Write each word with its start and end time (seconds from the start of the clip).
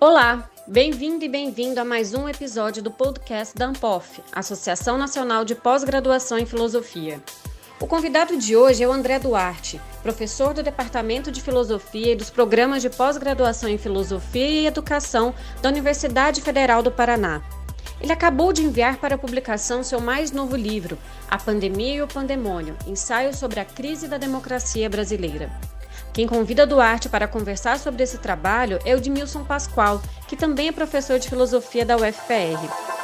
Olá, 0.00 0.50
bem-vindo 0.66 1.24
e 1.24 1.28
bem-vindo 1.28 1.78
a 1.78 1.84
mais 1.84 2.14
um 2.14 2.26
episódio 2.26 2.82
do 2.82 2.90
podcast 2.90 3.54
da 3.54 3.66
ANPOF, 3.66 4.22
Associação 4.32 4.96
Nacional 4.96 5.44
de 5.44 5.54
Pós-Graduação 5.54 6.38
em 6.38 6.46
Filosofia. 6.46 7.22
O 7.78 7.86
convidado 7.86 8.36
de 8.36 8.56
hoje 8.56 8.82
é 8.82 8.88
o 8.88 8.92
André 8.92 9.18
Duarte, 9.18 9.80
professor 10.02 10.54
do 10.54 10.62
Departamento 10.62 11.30
de 11.30 11.42
Filosofia 11.42 12.12
e 12.12 12.16
dos 12.16 12.30
Programas 12.30 12.80
de 12.80 12.88
Pós-Graduação 12.88 13.68
em 13.68 13.76
Filosofia 13.78 14.46
e 14.46 14.66
Educação 14.66 15.34
da 15.60 15.68
Universidade 15.68 16.40
Federal 16.40 16.82
do 16.82 16.90
Paraná. 16.90 17.42
Ele 18.00 18.12
acabou 18.12 18.52
de 18.52 18.62
enviar 18.62 18.96
para 18.96 19.18
publicação 19.18 19.82
seu 19.82 20.00
mais 20.00 20.32
novo 20.32 20.56
livro, 20.56 20.96
A 21.30 21.36
Pandemia 21.36 21.96
e 21.96 22.02
o 22.02 22.08
Pandemônio 22.08 22.76
Ensaio 22.86 23.34
sobre 23.34 23.60
a 23.60 23.64
Crise 23.64 24.08
da 24.08 24.16
Democracia 24.16 24.88
Brasileira. 24.88 25.50
Quem 26.12 26.26
convida 26.26 26.66
Duarte 26.66 27.08
para 27.08 27.28
conversar 27.28 27.78
sobre 27.78 28.02
esse 28.02 28.18
trabalho 28.18 28.78
é 28.84 28.96
o 28.96 29.00
Dimilson 29.00 29.44
Pascoal, 29.44 30.02
que 30.26 30.36
também 30.36 30.68
é 30.68 30.72
professor 30.72 31.18
de 31.18 31.28
filosofia 31.28 31.84
da 31.84 31.96
UFPR. 31.96 32.99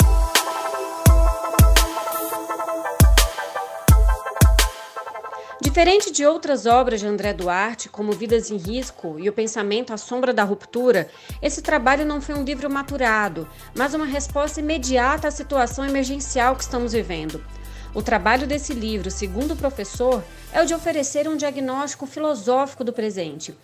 Diferente 5.76 6.10
de 6.10 6.24
outras 6.24 6.64
obras 6.64 7.00
de 7.00 7.06
André 7.06 7.34
Duarte, 7.34 7.90
como 7.90 8.10
Vidas 8.10 8.50
em 8.50 8.56
Risco 8.56 9.18
e 9.18 9.28
O 9.28 9.32
Pensamento 9.34 9.92
à 9.92 9.98
Sombra 9.98 10.32
da 10.32 10.42
Ruptura, 10.42 11.06
esse 11.42 11.60
trabalho 11.60 12.06
não 12.06 12.18
foi 12.18 12.34
um 12.34 12.42
livro 12.42 12.70
maturado, 12.70 13.46
mas 13.76 13.92
uma 13.92 14.06
resposta 14.06 14.58
imediata 14.58 15.28
à 15.28 15.30
situação 15.30 15.84
emergencial 15.84 16.56
que 16.56 16.62
estamos 16.62 16.94
vivendo. 16.94 17.44
O 17.94 18.00
trabalho 18.00 18.46
desse 18.46 18.72
livro, 18.72 19.10
segundo 19.10 19.52
o 19.52 19.56
professor, 19.56 20.24
é 20.50 20.62
o 20.62 20.64
de 20.64 20.72
oferecer 20.72 21.28
um 21.28 21.36
diagnóstico 21.36 22.06
filosófico 22.06 22.82
do 22.82 22.90
presente. 22.90 23.54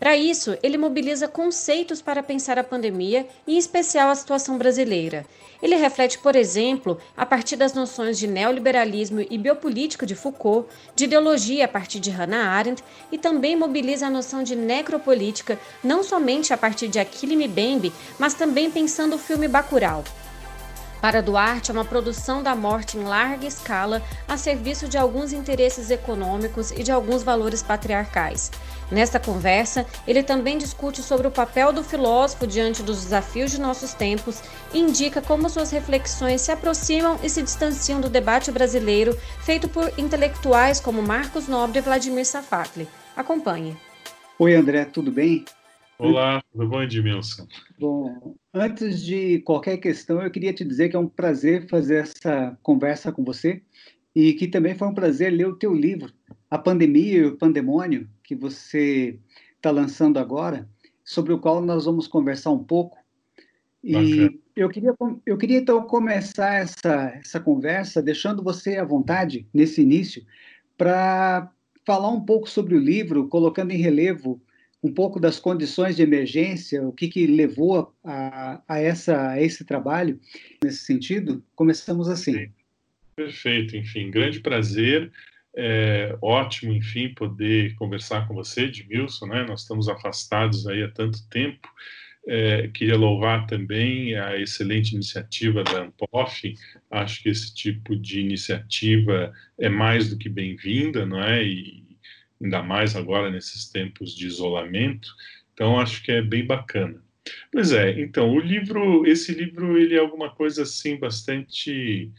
Para 0.00 0.16
isso, 0.16 0.56
ele 0.62 0.78
mobiliza 0.78 1.28
conceitos 1.28 2.00
para 2.00 2.22
pensar 2.22 2.58
a 2.58 2.64
pandemia 2.64 3.28
em 3.46 3.58
especial, 3.58 4.08
a 4.08 4.14
situação 4.14 4.56
brasileira. 4.56 5.26
Ele 5.62 5.76
reflete, 5.76 6.18
por 6.18 6.34
exemplo, 6.34 6.98
a 7.14 7.26
partir 7.26 7.54
das 7.54 7.74
noções 7.74 8.18
de 8.18 8.26
neoliberalismo 8.26 9.20
e 9.20 9.36
biopolítico 9.36 10.06
de 10.06 10.14
Foucault, 10.14 10.66
de 10.96 11.04
ideologia 11.04 11.66
a 11.66 11.68
partir 11.68 12.00
de 12.00 12.10
Hannah 12.10 12.48
Arendt 12.48 12.82
e 13.12 13.18
também 13.18 13.54
mobiliza 13.54 14.06
a 14.06 14.10
noção 14.10 14.42
de 14.42 14.56
necropolítica, 14.56 15.60
não 15.84 16.02
somente 16.02 16.54
a 16.54 16.56
partir 16.56 16.88
de 16.88 16.98
Achille 16.98 17.36
Mbembe, 17.46 17.92
mas 18.18 18.32
também 18.32 18.70
pensando 18.70 19.16
o 19.16 19.18
filme 19.18 19.48
Bacurau. 19.48 20.02
Para 21.00 21.22
Duarte, 21.22 21.70
é 21.70 21.74
uma 21.74 21.84
produção 21.84 22.42
da 22.42 22.54
morte 22.54 22.98
em 22.98 23.04
larga 23.04 23.46
escala 23.46 24.02
a 24.28 24.36
serviço 24.36 24.86
de 24.86 24.98
alguns 24.98 25.32
interesses 25.32 25.90
econômicos 25.90 26.70
e 26.72 26.82
de 26.82 26.92
alguns 26.92 27.22
valores 27.22 27.62
patriarcais. 27.62 28.50
Nesta 28.90 29.18
conversa, 29.18 29.86
ele 30.06 30.22
também 30.22 30.58
discute 30.58 31.02
sobre 31.02 31.26
o 31.26 31.30
papel 31.30 31.72
do 31.72 31.82
filósofo 31.82 32.46
diante 32.46 32.82
dos 32.82 33.04
desafios 33.04 33.50
de 33.50 33.60
nossos 33.60 33.94
tempos 33.94 34.42
e 34.74 34.78
indica 34.78 35.22
como 35.22 35.48
suas 35.48 35.70
reflexões 35.70 36.42
se 36.42 36.52
aproximam 36.52 37.18
e 37.22 37.30
se 37.30 37.42
distanciam 37.42 38.00
do 38.00 38.10
debate 38.10 38.50
brasileiro 38.50 39.16
feito 39.42 39.68
por 39.68 39.90
intelectuais 39.96 40.80
como 40.80 41.00
Marcos 41.00 41.48
Nobre 41.48 41.78
e 41.78 41.82
Vladimir 41.82 42.26
Safatli. 42.26 42.86
Acompanhe. 43.16 43.76
Oi, 44.38 44.54
André, 44.54 44.84
tudo 44.84 45.10
bem? 45.10 45.44
Olá, 46.00 46.42
tudo 46.50 46.66
bom, 46.66 46.82
Edmilson? 46.82 47.46
Bom, 47.78 48.34
antes 48.54 49.04
de 49.04 49.40
qualquer 49.40 49.76
questão, 49.76 50.22
eu 50.22 50.30
queria 50.30 50.50
te 50.50 50.64
dizer 50.64 50.88
que 50.88 50.96
é 50.96 50.98
um 50.98 51.06
prazer 51.06 51.68
fazer 51.68 51.96
essa 51.96 52.56
conversa 52.62 53.12
com 53.12 53.22
você 53.22 53.60
e 54.14 54.32
que 54.32 54.48
também 54.48 54.74
foi 54.74 54.88
um 54.88 54.94
prazer 54.94 55.30
ler 55.30 55.46
o 55.46 55.56
teu 55.56 55.74
livro, 55.74 56.10
A 56.50 56.56
Pandemia 56.56 57.18
e 57.18 57.26
o 57.26 57.36
Pandemônio, 57.36 58.08
que 58.24 58.34
você 58.34 59.18
está 59.56 59.70
lançando 59.70 60.18
agora, 60.18 60.66
sobre 61.04 61.34
o 61.34 61.38
qual 61.38 61.60
nós 61.60 61.84
vamos 61.84 62.08
conversar 62.08 62.50
um 62.50 62.64
pouco. 62.64 62.96
E 63.84 64.40
eu 64.56 64.70
queria, 64.70 64.94
eu 65.26 65.36
queria 65.36 65.58
então 65.58 65.82
começar 65.82 66.54
essa, 66.54 67.12
essa 67.14 67.38
conversa 67.38 68.02
deixando 68.02 68.42
você 68.42 68.78
à 68.78 68.84
vontade, 68.84 69.46
nesse 69.52 69.82
início, 69.82 70.24
para 70.78 71.52
falar 71.84 72.08
um 72.08 72.24
pouco 72.24 72.48
sobre 72.48 72.74
o 72.74 72.80
livro, 72.80 73.28
colocando 73.28 73.72
em 73.72 73.76
relevo 73.76 74.40
um 74.82 74.92
pouco 74.92 75.20
das 75.20 75.38
condições 75.38 75.96
de 75.96 76.02
emergência, 76.02 76.82
o 76.82 76.92
que, 76.92 77.08
que 77.08 77.26
levou 77.26 77.94
a, 78.02 78.62
a, 78.66 78.78
essa, 78.78 79.30
a 79.30 79.40
esse 79.40 79.64
trabalho 79.64 80.18
nesse 80.62 80.84
sentido? 80.84 81.44
Começamos 81.54 82.08
assim. 82.08 82.50
Perfeito, 83.14 83.76
enfim, 83.76 84.10
grande 84.10 84.40
prazer. 84.40 85.12
É 85.54 86.16
ótimo, 86.22 86.72
enfim, 86.72 87.12
poder 87.12 87.74
conversar 87.74 88.26
com 88.26 88.34
você, 88.34 88.62
Edmilson, 88.62 89.26
né? 89.26 89.44
Nós 89.44 89.62
estamos 89.62 89.88
afastados 89.88 90.66
aí 90.66 90.82
há 90.82 90.88
tanto 90.88 91.28
tempo. 91.28 91.68
É, 92.26 92.68
queria 92.68 92.96
louvar 92.96 93.46
também 93.46 94.14
a 94.14 94.38
excelente 94.38 94.92
iniciativa 94.94 95.64
da 95.64 95.82
Ampof. 95.82 96.54
Acho 96.90 97.22
que 97.22 97.28
esse 97.28 97.52
tipo 97.54 97.96
de 97.96 98.20
iniciativa 98.20 99.32
é 99.58 99.68
mais 99.68 100.08
do 100.08 100.16
que 100.16 100.28
bem-vinda, 100.28 101.04
não 101.04 101.20
é? 101.20 101.42
E, 101.42 101.89
ainda 102.40 102.62
mais 102.62 102.96
agora 102.96 103.30
nesses 103.30 103.68
tempos 103.68 104.14
de 104.14 104.26
isolamento. 104.26 105.08
Então 105.52 105.78
acho 105.78 106.02
que 106.02 106.12
é 106.12 106.22
bem 106.22 106.46
bacana. 106.46 107.02
Pois 107.52 107.72
é, 107.72 108.00
então 108.00 108.30
o 108.30 108.40
livro, 108.40 109.06
esse 109.06 109.32
livro, 109.32 109.76
ele 109.78 109.94
é 109.94 109.98
alguma 109.98 110.30
coisa 110.30 110.62
assim 110.62 110.98
bastante 110.98 112.10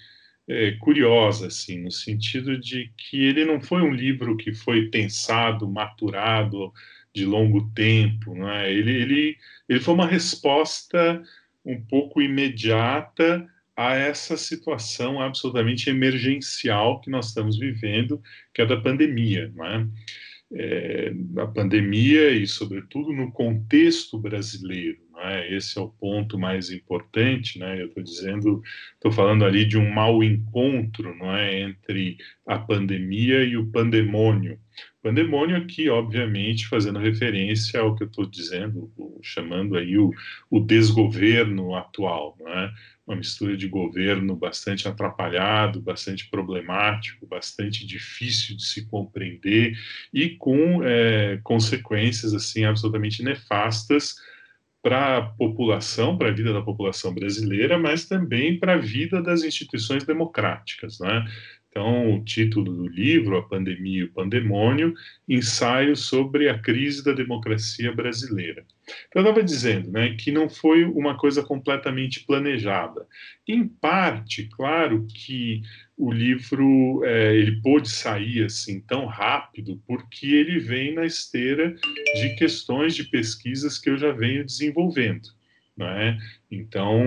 é, 0.48 0.72
curiosa, 0.74 1.48
assim, 1.48 1.82
no 1.82 1.92
sentido 1.92 2.58
de 2.58 2.92
que 2.98 3.24
ele 3.24 3.46
não 3.46 3.60
foi 3.60 3.82
um 3.82 3.94
livro 3.94 4.38
que 4.38 4.54
foi 4.54 4.90
pensado, 4.90 5.68
maturado 5.68 6.72
de 7.14 7.26
longo 7.26 7.70
tempo, 7.74 8.36
não 8.36 8.50
é? 8.50 8.72
Ele, 8.72 8.92
ele, 8.92 9.38
ele 9.68 9.80
foi 9.80 9.94
uma 9.94 10.08
resposta 10.08 11.22
um 11.66 11.82
pouco 11.82 12.22
imediata 12.22 13.48
a 13.82 13.96
essa 13.96 14.38
situação 14.38 15.20
absolutamente 15.20 15.90
emergencial 15.90 17.02
que 17.02 17.10
nós 17.10 17.28
estamos 17.28 17.58
vivendo, 17.58 18.22
que 18.54 18.62
é 18.62 18.66
da 18.66 18.78
pandemia. 18.78 19.52
Não 19.56 19.66
é? 19.66 19.88
É, 20.54 21.14
a 21.38 21.48
pandemia 21.48 22.30
e, 22.32 22.46
sobretudo, 22.46 23.12
no 23.12 23.32
contexto 23.32 24.20
brasileiro. 24.20 25.00
É? 25.24 25.54
Esse 25.56 25.78
é 25.78 25.82
o 25.82 25.90
ponto 25.90 26.38
mais 26.38 26.72
importante. 26.72 27.60
Né? 27.60 27.82
Eu 27.82 27.88
estou 27.88 28.04
dizendo, 28.04 28.62
estou 28.94 29.12
falando 29.12 29.46
ali 29.46 29.66
de 29.66 29.78
um 29.78 29.90
mau 29.92 30.24
encontro 30.24 31.16
não 31.16 31.36
é? 31.36 31.62
entre 31.62 32.18
a 32.46 32.58
pandemia 32.58 33.44
e 33.44 33.58
o 33.58 33.68
pandemônio. 33.68 34.60
Pandemônio 35.02 35.58
aqui, 35.58 35.90
obviamente, 35.90 36.68
fazendo 36.68 37.00
referência 37.00 37.80
ao 37.80 37.96
que 37.96 38.04
eu 38.04 38.08
estou 38.08 38.26
dizendo, 38.26 38.92
chamando 39.22 39.76
aí 39.76 39.98
o, 39.98 40.12
o 40.50 40.60
desgoverno 40.60 41.76
atual. 41.76 42.38
Não 42.40 42.48
é? 42.48 42.72
uma 43.12 43.18
mistura 43.18 43.58
de 43.58 43.68
governo 43.68 44.36
bastante 44.36 44.88
atrapalhado, 44.88 45.82
bastante 45.82 46.30
problemático, 46.30 47.28
bastante 47.28 47.86
difícil 47.86 48.56
de 48.56 48.66
se 48.66 48.86
compreender 48.86 49.78
e 50.14 50.30
com 50.30 50.84
é, 50.84 51.40
consequências 51.44 52.34
assim 52.34 52.64
absolutamente 52.64 53.24
nefastas 53.24 54.16
para 54.82 55.18
a 55.18 55.22
população, 55.22 56.18
para 56.18 56.30
a 56.30 56.34
vida 56.34 56.52
da 56.52 56.62
população 56.62 57.14
brasileira, 57.14 57.78
mas 57.78 58.06
também 58.06 58.60
para 58.60 58.74
a 58.74 58.78
vida 58.78 59.22
das 59.22 59.44
instituições 59.44 60.04
democráticas, 60.04 61.00
né? 61.00 61.26
Então, 61.72 62.16
o 62.16 62.24
título 62.26 62.74
do 62.74 62.86
livro, 62.86 63.38
A 63.38 63.44
Pandemia 63.44 64.02
e 64.02 64.04
o 64.04 64.12
Pandemônio, 64.12 64.94
ensaio 65.28 65.96
sobre 65.96 66.50
a 66.50 66.60
crise 66.60 67.02
da 67.02 67.14
democracia 67.14 67.94
brasileira. 67.94 68.66
Então, 69.08 69.22
eu 69.22 69.30
estava 69.30 69.42
dizendo 69.42 69.90
né, 69.90 70.14
que 70.20 70.34
não 70.34 70.50
foi 70.50 70.84
uma 70.84 71.18
coisa 71.18 71.42
completamente 71.42 72.26
planejada. 72.26 73.08
Em 73.48 73.66
parte, 73.66 74.50
claro 74.50 75.08
que 75.08 75.62
o 76.02 76.12
livro 76.12 77.04
é, 77.06 77.36
ele 77.36 77.62
pôde 77.62 77.88
sair 77.88 78.44
assim 78.46 78.80
tão 78.82 79.06
rápido 79.06 79.80
porque 79.86 80.26
ele 80.26 80.58
vem 80.58 80.96
na 80.96 81.06
esteira 81.06 81.76
de 82.16 82.36
questões 82.38 82.96
de 82.96 83.04
pesquisas 83.04 83.78
que 83.78 83.88
eu 83.88 83.98
já 83.98 84.12
venho 84.12 84.44
desenvolvendo. 84.44 85.30
Né? 85.78 86.18
Então, 86.50 87.04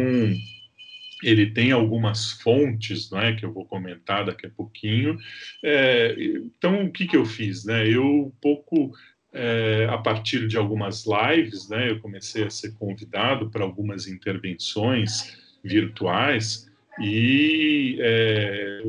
ele 1.24 1.50
tem 1.50 1.72
algumas 1.72 2.30
fontes, 2.34 3.10
não 3.10 3.20
é, 3.20 3.34
que 3.34 3.44
eu 3.44 3.52
vou 3.52 3.66
comentar 3.66 4.24
daqui 4.24 4.46
a 4.46 4.50
pouquinho. 4.50 5.18
É, 5.64 6.14
então, 6.16 6.84
o 6.84 6.92
que, 6.92 7.08
que 7.08 7.16
eu 7.16 7.26
fiz? 7.26 7.64
Né? 7.64 7.88
Eu, 7.88 8.32
pouco 8.40 8.92
é, 9.32 9.88
a 9.90 9.98
partir 9.98 10.46
de 10.46 10.56
algumas 10.56 11.04
lives, 11.04 11.68
né, 11.68 11.90
eu 11.90 11.98
comecei 11.98 12.44
a 12.44 12.50
ser 12.50 12.72
convidado 12.74 13.50
para 13.50 13.64
algumas 13.64 14.06
intervenções 14.06 15.36
virtuais 15.64 16.72
e, 17.00 17.96
é, 18.00 18.82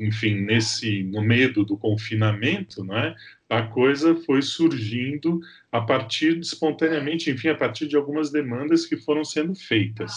enfim, 0.00 0.40
nesse 0.40 1.02
no 1.04 1.22
medo 1.22 1.64
do 1.64 1.76
confinamento, 1.76 2.84
né, 2.84 3.14
a 3.48 3.62
coisa 3.62 4.14
foi 4.14 4.42
surgindo 4.42 5.40
a 5.70 5.80
partir 5.80 6.34
de, 6.34 6.46
espontaneamente, 6.46 7.30
enfim, 7.30 7.48
a 7.48 7.54
partir 7.54 7.86
de 7.86 7.96
algumas 7.96 8.30
demandas 8.30 8.86
que 8.86 8.96
foram 8.96 9.24
sendo 9.24 9.54
feitas 9.54 10.12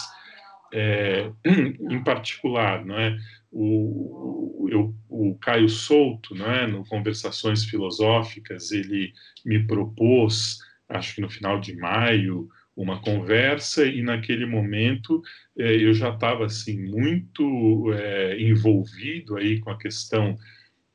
é, 0.72 1.30
em 1.90 2.02
particular, 2.02 2.84
não 2.84 2.98
é? 2.98 3.16
o, 3.58 4.68
eu, 4.70 4.94
o 5.08 5.34
Caio 5.36 5.68
Souto, 5.68 6.34
né, 6.34 6.66
no 6.66 6.84
Conversações 6.84 7.64
Filosóficas, 7.64 8.70
ele 8.70 9.14
me 9.44 9.66
propôs, 9.66 10.58
acho 10.88 11.14
que 11.14 11.20
no 11.22 11.30
final 11.30 11.58
de 11.58 11.74
maio, 11.74 12.48
uma 12.76 13.00
conversa 13.00 13.86
e 13.86 14.02
naquele 14.02 14.44
momento 14.44 15.22
eh, 15.58 15.76
eu 15.82 15.94
já 15.94 16.10
estava 16.10 16.44
assim 16.44 16.78
muito 16.78 17.92
eh, 17.94 18.36
envolvido 18.40 19.36
aí 19.36 19.58
com 19.60 19.70
a 19.70 19.78
questão 19.78 20.36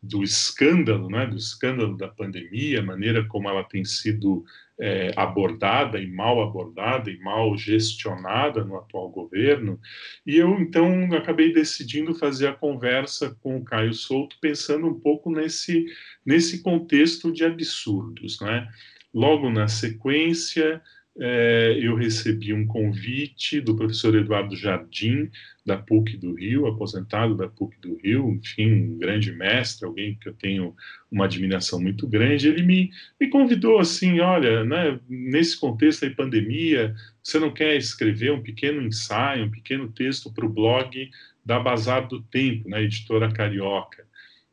do 0.02 0.24
escândalo, 0.24 1.10
né, 1.10 1.28
do 1.28 1.38
escândalo 1.38 1.96
da 1.96 2.08
pandemia, 2.08 2.80
a 2.80 2.84
maneira 2.84 3.24
como 3.28 3.48
ela 3.48 3.64
tem 3.64 3.86
sido 3.86 4.44
é, 4.80 5.14
abordada 5.16 6.00
e 6.00 6.08
mal 6.08 6.42
abordada 6.42 7.12
e 7.12 7.20
mal 7.20 7.56
gestionada 7.56 8.64
no 8.64 8.78
atual 8.78 9.12
governo. 9.12 9.80
E 10.26 10.38
eu, 10.38 10.60
então, 10.60 11.14
acabei 11.14 11.54
decidindo 11.54 12.16
fazer 12.16 12.48
a 12.48 12.54
conversa 12.54 13.38
com 13.42 13.58
o 13.58 13.64
Caio 13.64 13.94
Souto, 13.94 14.36
pensando 14.42 14.88
um 14.88 15.00
pouco 15.00 15.30
nesse, 15.30 15.86
nesse 16.26 16.64
contexto 16.64 17.32
de 17.32 17.46
absurdos. 17.46 18.42
Né? 18.42 18.68
Logo 19.14 19.52
na 19.52 19.68
sequência, 19.68 20.82
é, 21.24 21.78
eu 21.80 21.96
recebi 21.96 22.52
um 22.52 22.66
convite 22.66 23.62
do 23.62 23.76
professor 23.76 24.16
Eduardo 24.16 24.56
Jardim, 24.56 25.30
da 25.64 25.78
PUC 25.78 26.18
do 26.18 26.34
Rio, 26.34 26.66
aposentado 26.66 27.38
da 27.38 27.48
PUC 27.48 27.80
do 27.80 27.96
Rio, 27.98 28.32
enfim, 28.32 28.74
um 28.74 28.98
grande 28.98 29.32
mestre, 29.32 29.86
alguém 29.86 30.18
que 30.20 30.28
eu 30.28 30.34
tenho 30.34 30.76
uma 31.12 31.26
admiração 31.26 31.80
muito 31.80 32.08
grande. 32.08 32.48
Ele 32.48 32.64
me, 32.64 32.90
me 33.20 33.30
convidou 33.30 33.80
assim: 33.80 34.20
olha, 34.20 34.64
né, 34.64 35.00
nesse 35.08 35.60
contexto 35.60 36.10
da 36.10 36.16
pandemia, 36.16 36.96
você 37.24 37.38
não 37.38 37.54
quer 37.54 37.76
escrever 37.78 38.32
um 38.32 38.42
pequeno 38.42 38.82
ensaio, 38.82 39.46
um 39.46 39.52
pequeno 39.52 39.92
texto 39.92 40.34
para 40.34 40.46
o 40.46 40.50
blog 40.50 41.08
da 41.46 41.60
Bazar 41.60 42.08
do 42.08 42.20
Tempo, 42.24 42.68
na 42.68 42.82
editora 42.82 43.32
Carioca? 43.32 44.08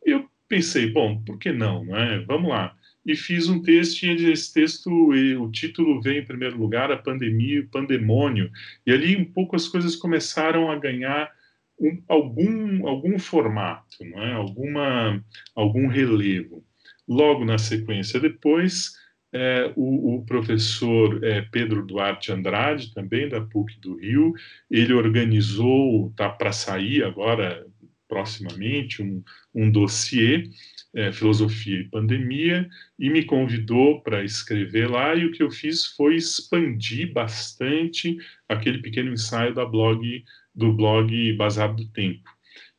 Eu 0.04 0.28
pensei, 0.46 0.92
bom, 0.92 1.18
por 1.22 1.38
que 1.38 1.50
não, 1.50 1.82
não 1.82 1.96
é? 1.96 2.18
Vamos 2.26 2.50
lá 2.50 2.77
e 3.08 3.16
fiz 3.16 3.48
um 3.48 3.62
texto, 3.62 4.02
e 4.02 4.30
esse 4.30 4.52
texto, 4.52 4.90
o 4.90 5.50
título 5.50 5.98
vem 6.02 6.18
em 6.18 6.24
primeiro 6.26 6.58
lugar, 6.58 6.92
a 6.92 6.96
pandemia 6.98 7.54
e 7.54 7.60
o 7.60 7.68
pandemônio, 7.68 8.50
e 8.86 8.92
ali 8.92 9.16
um 9.16 9.24
pouco 9.24 9.56
as 9.56 9.66
coisas 9.66 9.96
começaram 9.96 10.70
a 10.70 10.78
ganhar 10.78 11.32
um, 11.80 12.02
algum, 12.06 12.86
algum 12.86 13.18
formato, 13.18 14.04
não 14.04 14.22
é? 14.22 14.32
Alguma, 14.34 15.24
algum 15.54 15.86
relevo. 15.86 16.62
Logo 17.08 17.46
na 17.46 17.56
sequência 17.56 18.20
depois, 18.20 18.92
é, 19.32 19.72
o, 19.74 20.16
o, 20.16 20.26
professor 20.26 21.24
é, 21.24 21.40
Pedro 21.40 21.86
Duarte 21.86 22.30
Andrade, 22.30 22.92
também 22.92 23.26
da 23.26 23.40
PUC 23.40 23.80
do 23.80 23.96
Rio, 23.96 24.34
ele 24.70 24.92
organizou, 24.92 26.08
está 26.10 26.28
para 26.28 26.52
sair 26.52 27.02
agora, 27.02 27.66
proximamente, 28.06 29.02
um, 29.02 29.22
um 29.54 29.70
dossiê 29.70 30.50
é, 30.98 31.12
Filosofia 31.12 31.78
e 31.78 31.84
Pandemia 31.84 32.68
e 32.98 33.08
me 33.08 33.24
convidou 33.24 34.00
para 34.02 34.24
escrever 34.24 34.90
lá 34.90 35.14
e 35.14 35.26
o 35.26 35.30
que 35.30 35.44
eu 35.44 35.50
fiz 35.50 35.86
foi 35.86 36.16
expandir 36.16 37.12
bastante 37.12 38.18
aquele 38.48 38.78
pequeno 38.78 39.12
ensaio 39.12 39.54
da 39.54 39.64
blog 39.64 40.24
do 40.52 40.72
blog 40.72 41.32
Bazar 41.34 41.72
do 41.72 41.86
Tempo. 41.90 42.28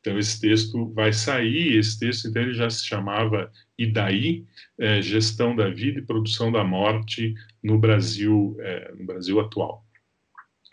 Então 0.00 0.18
esse 0.18 0.38
texto 0.38 0.92
vai 0.92 1.14
sair, 1.14 1.78
esse 1.78 1.98
texto 1.98 2.28
então 2.28 2.42
ele 2.42 2.52
já 2.52 2.68
se 2.68 2.86
chamava 2.86 3.50
E 3.78 3.86
daí 3.86 4.44
é, 4.78 5.00
gestão 5.00 5.56
da 5.56 5.70
vida 5.70 6.00
e 6.00 6.06
produção 6.06 6.52
da 6.52 6.62
morte 6.62 7.34
no 7.62 7.78
Brasil 7.78 8.54
é, 8.60 8.92
no 8.98 9.06
Brasil 9.06 9.40
atual. 9.40 9.82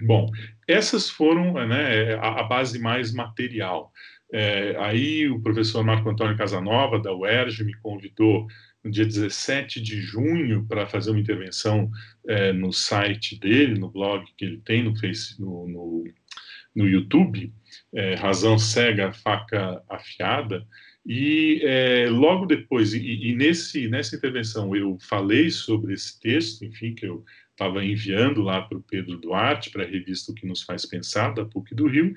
Bom, 0.01 0.29
essas 0.67 1.09
foram 1.09 1.53
né, 1.65 2.13
a, 2.15 2.41
a 2.41 2.43
base 2.43 2.77
mais 2.77 3.13
material. 3.13 3.91
É, 4.31 4.75
aí 4.79 5.29
o 5.29 5.41
professor 5.41 5.83
Marco 5.83 6.09
Antônio 6.09 6.37
Casanova, 6.37 6.99
da 6.99 7.13
UERJ, 7.13 7.63
me 7.63 7.73
convidou 7.75 8.47
no 8.83 8.91
dia 8.91 9.05
17 9.05 9.81
de 9.81 10.01
junho 10.01 10.65
para 10.67 10.87
fazer 10.87 11.11
uma 11.11 11.19
intervenção 11.19 11.89
é, 12.27 12.51
no 12.53 12.71
site 12.71 13.39
dele, 13.39 13.79
no 13.79 13.89
blog 13.89 14.25
que 14.37 14.45
ele 14.45 14.61
tem 14.63 14.83
no, 14.83 14.95
face, 14.95 15.39
no, 15.39 15.67
no, 15.67 16.03
no 16.75 16.87
YouTube, 16.87 17.53
é, 17.93 18.15
Razão 18.15 18.57
Cega, 18.57 19.11
Faca 19.11 19.81
Afiada, 19.89 20.65
e 21.05 21.61
é, 21.63 22.09
logo 22.09 22.45
depois, 22.45 22.93
e, 22.93 22.99
e, 22.99 23.33
nesse, 23.33 23.87
nessa 23.87 24.15
intervenção 24.15 24.75
eu 24.75 24.97
falei 24.99 25.49
sobre 25.49 25.93
esse 25.93 26.19
texto, 26.19 26.65
enfim, 26.65 26.93
que 26.93 27.05
eu 27.05 27.23
estava 27.51 27.83
enviando 27.83 28.41
lá 28.41 28.61
para 28.61 28.77
o 28.77 28.83
Pedro 28.83 29.17
Duarte, 29.17 29.71
para 29.71 29.83
a 29.83 29.87
revista 29.87 30.31
O 30.31 30.35
que 30.35 30.45
nos 30.45 30.61
faz 30.61 30.85
pensar, 30.85 31.33
da 31.33 31.45
PUC 31.45 31.73
do 31.73 31.87
Rio, 31.87 32.13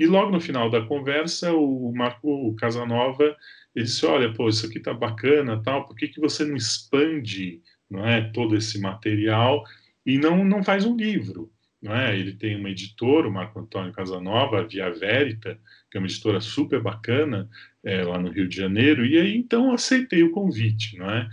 e 0.00 0.06
logo 0.06 0.30
no 0.32 0.40
final 0.40 0.70
da 0.70 0.80
conversa, 0.80 1.52
o 1.52 1.92
Marco 1.94 2.54
Casanova 2.56 3.36
ele 3.76 3.84
disse: 3.84 4.06
Olha, 4.06 4.32
pô, 4.32 4.48
isso 4.48 4.64
aqui 4.64 4.80
tá 4.80 4.94
bacana, 4.94 5.62
tal. 5.62 5.86
Por 5.86 5.94
que, 5.94 6.08
que 6.08 6.18
você 6.18 6.42
não 6.42 6.56
expande, 6.56 7.60
não 7.88 8.06
é, 8.06 8.22
todo 8.32 8.56
esse 8.56 8.80
material 8.80 9.62
e 10.06 10.16
não 10.16 10.42
não 10.42 10.64
faz 10.64 10.86
um 10.86 10.96
livro, 10.96 11.52
não 11.82 11.94
é? 11.94 12.18
Ele 12.18 12.32
tem 12.32 12.56
uma 12.56 12.70
editora, 12.70 13.28
o 13.28 13.30
Marco 13.30 13.60
Antônio 13.60 13.92
Casanova, 13.92 14.60
a 14.60 14.62
Via 14.62 14.90
Verita, 14.90 15.60
que 15.90 15.98
é 15.98 16.00
uma 16.00 16.06
editora 16.06 16.40
super 16.40 16.80
bacana 16.80 17.46
é, 17.84 18.02
lá 18.02 18.18
no 18.18 18.30
Rio 18.30 18.48
de 18.48 18.56
Janeiro. 18.56 19.04
E 19.04 19.18
aí 19.18 19.36
então 19.36 19.70
aceitei 19.70 20.22
o 20.22 20.32
convite, 20.32 20.96
não 20.96 21.10
é? 21.10 21.28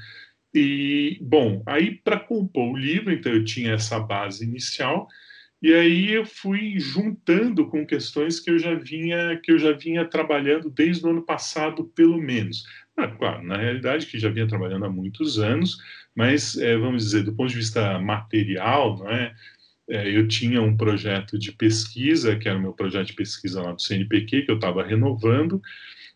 E 0.53 1.17
bom, 1.21 1.63
aí 1.65 1.95
para 1.95 2.19
compor 2.19 2.73
o 2.73 2.77
livro, 2.77 3.13
então 3.13 3.31
eu 3.31 3.45
tinha 3.45 3.71
essa 3.71 3.97
base 3.97 4.43
inicial 4.43 5.07
e 5.62 5.74
aí 5.74 6.13
eu 6.13 6.25
fui 6.25 6.80
juntando 6.80 7.68
com 7.68 7.86
questões 7.86 8.39
que 8.39 8.50
eu 8.51 8.59
já 8.59 8.75
vinha 8.75 9.39
que 9.42 9.51
eu 9.51 9.57
já 9.57 9.71
vinha 9.71 10.06
trabalhando 10.06 10.69
desde 10.69 11.06
o 11.06 11.09
ano 11.09 11.24
passado, 11.24 11.86
pelo 11.95 12.21
menos. 12.21 12.63
Ah, 12.95 13.07
claro, 13.07 13.44
na 13.44 13.57
realidade 13.57 14.06
que 14.06 14.19
já 14.19 14.30
vinha 14.30 14.48
trabalhando 14.48 14.86
há 14.86 14.89
muitos 14.89 15.39
anos, 15.39 15.77
mas 16.15 16.57
é, 16.57 16.77
vamos 16.77 17.04
dizer 17.06 17.24
do 17.24 17.33
ponto 17.33 17.50
de 17.50 17.57
vista 17.57 18.00
material, 18.00 18.98
não 18.98 19.09
é? 19.09 19.36
é 19.89 20.18
eu 20.18 20.27
tinha 20.27 20.62
um 20.62 20.75
projeto 20.75 21.38
de 21.38 21.51
pesquisa, 21.51 22.36
que 22.36 22.50
era 22.50 22.57
o 22.57 22.62
meu 22.62 22.74
projeto 22.74 23.07
de 23.07 23.13
pesquisa 23.13 23.62
lá 23.62 23.71
do 23.71 23.81
CNPq, 23.81 24.44
que 24.44 24.51
eu 24.51 24.56
estava 24.56 24.83
renovando, 24.83 25.62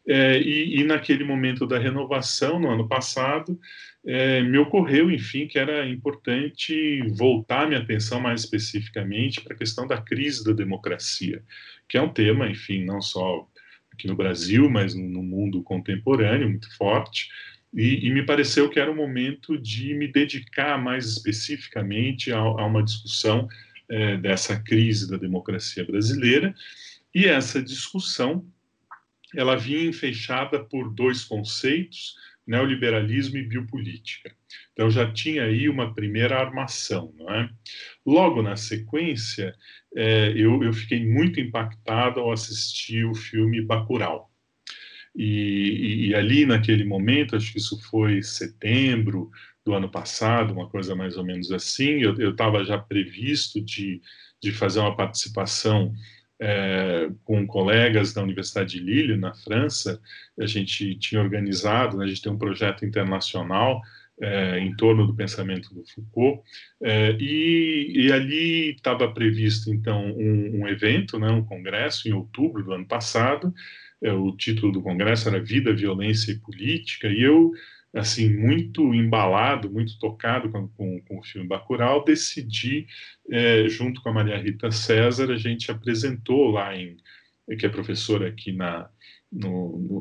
é, 0.08 0.40
e, 0.40 0.80
e, 0.80 0.84
naquele 0.84 1.24
momento 1.24 1.68
da 1.68 1.78
renovação, 1.78 2.60
no 2.60 2.72
ano 2.72 2.88
passado, 2.88 3.60
é, 4.06 4.42
me 4.42 4.58
ocorreu, 4.58 5.12
enfim, 5.12 5.48
que 5.48 5.60
era 5.60 5.88
importante 5.88 7.02
voltar 7.12 7.68
minha 7.68 7.80
atenção 7.80 8.20
mais 8.20 8.42
especificamente 8.42 9.42
para 9.42 9.54
a 9.54 9.58
questão 9.58 9.86
da 9.86 10.02
crise 10.02 10.44
da 10.44 10.54
democracia, 10.54 11.44
que 11.88 11.98
é 11.98 12.02
um 12.02 12.12
tema, 12.12 12.50
enfim, 12.50 12.84
não 12.84 13.02
só 13.02 13.48
aqui 13.94 14.08
no 14.08 14.16
Brasil, 14.16 14.70
mas 14.70 14.96
no 14.96 15.22
mundo 15.22 15.62
contemporâneo, 15.62 16.50
muito 16.50 16.76
forte. 16.76 17.30
E, 17.74 18.08
e 18.08 18.12
me 18.12 18.26
pareceu 18.26 18.70
que 18.70 18.80
era 18.80 18.92
o 18.92 18.96
momento 18.96 19.58
de 19.58 19.94
me 19.94 20.08
dedicar 20.08 20.78
mais 20.82 21.06
especificamente 21.06 22.32
a, 22.32 22.40
a 22.40 22.66
uma 22.66 22.84
discussão 22.84 23.48
é, 23.88 24.18
dessa 24.18 24.60
crise 24.60 25.10
da 25.10 25.18
democracia 25.18 25.86
brasileira. 25.86 26.56
E 27.14 27.26
essa 27.26 27.62
discussão 27.62 28.46
ela 29.36 29.56
vinha 29.56 29.94
fechada 29.94 30.64
por 30.64 30.94
dois 30.94 31.24
conceitos 31.24 32.16
neoliberalismo 32.52 33.38
e 33.38 33.48
biopolítica. 33.48 34.36
Então 34.74 34.92
já 34.92 35.12
tinha 35.12 35.46
aí 35.46 35.70
uma 35.70 35.94
primeira 35.96 36.38
armação, 36.38 37.14
não 37.18 37.34
é? 37.34 37.50
Logo 38.06 38.42
na 38.42 38.58
sequência, 38.58 39.56
é, 39.96 40.34
eu, 40.36 40.62
eu, 40.62 40.74
fiquei 40.74 41.06
muito 41.06 41.40
impactado 41.40 42.20
ao 42.20 42.32
assistir 42.32 43.06
o 43.06 43.16
filme 43.16 43.62
Bacurau. 43.62 44.30
E, 45.16 45.26
e, 45.26 46.08
e, 46.08 46.16
ali 46.16 46.46
naquele 46.46 46.84
momento, 46.84 47.36
acho 47.36 47.52
que 47.52 47.58
isso 47.58 47.82
foi 47.90 48.22
setembro 48.22 49.30
do 49.66 49.74
ano 49.74 49.90
passado, 49.90 50.54
uma 50.54 50.70
coisa 50.70 50.96
mais 50.96 51.18
ou 51.18 51.26
menos 51.26 51.52
assim, 51.52 52.02
eu 52.02 52.32
estava 52.32 52.64
já 52.64 52.78
previsto 52.78 53.62
de, 53.62 54.02
de 54.42 54.52
fazer 54.52 54.80
uma 54.80 54.96
participação 54.96 55.94
é, 56.42 57.08
com 57.24 57.46
colegas 57.46 58.14
da 58.14 58.24
Universidade 58.24 58.72
de 58.72 58.84
Lille, 58.84 59.16
na 59.16 59.32
França, 59.32 60.02
a 60.40 60.46
gente 60.48 60.96
tinha 60.96 61.22
organizado, 61.22 61.98
né, 61.98 62.06
a 62.06 62.08
gente 62.08 62.22
tem 62.24 62.32
um 62.32 62.38
projeto 62.38 62.84
internacional 62.84 63.80
é, 64.20 64.60
em 64.60 64.76
torno 64.76 65.06
do 65.06 65.16
pensamento 65.16 65.72
do 65.74 65.84
Foucault, 65.86 66.42
é, 66.82 67.12
e, 67.20 67.94
e, 67.96 68.12
ali 68.12 68.72
estava 68.72 69.12
previsto, 69.14 69.72
então, 69.72 70.04
um, 70.04 70.62
um, 70.62 70.68
evento, 70.68 71.20
né, 71.20 71.30
um 71.30 71.46
congresso, 71.46 72.10
em 72.10 72.12
outubro 72.12 72.64
do 72.64 72.74
ano 72.74 72.88
passado, 72.88 73.54
o 74.04 74.36
título 74.36 74.72
do 74.72 74.82
congresso 74.82 75.30
era 75.30 75.40
Vida, 75.40 75.72
Violência 75.76 76.32
e 76.32 76.40
Política, 76.40 77.08
e 77.08 77.22
eu 77.22 77.52
assim, 77.94 78.34
muito 78.34 78.94
embalado, 78.94 79.70
muito 79.70 79.98
tocado 80.00 80.50
com, 80.50 80.68
com, 80.70 81.02
com 81.02 81.20
o 81.20 81.24
filme 81.24 81.48
Bacurau, 81.48 82.04
decidi, 82.04 82.88
é, 83.30 83.68
junto 83.68 84.02
com 84.02 84.10
a 84.10 84.14
Maria 84.14 84.38
Rita 84.38 84.72
César, 84.72 85.32
a 85.32 85.38
gente 85.38 85.70
apresentou 85.70 86.52
lá 86.52 86.76
em, 86.76 86.98
que 87.58 87.66
é 87.66 87.70
professora 87.70 88.30
aqui 88.30 88.54
na, 88.54 88.90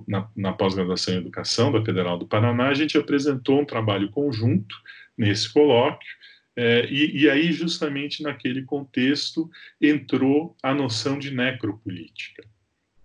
na, 0.06 0.28
na 0.36 0.52
pós-graduação 0.52 1.14
em 1.14 1.18
Educação 1.18 1.72
da 1.72 1.84
Federal 1.84 2.16
do 2.16 2.28
Paraná, 2.28 2.68
a 2.68 2.74
gente 2.74 2.96
apresentou 2.96 3.60
um 3.60 3.66
trabalho 3.66 4.10
conjunto 4.10 4.76
nesse 5.18 5.52
colóquio, 5.52 6.08
é, 6.56 6.86
e, 6.90 7.22
e, 7.22 7.30
aí, 7.30 7.52
justamente 7.52 8.22
naquele 8.22 8.62
contexto, 8.62 9.48
entrou 9.80 10.56
a 10.62 10.74
noção 10.74 11.18
de 11.18 11.30
necropolítica. 11.30 12.44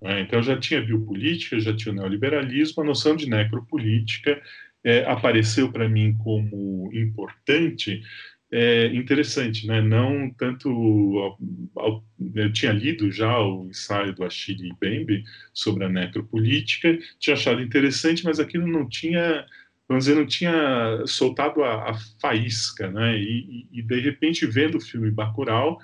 Né? 0.01 0.21
Então 0.21 0.41
já 0.41 0.57
tinha 0.57 0.81
biopolítica, 0.81 1.59
já 1.59 1.75
tinha 1.75 1.93
o 1.93 1.95
neoliberalismo, 1.95 2.83
a 2.83 2.85
noção 2.85 3.15
de 3.15 3.29
necropolítica 3.29 4.41
é, 4.85 5.03
apareceu 5.05 5.71
para 5.71 5.89
mim 5.89 6.15
como 6.23 6.91
importante 6.93 8.01
é 8.51 8.87
interessante, 8.87 9.67
né? 9.67 9.81
Não 9.81 10.29
tanto 10.29 11.37
eu 12.35 12.53
tinha 12.53 12.71
lido 12.71 13.11
já 13.11 13.37
o 13.39 13.65
ensaio 13.65 14.13
do 14.13 14.23
Achille 14.23 14.71
Bembe 14.79 15.23
sobre 15.53 15.83
a 15.85 15.89
necropolítica, 15.89 16.97
tinha 17.19 17.33
achado 17.33 17.61
interessante, 17.61 18.23
mas 18.23 18.39
aquilo 18.39 18.67
não 18.67 18.87
tinha, 18.87 19.45
vamos 19.89 20.05
dizer, 20.05 20.15
não 20.17 20.27
tinha 20.27 21.03
soltado 21.07 21.63
a, 21.63 21.89
a 21.89 21.93
faísca, 22.21 22.89
né? 22.91 23.17
E, 23.17 23.67
e, 23.73 23.81
de 23.81 23.99
repente 23.99 24.45
vendo 24.45 24.77
o 24.77 24.81
filme 24.81 25.09
Bacurau, 25.09 25.79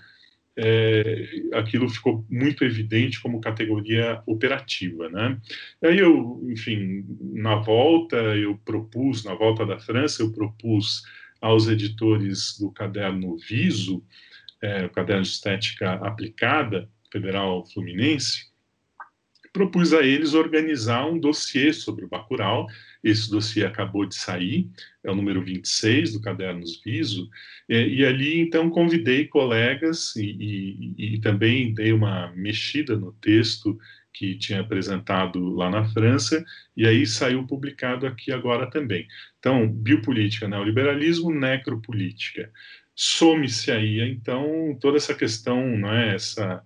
é, 0.64 1.26
aquilo 1.54 1.90
ficou 1.90 2.24
muito 2.30 2.64
evidente 2.64 3.20
como 3.20 3.42
categoria 3.42 4.22
operativa, 4.28 5.10
né? 5.10 5.40
Aí 5.84 5.98
eu, 5.98 6.40
enfim, 6.50 7.04
na 7.34 7.56
volta 7.56 8.16
eu 8.16 8.56
propus, 8.64 9.24
na 9.24 9.34
volta 9.34 9.66
da 9.66 9.80
França 9.80 10.22
eu 10.22 10.32
propus 10.32 11.02
aos 11.42 11.68
editores 11.68 12.60
do 12.60 12.72
caderno 12.72 13.36
Viso, 13.38 14.04
é, 14.62 14.86
o 14.86 14.90
caderno 14.92 15.24
de 15.24 15.30
estética 15.30 15.94
aplicada, 15.94 16.88
Federal 17.12 17.66
Fluminense, 17.66 18.52
propus 19.52 19.94
a 19.94 20.04
eles 20.04 20.36
organizar 20.36 21.08
um 21.08 21.20
dossiê 21.20 21.74
sobre 21.74 22.06
o 22.06 22.08
Bacurau. 22.08 22.68
Esse 23.04 23.30
dossiê 23.30 23.66
acabou 23.66 24.06
de 24.06 24.16
sair, 24.16 24.70
é 25.04 25.10
o 25.10 25.16
número 25.16 25.44
26 25.44 26.14
do 26.14 26.22
Cadernos 26.22 26.82
Viso, 26.84 27.30
e, 27.68 28.00
e 28.00 28.06
ali 28.06 28.40
então 28.40 28.70
convidei 28.70 29.28
colegas 29.28 30.16
e, 30.16 30.96
e, 30.98 31.16
e, 31.16 31.22
também 31.22 31.74
dei 31.74 31.92
uma 31.92 32.32
mexida 32.36 32.96
no 32.96 33.12
texto 33.14 33.78
que 34.14 34.36
tinha 34.36 34.62
apresentado 34.62 35.40
lá 35.50 35.70
na 35.70 35.86
França, 35.86 36.44
e 36.76 36.86
aí 36.86 37.08
saiu 37.08 37.48
publicado 37.48 38.06
aqui 38.06 38.32
agora 38.32 38.70
também. 38.70 39.08
Então, 39.40 39.68
biopolítica, 39.68 40.48
neoliberalismo, 40.48 41.34
necropolítica. 41.34 42.52
Some-se 42.96 43.72
aí, 43.72 44.00
então, 44.02 44.78
toda 44.80 44.98
essa 44.98 45.16
questão, 45.16 45.76
não 45.78 45.92
é, 45.92 46.14
essa, 46.14 46.64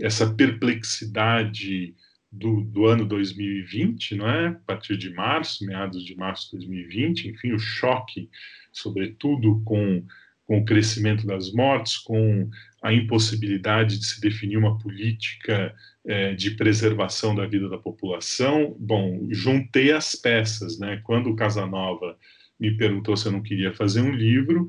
essa 0.00 0.34
perplexidade 0.34 1.94
do, 2.30 2.60
do, 2.62 2.86
ano 2.86 3.06
2020, 3.06 4.16
não 4.16 4.28
é? 4.28 4.48
A 4.48 4.54
partir 4.66 4.96
de 4.96 5.10
março, 5.10 5.64
meados 5.64 6.04
de 6.04 6.16
março 6.16 6.46
de 6.46 6.52
2020, 6.58 7.28
enfim, 7.28 7.52
o 7.52 7.58
choque, 7.58 8.28
sobretudo 8.72 9.62
com, 9.64 10.04
com 10.44 10.58
o 10.58 10.64
crescimento 10.64 11.26
das 11.26 11.52
mortes, 11.52 11.96
com 11.98 12.50
a 12.82 12.92
impossibilidade 12.92 13.98
de 13.98 14.06
se 14.06 14.20
definir 14.20 14.56
uma 14.56 14.78
política 14.78 15.74
é, 16.04 16.34
de 16.34 16.52
preservação 16.52 17.34
da 17.34 17.46
vida 17.46 17.68
da 17.68 17.78
população. 17.78 18.76
Bom, 18.78 19.26
juntei 19.30 19.92
as 19.92 20.14
peças, 20.14 20.78
né? 20.78 21.00
Quando 21.04 21.30
o 21.30 21.36
Casanova 21.36 22.16
me 22.58 22.76
perguntou 22.76 23.16
se 23.16 23.26
eu 23.26 23.32
não 23.32 23.42
queria 23.42 23.72
fazer 23.74 24.00
um 24.00 24.12
livro, 24.12 24.66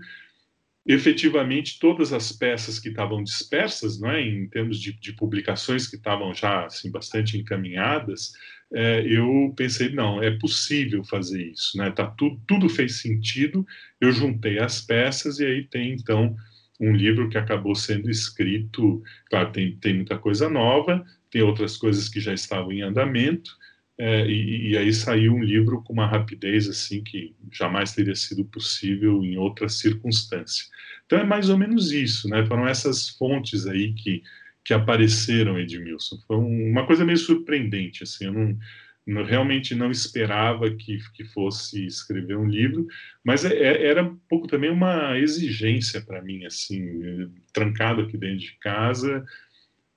efetivamente 0.88 1.80
todas 1.80 2.14
as 2.14 2.32
peças 2.32 2.80
que 2.80 2.88
estavam 2.90 3.22
dispersas, 3.22 4.00
não 4.00 4.10
é, 4.10 4.22
em 4.22 4.48
termos 4.48 4.80
de, 4.80 4.94
de 4.94 5.12
publicações 5.14 5.86
que 5.86 5.98
estavam 5.98 6.34
já 6.34 6.66
assim 6.66 6.90
bastante 6.90 7.38
encaminhadas, 7.38 8.32
é, 8.74 9.02
eu 9.06 9.54
pensei 9.56 9.90
não, 9.90 10.24
é 10.24 10.32
possível 10.32 11.04
fazer 11.04 11.44
isso, 11.52 11.78
né? 11.78 11.92
Tá 11.92 12.08
tudo, 12.08 12.42
tudo 12.48 12.70
fez 12.70 13.02
sentido. 13.02 13.66
Eu 14.00 14.12
juntei 14.12 14.60
as 14.60 14.82
peças 14.82 15.40
e 15.40 15.46
aí 15.46 15.64
tem 15.64 15.94
então 15.94 16.36
um 16.80 16.94
livro 16.94 17.30
que 17.30 17.38
acabou 17.38 17.76
sendo 17.76 18.10
escrito, 18.10 19.02
claro, 19.30 19.52
tem, 19.52 19.76
tem 19.78 19.96
muita 19.96 20.18
coisa 20.18 20.50
nova, 20.50 21.04
tem 21.32 21.42
outras 21.42 21.76
coisas 21.76 22.08
que 22.08 22.20
já 22.20 22.34
estavam 22.34 22.72
em 22.72 22.82
andamento, 22.82 23.52
é, 24.00 24.28
e, 24.28 24.72
e, 24.72 24.78
aí 24.78 24.94
saiu 24.94 25.34
um 25.34 25.44
livro 25.44 25.82
com 25.82 25.92
uma 25.92 26.06
rapidez 26.06 26.70
assim 26.70 27.04
que 27.04 27.36
jamais 27.52 27.94
teria 27.94 28.16
sido 28.16 28.46
possível 28.46 29.24
em 29.24 29.38
outra 29.38 29.68
circunstância. 29.68 30.66
Então 31.06 31.18
é 31.20 31.24
mais 31.24 31.50
ou 31.50 31.58
menos 31.58 31.92
isso, 31.92 32.30
né? 32.30 32.46
Foram 32.46 32.68
essas 32.68 33.10
fontes 33.10 33.66
aí 33.66 33.94
que, 33.94 34.22
que 34.64 34.74
apareceram, 34.74 35.60
Edmilson. 35.60 36.18
Foi 36.28 36.38
uma 36.38 36.86
coisa 36.86 37.04
meio 37.04 37.18
surpreendente, 37.18 38.04
assim, 38.04 38.26
eu 38.26 38.34
não, 38.34 38.58
não, 39.08 39.24
realmente 39.24 39.74
não 39.74 39.90
esperava 39.90 40.70
que, 40.70 41.00
que 41.14 41.24
fosse 41.24 41.84
escrever 41.88 42.38
um 42.38 42.46
livro, 42.46 42.86
mas 43.24 43.46
é, 43.46 43.56
é 43.56 43.88
era 43.88 44.04
um 44.04 44.16
pouco 44.30 44.48
também 44.48 44.70
uma 44.70 45.18
exigência 45.18 46.02
para 46.02 46.22
mim, 46.22 46.46
assim, 46.46 47.32
trancado 47.52 48.02
aqui 48.02 48.16
dentro 48.16 48.40
de 48.40 48.58
casa, 48.60 49.26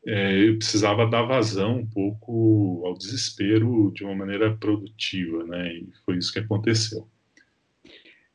é, 0.06 0.48
eu 0.48 0.56
precisava 0.56 1.06
dar 1.06 1.22
vazão 1.22 1.78
um 1.78 1.86
pouco 1.86 2.82
ao 2.86 2.94
desespero 2.94 3.92
de 3.94 4.04
uma 4.04 4.14
maneira 4.14 4.56
produtiva, 4.56 5.44
né? 5.44 5.74
E 5.74 5.88
foi 6.04 6.16
isso 6.16 6.32
que 6.32 6.38
aconteceu. 6.38 7.06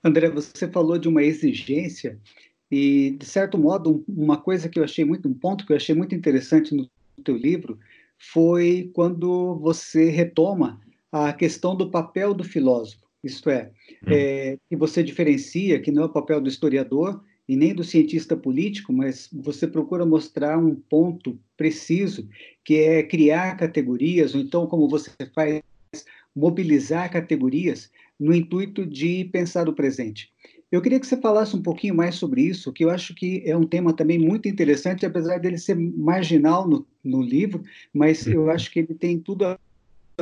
André, 0.03 0.29
você 0.29 0.67
falou 0.67 0.99
de 0.99 1.07
uma 1.07 1.23
exigência 1.23 2.19
e, 2.69 3.15
de 3.17 3.25
certo 3.25 3.57
modo, 3.57 4.03
uma 4.07 4.37
coisa 4.37 4.69
que 4.69 4.77
eu 4.77 4.83
achei 4.83 5.03
muito, 5.03 5.27
um 5.27 5.33
ponto 5.33 5.65
que 5.65 5.71
eu 5.71 5.77
achei 5.77 5.95
muito 5.95 6.13
interessante 6.13 6.75
no 6.75 6.87
teu 7.23 7.35
livro 7.35 7.79
foi 8.17 8.91
quando 8.93 9.55
você 9.55 10.09
retoma 10.09 10.79
a 11.11 11.33
questão 11.33 11.75
do 11.75 11.89
papel 11.89 12.33
do 12.33 12.43
filósofo, 12.43 13.05
isto 13.23 13.49
é, 13.49 13.71
hum. 14.03 14.11
é 14.11 14.57
que 14.69 14.75
você 14.75 15.01
diferencia 15.01 15.79
que 15.79 15.91
não 15.91 16.03
é 16.03 16.05
o 16.05 16.13
papel 16.13 16.39
do 16.39 16.49
historiador 16.49 17.23
e 17.47 17.55
nem 17.55 17.73
do 17.73 17.83
cientista 17.83 18.35
político, 18.35 18.91
mas 18.91 19.29
você 19.31 19.67
procura 19.67 20.05
mostrar 20.05 20.57
um 20.57 20.75
ponto 20.75 21.39
preciso, 21.55 22.27
que 22.63 22.75
é 22.75 23.03
criar 23.03 23.55
categorias, 23.55 24.33
ou 24.33 24.41
então, 24.41 24.65
como 24.67 24.89
você 24.89 25.11
faz, 25.33 25.61
mobilizar 26.35 27.11
categorias 27.11 27.91
no 28.19 28.33
intuito 28.33 28.85
de 28.85 29.25
pensar 29.25 29.69
o 29.69 29.73
presente. 29.73 30.31
Eu 30.71 30.81
queria 30.81 30.99
que 30.99 31.07
você 31.07 31.15
falasse 31.15 31.55
um 31.55 31.61
pouquinho 31.61 31.95
mais 31.95 32.15
sobre 32.15 32.41
isso, 32.41 32.73
que 32.73 32.83
eu 32.83 32.89
acho 32.89 33.13
que 33.13 33.43
é 33.45 33.55
um 33.55 33.65
tema 33.65 33.93
também 33.93 34.17
muito 34.17 34.49
interessante, 34.49 35.05
apesar 35.05 35.39
dele 35.39 35.57
ser 35.57 35.75
marginal 35.75 36.67
no, 36.67 36.85
no 37.03 37.21
livro, 37.21 37.63
mas 37.93 38.25
eu 38.25 38.43
uhum. 38.43 38.49
acho 38.49 38.71
que 38.71 38.79
ele 38.79 38.93
tem 38.95 39.19
tudo 39.19 39.45
a 39.45 39.57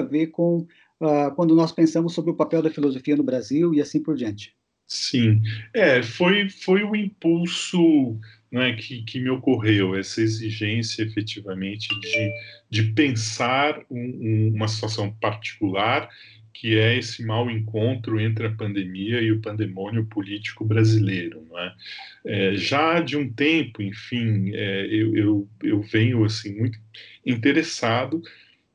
ver 0.01 0.27
com 0.27 0.68
uh, 1.00 1.34
quando 1.36 1.56
nós 1.56 1.72
pensamos 1.72 2.13
sobre 2.13 2.32
o 2.32 2.36
papel 2.36 2.62
da 2.62 2.70
filosofia 2.70 3.15
no 3.15 3.24
Brasil 3.24 3.74
e 3.74 3.82
assim 3.82 4.01
por 4.01 4.15
diante. 4.15 4.53
Sim, 4.88 5.42
é, 5.74 6.04
foi, 6.04 6.50
foi 6.50 6.84
o 6.84 6.96
impulso 6.96 8.20
né, 8.52 8.74
que, 8.74 9.02
que 9.02 9.20
me 9.20 9.30
ocorreu, 9.30 9.96
essa 9.96 10.22
exigência 10.22 11.02
efetivamente 11.02 11.88
de, 12.00 12.32
de 12.70 12.84
pensar 12.94 13.80
um, 13.90 13.98
um, 13.98 14.52
uma 14.56 14.68
situação 14.68 15.12
particular 15.12 16.08
que 16.54 16.78
é 16.78 16.98
esse 16.98 17.25
mau 17.25 17.50
encontro 17.50 18.22
entre 18.22 18.46
a 18.46 18.52
pandemia 18.52 19.20
e 19.20 19.32
o 19.32 19.42
pandemônio 19.42 20.06
político 20.06 20.63
brasileiro. 20.63 21.46
É? 21.58 22.52
é 22.52 22.56
já 22.56 23.02
de 23.02 23.18
um 23.18 23.28
tempo, 23.28 23.82
enfim, 23.82 24.52
é, 24.54 24.86
eu, 24.86 25.16
eu, 25.16 25.50
eu 25.63 25.82
venho 25.82 26.24
assim 26.24 26.56
muito 26.56 26.80
interessado 27.25 28.22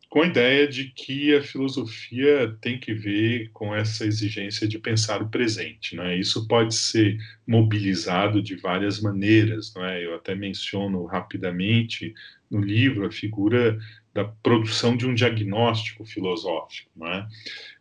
com 0.09 0.23
a 0.23 0.27
ideia 0.27 0.67
de 0.67 0.87
que 0.87 1.35
a 1.35 1.43
filosofia 1.43 2.57
tem 2.63 2.79
que 2.79 2.95
ver 2.95 3.51
com 3.53 3.75
essa 3.75 4.07
exigência 4.07 4.67
de 4.67 4.79
pensar 4.79 5.23
o 5.23 5.29
presente. 5.29 5.95
Não 5.95 6.05
é? 6.05 6.17
Isso 6.17 6.49
pode 6.49 6.75
ser 6.75 7.19
mobilizado 7.47 8.43
de 8.43 8.57
várias 8.57 9.01
maneiras. 9.01 9.73
Não 9.75 9.85
é? 9.85 10.05
Eu 10.05 10.15
até 10.15 10.35
menciono 10.35 11.05
rapidamente 11.05 12.15
no 12.51 12.61
livro 12.61 13.07
a 13.07 13.11
figura 13.11 13.79
da 14.15 14.25
produção 14.25 14.97
de 14.97 15.07
um 15.07 15.15
diagnóstico 15.15 16.05
filosófico. 16.07 16.91
Não 16.97 17.07
é? 17.07 17.29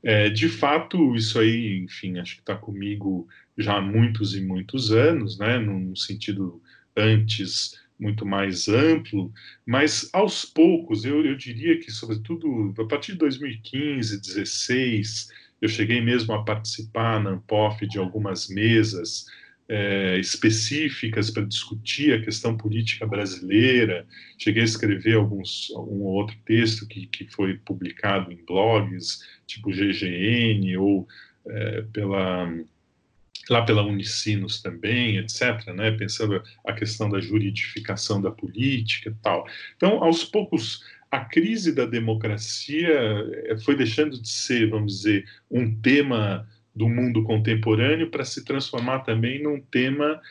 É, 0.03 0.29
de 0.29 0.49
fato, 0.49 1.15
isso 1.15 1.39
aí, 1.39 1.77
enfim, 1.77 2.19
acho 2.19 2.35
que 2.35 2.41
está 2.41 2.55
comigo 2.55 3.27
já 3.57 3.77
há 3.77 3.81
muitos 3.81 4.35
e 4.35 4.41
muitos 4.41 4.91
anos, 4.91 5.39
né, 5.39 5.57
num 5.57 5.95
sentido 5.95 6.61
antes 6.95 7.79
muito 7.99 8.25
mais 8.25 8.67
amplo, 8.67 9.31
mas 9.65 10.09
aos 10.13 10.45
poucos, 10.45 11.03
eu, 11.03 11.25
eu 11.25 11.35
diria 11.35 11.79
que, 11.79 11.91
sobretudo, 11.91 12.73
a 12.79 12.85
partir 12.85 13.13
de 13.13 13.17
2015, 13.19 14.17
2016, 14.17 15.27
eu 15.61 15.67
cheguei 15.67 16.01
mesmo 16.01 16.33
a 16.33 16.43
participar 16.43 17.21
na 17.21 17.31
ANPOF 17.31 17.87
de 17.87 17.97
algumas 17.97 18.47
mesas 18.47 19.25
é, 19.67 20.17
específicas 20.19 21.29
para 21.29 21.43
discutir 21.43 22.13
a 22.13 22.21
questão 22.23 22.55
política 22.55 23.05
brasileira. 23.05 24.05
Cheguei 24.37 24.61
a 24.61 24.65
escrever 24.65 25.15
alguns, 25.15 25.71
algum 25.75 26.03
outro 26.03 26.37
texto 26.45 26.87
que, 26.87 27.07
que 27.07 27.27
foi 27.27 27.57
publicado 27.57 28.31
em 28.31 28.45
blogs, 28.45 29.23
tipo 29.45 29.71
GGN, 29.71 30.77
ou 30.77 31.07
é, 31.47 31.81
pela 31.93 32.49
lá 33.49 33.63
pela 33.63 33.83
Unicinos 33.83 34.61
também, 34.61 35.17
etc., 35.17 35.67
né, 35.73 35.91
pensando 35.91 36.41
a 36.65 36.73
questão 36.73 37.09
da 37.09 37.19
juridificação 37.19 38.21
da 38.21 38.31
política 38.31 39.09
e 39.09 39.15
tal. 39.21 39.47
Então, 39.75 40.03
aos 40.03 40.23
poucos, 40.23 40.83
a 41.11 41.19
crise 41.21 41.73
da 41.73 41.85
democracia 41.85 42.89
eh, 42.89 43.57
foi 43.63 43.75
deixando 43.75 44.21
de 44.21 44.29
ser, 44.29 44.69
vamos 44.69 44.97
dizer, 44.97 45.25
um 45.49 45.73
tema 45.81 46.47
do 46.75 46.87
mundo 46.87 47.23
contemporâneo 47.23 48.09
para 48.09 48.25
se 48.25 48.43
transformar 48.43 48.99
também 48.99 49.41
num 49.41 49.59
tema 49.59 50.21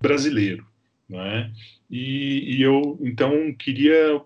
brasileiro, 0.00 0.66
não 1.08 1.20
é? 1.22 1.50
E, 1.90 2.56
e 2.56 2.62
eu 2.62 2.98
então 3.00 3.52
queria 3.54 4.20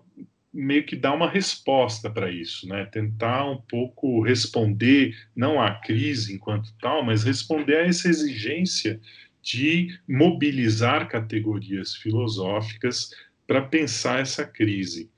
meio 0.53 0.85
que 0.85 0.95
dar 0.95 1.13
uma 1.13 1.29
resposta 1.29 2.09
para 2.09 2.31
isso, 2.31 2.67
né? 2.67 2.85
Tentar 2.85 3.49
um 3.49 3.57
pouco 3.57 4.21
responder 4.21 5.15
não 5.35 5.59
à 5.59 5.71
crise 5.71 6.33
enquanto 6.33 6.73
tal, 6.79 7.03
mas 7.03 7.23
responder 7.23 7.77
a 7.77 7.87
essa 7.87 8.07
exigência 8.07 8.99
de 9.41 9.99
mobilizar 10.07 11.07
categorias 11.09 11.95
filosóficas 11.95 13.09
para 13.47 13.61
pensar 13.61 14.21
essa 14.21 14.45
crise. 14.45 15.09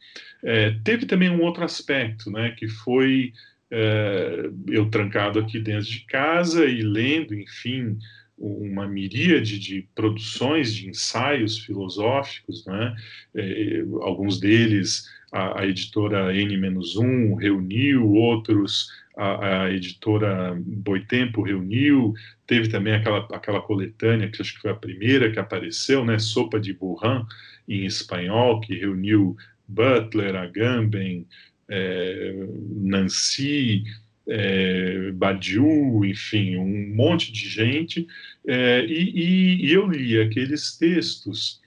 É, 0.41 0.71
teve 0.83 1.05
também 1.05 1.29
um 1.29 1.41
outro 1.41 1.63
aspecto, 1.63 2.31
né, 2.31 2.51
que 2.51 2.67
foi 2.67 3.33
é, 3.69 4.49
eu 4.67 4.89
trancado 4.89 5.39
aqui 5.39 5.59
dentro 5.59 5.89
de 5.89 6.01
casa 6.05 6.65
e 6.65 6.81
lendo, 6.81 7.33
enfim, 7.33 7.97
uma 8.37 8.87
miríade 8.87 9.59
de 9.59 9.87
produções, 9.95 10.73
de 10.73 10.89
ensaios 10.89 11.59
filosóficos, 11.59 12.65
né? 12.65 12.95
É, 13.33 13.81
alguns 14.01 14.39
deles 14.39 15.09
a, 15.31 15.61
a 15.61 15.65
editora 15.67 16.33
N-1 16.33 17.39
reuniu, 17.39 18.11
outros 18.11 18.89
a, 19.17 19.63
a, 19.63 19.71
editora 19.71 20.57
Boitempo 20.59 21.41
reuniu, 21.41 22.13
teve 22.45 22.67
também 22.67 22.93
aquela, 22.93 23.19
aquela 23.31 23.61
coletânea, 23.61 24.29
que 24.29 24.41
acho 24.41 24.55
que 24.55 24.61
foi 24.61 24.71
a 24.71 24.75
primeira 24.75 25.31
que 25.31 25.39
apareceu, 25.39 26.03
né? 26.03 26.19
Sopa 26.19 26.59
de 26.59 26.73
Burhan, 26.73 27.25
em 27.67 27.85
espanhol, 27.85 28.59
que 28.61 28.75
reuniu 28.75 29.35
Butler, 29.67 30.35
Agamben, 30.35 31.25
é, 31.67 32.33
Nancy, 32.69 33.83
é, 34.27 35.11
Badiou, 35.11 36.05
enfim, 36.05 36.57
um 36.57 36.93
monte 36.95 37.31
de 37.31 37.47
gente, 37.47 38.07
é, 38.47 38.85
e, 38.85 39.65
e, 39.65 39.71
eu 39.71 39.87
li 39.87 40.19
aqueles 40.19 40.77
textos, 40.77 41.61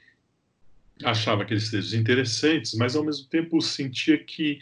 achava 1.05 1.43
aqueles 1.43 1.71
textos 1.71 1.95
interessantes, 1.95 2.75
mas 2.75 2.97
ao 2.97 3.05
mesmo 3.05 3.29
tempo 3.29 3.61
sentia 3.61 4.19
que 4.19 4.59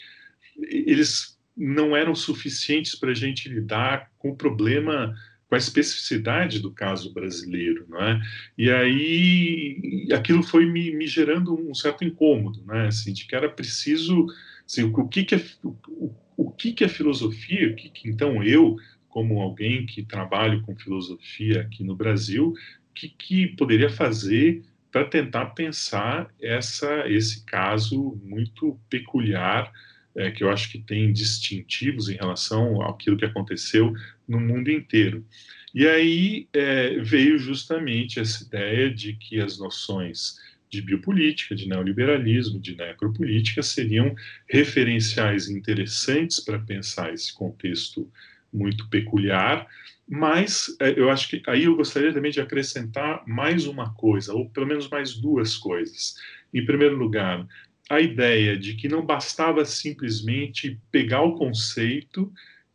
eles 0.58 1.38
não 1.56 1.96
eram 1.96 2.14
suficientes 2.14 2.94
para 2.94 3.10
a 3.10 3.14
gente 3.14 3.48
lidar 3.48 4.10
com 4.18 4.30
o 4.30 4.36
problema, 4.36 5.14
com 5.48 5.54
a 5.54 5.58
especificidade 5.58 6.60
do 6.60 6.70
caso 6.70 7.12
brasileiro, 7.12 7.86
não 7.88 8.02
é? 8.02 8.20
E 8.58 8.70
aí 8.70 10.08
aquilo 10.12 10.42
foi 10.42 10.66
me, 10.66 10.94
me 10.94 11.06
gerando 11.06 11.54
um 11.54 11.74
certo 11.74 12.04
incômodo, 12.04 12.62
né? 12.66 12.88
Assim, 12.88 13.12
de 13.12 13.26
que 13.26 13.34
era 13.34 13.48
preciso, 13.48 14.26
assim, 14.66 14.82
o 14.82 15.08
que 15.08 15.24
que 15.24 15.34
é, 15.34 15.44
o, 15.64 16.12
o 16.36 16.50
que, 16.50 16.72
que 16.72 16.84
é 16.84 16.88
filosofia, 16.88 17.70
o 17.70 17.74
que, 17.74 17.88
que 17.88 18.08
então 18.08 18.42
eu, 18.42 18.76
como 19.08 19.40
alguém 19.40 19.86
que 19.86 20.02
trabalho 20.02 20.60
com 20.62 20.76
filosofia 20.76 21.62
aqui 21.62 21.82
no 21.82 21.96
Brasil, 21.96 22.52
que, 22.94 23.08
que 23.08 23.46
poderia 23.48 23.88
fazer 23.88 24.62
para 24.96 25.04
tentar 25.04 25.46
pensar 25.46 26.26
essa, 26.40 27.06
esse 27.06 27.44
caso 27.44 28.18
muito 28.24 28.80
peculiar, 28.88 29.70
é, 30.14 30.30
que 30.30 30.42
eu 30.42 30.50
acho 30.50 30.72
que 30.72 30.78
tem 30.78 31.12
distintivos 31.12 32.08
em 32.08 32.14
relação 32.14 32.80
àquilo 32.80 33.18
que 33.18 33.26
aconteceu 33.26 33.92
no 34.26 34.40
mundo 34.40 34.70
inteiro. 34.70 35.22
E 35.74 35.86
aí 35.86 36.48
é, 36.50 36.98
veio 37.00 37.38
justamente 37.38 38.18
essa 38.18 38.42
ideia 38.42 38.90
de 38.90 39.12
que 39.12 39.38
as 39.38 39.58
noções 39.58 40.36
de 40.70 40.80
biopolítica, 40.80 41.54
de 41.54 41.68
neoliberalismo, 41.68 42.58
de 42.58 42.74
necropolítica 42.74 43.62
seriam 43.62 44.14
referenciais 44.48 45.50
interessantes 45.50 46.40
para 46.40 46.58
pensar 46.58 47.12
esse 47.12 47.34
contexto 47.34 48.10
muito 48.50 48.88
peculiar, 48.88 49.66
mas 50.08 50.76
é, 50.80 50.98
eu 50.98 51.10
acho 51.10 51.28
que 51.28 51.42
aí 51.48 51.64
eu 51.64 51.76
gostaria 51.76 52.12
também 52.12 52.30
de 52.30 52.40
acrescentar 52.40 53.22
mais 53.26 53.66
uma 53.66 53.92
coisa, 53.94 54.32
ou 54.32 54.48
pelo 54.50 54.66
menos 54.66 54.88
mais 54.88 55.14
duas 55.14 55.56
coisas. 55.56 56.14
Em 56.54 56.64
primeiro 56.64 56.96
lugar, 56.96 57.46
a 57.90 58.00
ideia 58.00 58.56
de 58.56 58.74
que 58.74 58.88
não 58.88 59.04
bastava 59.04 59.64
simplesmente 59.64 60.80
pegar 60.90 61.22
o 61.22 61.34
conceito 61.34 62.32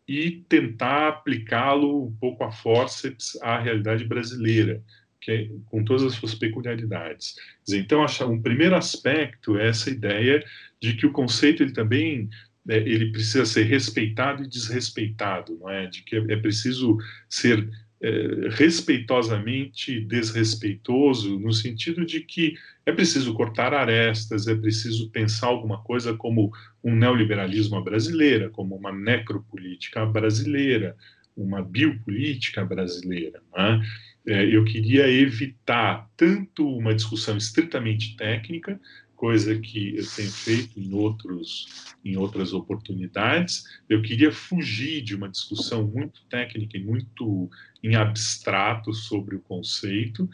e 0.07 0.43
tentar 0.49 1.07
aplicá-lo 1.07 2.07
um 2.07 2.11
pouco 2.13 2.43
a 2.43 2.51
forceps 2.51 3.37
à 3.41 3.59
realidade 3.59 4.03
brasileira 4.03 4.83
é, 5.27 5.49
com 5.65 5.83
todas 5.83 6.03
as 6.03 6.13
suas 6.13 6.33
peculiaridades. 6.33 7.35
Então, 7.69 8.03
um 8.27 8.41
primeiro 8.41 8.75
aspecto 8.75 9.57
é 9.57 9.69
essa 9.69 9.89
ideia 9.89 10.43
de 10.81 10.95
que 10.95 11.05
o 11.05 11.11
conceito 11.11 11.61
ele 11.61 11.73
também 11.73 12.27
é, 12.69 12.77
ele 12.77 13.11
precisa 13.11 13.45
ser 13.45 13.63
respeitado 13.63 14.43
e 14.43 14.47
desrespeitado, 14.47 15.57
não 15.59 15.69
é? 15.69 15.87
De 15.87 16.03
que 16.03 16.15
é, 16.15 16.25
é 16.29 16.35
preciso 16.35 16.97
ser 17.27 17.67
é, 18.01 18.49
respeitosamente 18.49 19.99
desrespeitoso, 20.01 21.39
no 21.39 21.53
sentido 21.53 22.05
de 22.05 22.21
que 22.21 22.55
é 22.85 22.91
preciso 22.91 23.33
cortar 23.33 23.73
arestas, 23.73 24.47
é 24.47 24.55
preciso 24.55 25.09
pensar 25.09 25.47
alguma 25.47 25.81
coisa 25.83 26.13
como 26.15 26.51
um 26.83 26.95
neoliberalismo 26.95 27.81
brasileira, 27.83 28.49
como 28.49 28.75
uma 28.75 28.91
necropolítica 28.91 30.05
brasileira, 30.05 30.95
uma 31.35 31.61
biopolítica 31.61 32.65
brasileira. 32.65 33.41
Não 33.51 33.63
é? 33.63 33.81
é, 34.27 34.45
eu 34.55 34.63
queria 34.63 35.07
evitar 35.09 36.09
tanto 36.15 36.67
uma 36.67 36.93
discussão 36.93 37.37
estritamente 37.37 38.15
técnica, 38.15 38.79
coisa 39.21 39.55
que 39.55 39.95
eu 39.97 40.05
tenho 40.15 40.31
feito 40.31 40.79
em, 40.79 40.91
outros, 40.95 41.67
em 42.03 42.17
outras 42.17 42.53
oportunidades. 42.53 43.63
Eu 43.87 44.01
queria 44.01 44.31
fugir 44.31 45.03
de 45.03 45.15
uma 45.15 45.29
discussão 45.29 45.87
muito 45.87 46.23
técnica 46.27 46.75
e 46.75 46.83
muito 46.83 47.47
em 47.83 47.95
abstrato 47.95 48.91
sobre 48.91 49.35
o 49.35 49.39
conceito. 49.41 50.27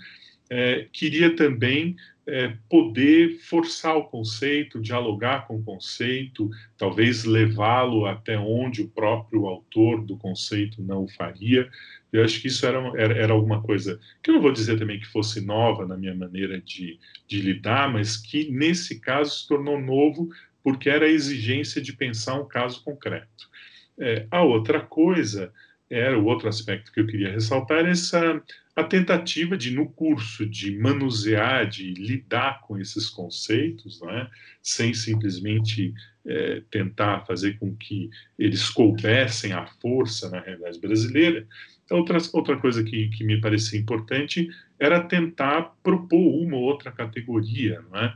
É, 0.50 0.88
queria 0.94 1.36
também 1.36 1.98
é, 2.28 2.54
poder 2.70 3.40
forçar 3.40 3.96
o 3.96 4.04
conceito, 4.04 4.82
dialogar 4.82 5.48
com 5.48 5.56
o 5.56 5.64
conceito, 5.64 6.50
talvez 6.78 7.24
levá-lo 7.24 8.06
até 8.06 8.38
onde 8.38 8.82
o 8.82 8.90
próprio 8.90 9.46
autor 9.46 10.04
do 10.04 10.18
conceito 10.18 10.82
não 10.82 11.06
o 11.06 11.08
faria. 11.08 11.70
Eu 12.12 12.24
acho 12.24 12.42
que 12.42 12.48
isso 12.48 12.66
era, 12.66 12.80
era, 12.98 13.14
era, 13.18 13.34
alguma 13.34 13.62
coisa 13.62 14.00
que 14.22 14.30
eu 14.30 14.36
não 14.36 14.42
vou 14.42 14.52
dizer 14.52 14.78
também 14.78 15.00
que 15.00 15.08
fosse 15.08 15.40
nova 15.40 15.88
na 15.88 15.96
minha 15.96 16.14
maneira 16.14 16.60
de, 16.60 17.00
de 17.26 17.42
lidar, 17.42 17.92
mas 17.92 18.18
que 18.18 18.52
nesse 18.52 19.00
caso 19.00 19.40
se 19.40 19.48
tornou 19.48 19.80
novo 19.80 20.30
porque 20.62 20.90
era 20.90 21.06
a 21.06 21.10
exigência 21.10 21.82
de 21.82 21.94
pensar 21.94 22.36
um 22.36 22.48
caso 22.48 22.84
concreto. 22.84 23.50
É, 23.98 24.28
a 24.30 24.44
outra 24.44 24.82
coisa 24.82 25.54
era 25.90 26.20
o 26.20 26.26
outro 26.26 26.50
aspecto 26.50 26.92
que 26.92 27.00
eu 27.00 27.08
queria 27.08 27.32
ressaltar 27.32 27.86
essa 27.86 28.42
a 28.78 28.84
tentativa 28.84 29.58
de 29.58 29.72
no 29.72 29.90
curso 29.90 30.46
de 30.46 30.78
manusear, 30.78 31.68
de 31.68 31.94
lidar 31.94 32.62
com 32.62 32.78
esses 32.78 33.10
conceitos, 33.10 34.00
é? 34.04 34.28
sem 34.62 34.94
simplesmente 34.94 35.94
é, 36.26 36.62
tentar 36.70 37.26
fazer 37.26 37.58
com 37.58 37.76
que 37.76 38.10
eles 38.38 38.70
coubessem 38.70 39.52
à 39.52 39.66
força 39.66 40.30
na 40.30 40.40
realidade 40.40 40.80
brasileira, 40.80 41.48
Outra, 41.90 42.18
outra 42.34 42.58
coisa 42.58 42.84
que, 42.84 43.08
que 43.10 43.24
me 43.24 43.40
parecia 43.40 43.80
importante 43.80 44.50
era 44.78 45.02
tentar 45.02 45.74
propor 45.82 46.18
uma 46.18 46.58
ou 46.58 46.64
outra 46.64 46.92
categoria, 46.92 47.82
não 47.90 48.00
é? 48.00 48.16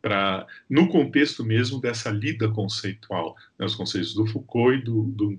Pra, 0.00 0.46
no 0.68 0.88
contexto 0.88 1.44
mesmo 1.44 1.78
dessa 1.78 2.10
lida 2.10 2.48
conceitual, 2.48 3.36
né, 3.58 3.66
os 3.66 3.74
conceitos 3.74 4.14
do 4.14 4.26
Foucault 4.26 4.78
e 4.78 4.82
do, 4.82 5.02
do. 5.02 5.38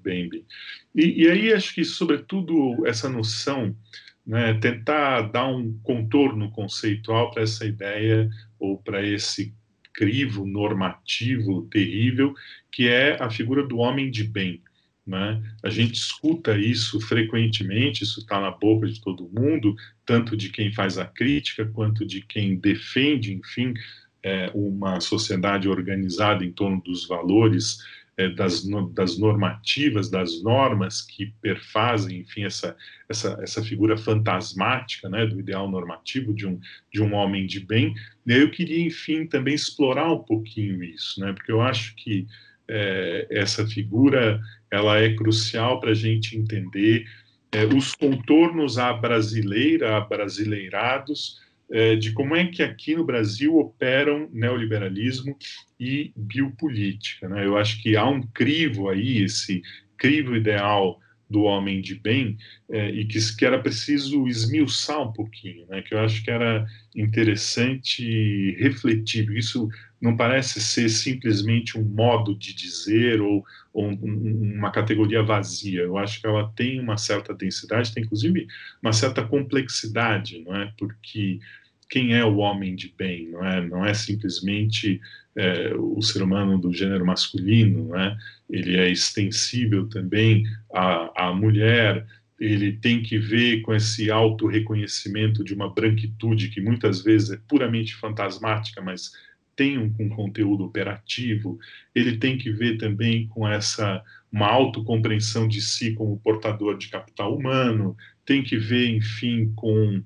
E, 0.94 1.24
e 1.24 1.28
aí 1.28 1.52
acho 1.52 1.74
que, 1.74 1.84
sobretudo, 1.84 2.86
essa 2.86 3.10
noção, 3.10 3.76
né, 4.26 4.54
tentar 4.56 5.22
dar 5.24 5.48
um 5.48 5.74
contorno 5.84 6.52
conceitual 6.52 7.32
para 7.32 7.44
essa 7.44 7.66
ideia 7.66 8.30
ou 8.60 8.78
para 8.78 9.06
esse 9.06 9.54
crivo 9.94 10.46
normativo 10.46 11.64
terrível 11.64 12.34
que 12.72 12.88
é 12.88 13.22
a 13.22 13.30
figura 13.30 13.66
do 13.68 13.78
homem 13.78 14.10
de 14.10 14.24
bem. 14.24 14.62
Né? 15.06 15.42
A 15.64 15.70
gente 15.70 15.96
escuta 15.96 16.58
isso 16.58 17.02
frequentemente, 17.02 18.04
isso 18.04 18.20
está 18.20 18.40
na 18.40 18.52
boca 18.52 18.88
de 18.88 19.02
todo 19.02 19.30
mundo, 19.34 19.76
tanto 20.06 20.38
de 20.38 20.50
quem 20.50 20.72
faz 20.72 20.98
a 20.98 21.06
crítica 21.06 21.66
quanto 21.66 22.06
de 22.06 22.22
quem 22.22 22.56
defende, 22.56 23.34
enfim, 23.34 23.74
é, 24.24 24.52
uma 24.54 25.00
sociedade 25.00 25.68
organizada 25.68 26.46
em 26.46 26.52
torno 26.52 26.82
dos 26.82 27.08
valores, 27.08 27.80
das, 28.36 28.64
das 28.94 29.18
normativas, 29.18 30.10
das 30.10 30.44
normas 30.44 31.02
que 31.02 31.34
perfazem, 31.42 32.20
enfim, 32.20 32.44
essa, 32.44 32.76
essa, 33.10 33.38
essa 33.42 33.64
figura 33.64 33.98
fantasmática 33.98 35.10
né, 35.10 35.26
do 35.26 35.40
ideal 35.40 35.70
normativo 35.70 36.34
de 36.34 36.46
um, 36.46 36.60
de 36.92 37.02
um 37.02 37.14
homem 37.14 37.46
de 37.46 37.60
bem. 37.60 37.94
Eu 38.28 38.52
queria, 38.52 38.86
enfim, 38.86 39.26
também 39.26 39.54
explorar 39.54 40.12
um 40.12 40.20
pouquinho 40.20 40.84
isso, 40.84 41.20
né, 41.22 41.34
porque 41.34 41.52
eu 41.52 41.62
acho 41.62 41.96
que 41.96 42.28
é, 42.68 43.28
essa 43.30 43.66
figura 43.68 44.40
ela 44.70 44.98
é 44.98 45.14
crucial 45.14 45.80
para 45.80 45.92
a 45.92 45.96
gente 45.96 46.38
entender 46.38 47.06
é, 47.52 47.66
os 47.66 47.94
contornos 47.94 48.78
à 48.78 48.94
brasileira, 48.94 50.00
brasileirados, 50.02 51.42
é, 51.72 51.96
de 51.96 52.12
como 52.12 52.36
é 52.36 52.46
que 52.48 52.62
aqui 52.62 52.96
no 52.96 53.06
Brasil 53.06 53.58
operam 53.58 54.30
neoliberalismo 54.32 55.38
e 55.80 56.12
biopolítica. 56.16 57.30
Né? 57.30 57.46
Eu 57.46 57.58
acho 57.58 57.82
que 57.82 57.96
há 57.96 58.08
um 58.08 58.22
crivo 58.22 58.90
aí, 58.90 59.24
esse 59.24 59.62
crivo 59.98 60.36
ideal 60.36 61.00
do 61.30 61.44
homem 61.44 61.80
de 61.82 61.96
bem, 61.96 62.38
é, 62.70 62.92
e 62.92 63.06
que, 63.06 63.18
que 63.38 63.46
era 63.46 63.58
preciso 63.58 64.28
esmiuçar 64.28 65.02
um 65.02 65.14
pouquinho, 65.14 65.66
né? 65.70 65.82
que 65.82 65.94
eu 65.94 66.00
acho 66.00 66.22
que 66.22 66.30
era 66.30 66.68
interessante 66.94 68.52
refletir. 68.60 69.32
Isso 69.32 69.70
não 70.02 70.18
parece 70.18 70.60
ser 70.60 70.90
simplesmente 70.90 71.80
um 71.80 71.86
modo 71.86 72.36
de 72.36 72.54
dizer 72.54 73.22
ou, 73.22 73.46
ou 73.72 73.92
um, 73.92 74.56
uma 74.58 74.72
categoria 74.72 75.24
vazia. 75.24 75.82
Eu 75.82 75.98
acho 75.98 76.20
que 76.20 76.28
ela 76.28 76.52
tem 76.54 76.82
uma 76.82 76.98
certa 76.98 77.34
densidade, 77.34 77.94
tem 77.94 78.04
inclusive 78.04 78.46
uma 78.82 78.92
certa 78.92 79.24
complexidade, 79.24 80.44
não 80.44 80.54
é? 80.54 80.74
Porque 80.78 81.40
quem 81.92 82.16
é 82.16 82.24
o 82.24 82.38
homem 82.38 82.74
de 82.74 82.92
bem, 82.98 83.28
não 83.28 83.46
é? 83.46 83.68
Não 83.68 83.86
é 83.86 83.94
simplesmente 83.94 85.02
é, 85.36 85.76
o 85.76 86.02
ser 86.02 86.24
humano 86.24 86.58
do 86.58 86.74
gênero 86.74 87.06
masculino, 87.06 87.90
não 87.90 88.00
é? 88.00 88.18
Ele 88.50 88.78
é 88.78 88.90
extensível 88.90 89.88
também 89.90 90.46
à, 90.74 91.28
à 91.28 91.34
mulher, 91.34 92.08
ele 92.40 92.72
tem 92.72 93.04
que 93.04 93.20
ver 93.20 93.62
com 93.62 93.76
esse 93.76 94.10
auto-reconhecimento 94.10 95.44
de 95.44 95.54
uma 95.54 95.70
branquitude 95.70 96.50
que 96.50 96.62
muitas 96.62 97.04
vezes 97.04 97.32
é 97.32 97.38
puramente 97.46 97.94
fantasmática, 97.94 98.82
mas 98.82 99.12
tem 99.54 99.78
um, 99.78 99.94
um, 100.00 100.10
conteúdo 100.10 100.64
operativo, 100.64 101.60
ele 101.94 102.18
tem 102.18 102.38
que 102.38 102.50
ver 102.52 102.78
também 102.78 103.28
com 103.28 103.48
essa 103.48 104.02
uma 104.32 104.48
autocompreensão 104.48 105.46
de 105.46 105.62
si 105.62 105.94
como 105.94 106.18
portador 106.20 106.78
de 106.78 106.88
capital 106.88 107.36
humano, 107.36 107.98
tem 108.26 108.42
que 108.42 108.58
ver, 108.58 108.88
enfim, 108.90 109.52
com 109.56 110.02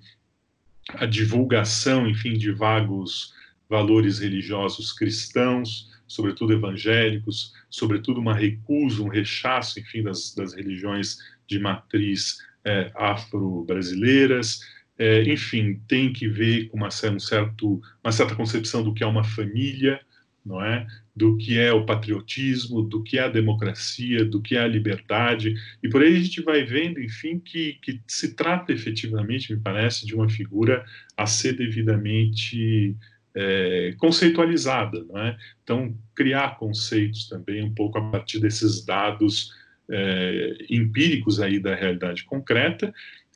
a 0.90 1.06
divulgação, 1.06 2.08
enfim, 2.08 2.34
de 2.34 2.52
vagos 2.52 3.34
valores 3.70 4.20
religiosos 4.20 4.94
cristãos, 4.94 5.90
sobretudo 6.08 6.54
evangélicos, 6.54 7.54
sobretudo 7.70 8.20
uma 8.20 8.36
recusa, 8.36 9.02
um 9.02 9.08
rechaço, 9.08 9.80
enfim, 9.80 10.04
das, 10.04 10.34
das 10.36 10.54
religiões 10.54 11.18
de 11.48 11.60
matriz 11.60 12.38
é, 12.64 12.92
afro-brasileiras, 12.96 14.60
é, 14.98 15.24
enfim, 15.24 15.82
tem 15.88 16.14
que 16.14 16.28
ver 16.28 16.70
com 16.70 16.78
uma, 16.78 16.88
um 16.88 17.20
certo, 17.20 17.82
uma 18.04 18.12
certa 18.12 18.36
concepção 18.36 18.84
do 18.84 18.94
que 18.94 19.04
é 19.04 19.08
uma 19.08 19.24
família, 19.24 20.00
não 20.46 20.64
é? 20.64 20.88
Do 21.16 21.38
que 21.38 21.58
é 21.58 21.72
o 21.72 21.86
patriotismo, 21.86 22.82
do 22.82 23.02
que 23.02 23.18
é 23.18 23.24
a 23.24 23.30
democracia, 23.30 24.26
do 24.26 24.42
que 24.42 24.56
é 24.56 24.60
a 24.60 24.68
liberdade, 24.68 25.56
e 25.82 25.88
por 25.88 26.02
aí 26.02 26.16
a 26.16 26.20
gente 26.20 26.42
vai 26.42 26.64
vendo, 26.66 27.02
enfim, 27.02 27.40
que, 27.40 27.78
que 27.82 28.02
se 28.06 28.36
trata 28.36 28.74
efetivamente, 28.74 29.54
me 29.54 29.62
parece, 29.62 30.06
de 30.06 30.14
uma 30.14 30.28
figura 30.28 30.84
a 31.16 31.26
ser 31.26 31.54
devidamente 31.54 32.96
é, 33.34 33.94
conceitualizada, 33.98 35.06
não 35.06 35.18
é? 35.18 35.38
Então, 35.64 35.98
criar 36.14 36.58
conceitos 36.58 37.30
também 37.30 37.64
um 37.64 37.74
pouco 37.74 37.98
a 37.98 38.12
partir 38.12 38.40
desses 38.40 38.84
dados 38.84 39.54
é, 39.90 40.58
empíricos 40.70 41.40
aí 41.40 41.60
da 41.60 41.76
realidade 41.76 42.24
concreta 42.24 42.94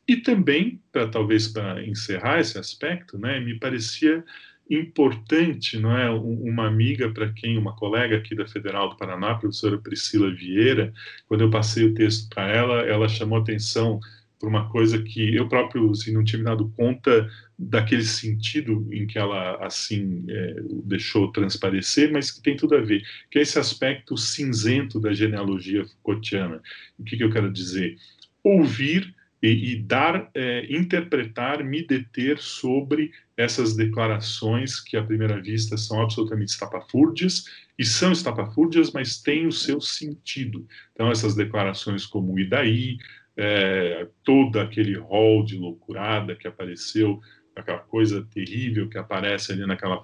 e 0.10 0.18
também, 0.18 0.82
para 0.92 1.08
talvez 1.08 1.48
para 1.48 1.86
encerrar 1.86 2.39
esse 2.39 2.58
aspecto, 2.58 3.18
né, 3.20 3.39
me 3.39 3.60
parecia 3.60 4.24
importante, 4.70 5.80
não 5.80 5.98
é, 5.98 6.10
uma 6.12 6.68
amiga 6.68 7.10
para 7.10 7.32
quem, 7.34 7.58
uma 7.58 7.76
colega 7.76 8.18
aqui 8.18 8.36
da 8.36 8.48
Federal 8.48 8.90
do 8.90 8.98
Paraná, 8.98 9.32
a 9.32 9.36
professora 9.36 9.80
Priscila 9.80 10.32
Vieira, 10.32 10.94
quando 11.28 11.42
eu 11.42 11.50
passei 11.50 11.86
o 11.86 11.94
texto 11.94 12.30
para 12.30 12.48
ela, 12.48 12.82
ela 12.82 13.10
chamou 13.10 13.40
atenção 13.40 14.00
por 14.40 14.48
uma 14.48 14.70
coisa 14.70 15.02
que 15.02 15.36
eu 15.36 15.50
próprio 15.50 15.92
assim, 15.92 16.14
não 16.14 16.22
me 16.22 16.44
dado 16.44 16.72
conta 16.78 17.30
daquele 17.58 18.04
sentido 18.04 18.88
em 18.92 19.06
que 19.06 19.20
ela 19.20 19.58
assim 19.66 20.24
é, 20.30 20.56
deixou 20.86 21.30
transparecer, 21.32 22.12
mas 22.12 22.32
que 22.32 22.42
tem 22.42 22.56
tudo 22.56 22.76
a 22.76 22.82
ver, 22.82 23.04
que 23.30 23.38
é 23.38 23.42
esse 23.42 23.60
aspecto 23.60 24.16
cinzento 24.16 25.00
da 25.00 25.12
genealogia 25.14 25.86
Foucaultiana. 25.86 26.62
O 26.98 27.04
que, 27.04 27.18
que 27.18 27.24
eu 27.24 27.32
quero 27.32 27.52
dizer? 27.52 27.98
Ouvir 28.42 29.14
e, 29.41 29.71
e 29.71 29.75
dar, 29.78 30.30
é, 30.34 30.65
interpretar, 30.69 31.63
me 31.63 31.86
deter 31.86 32.38
sobre 32.39 33.12
essas 33.38 33.75
declarações 33.75 34.82
que 34.82 34.97
à 34.97 35.04
primeira 35.04 35.41
vista 35.41 35.78
são 35.78 36.02
absolutamente 36.02 36.52
estapafúrdias 36.52 37.45
e 37.78 37.86
são 37.86 38.12
estapafúrdias, 38.12 38.91
mas 38.91 39.21
têm 39.21 39.47
o 39.47 39.52
seu 39.52 39.80
sentido. 39.80 40.67
Então 40.93 41.10
essas 41.10 41.36
declarações 41.36 42.06
como 42.06 42.38
e 42.38 42.45
daí, 42.47 42.97
é, 43.38 44.08
todo 44.23 44.60
aquele 44.60 44.97
rol 44.97 45.45
de 45.45 45.58
loucurada 45.58 46.36
que 46.36 46.47
apareceu 46.47 47.21
aquela 47.56 47.80
coisa 47.80 48.28
terrível 48.34 48.89
que 48.89 48.97
aparece 48.97 49.54
ali 49.54 49.65
naquela 49.65 50.02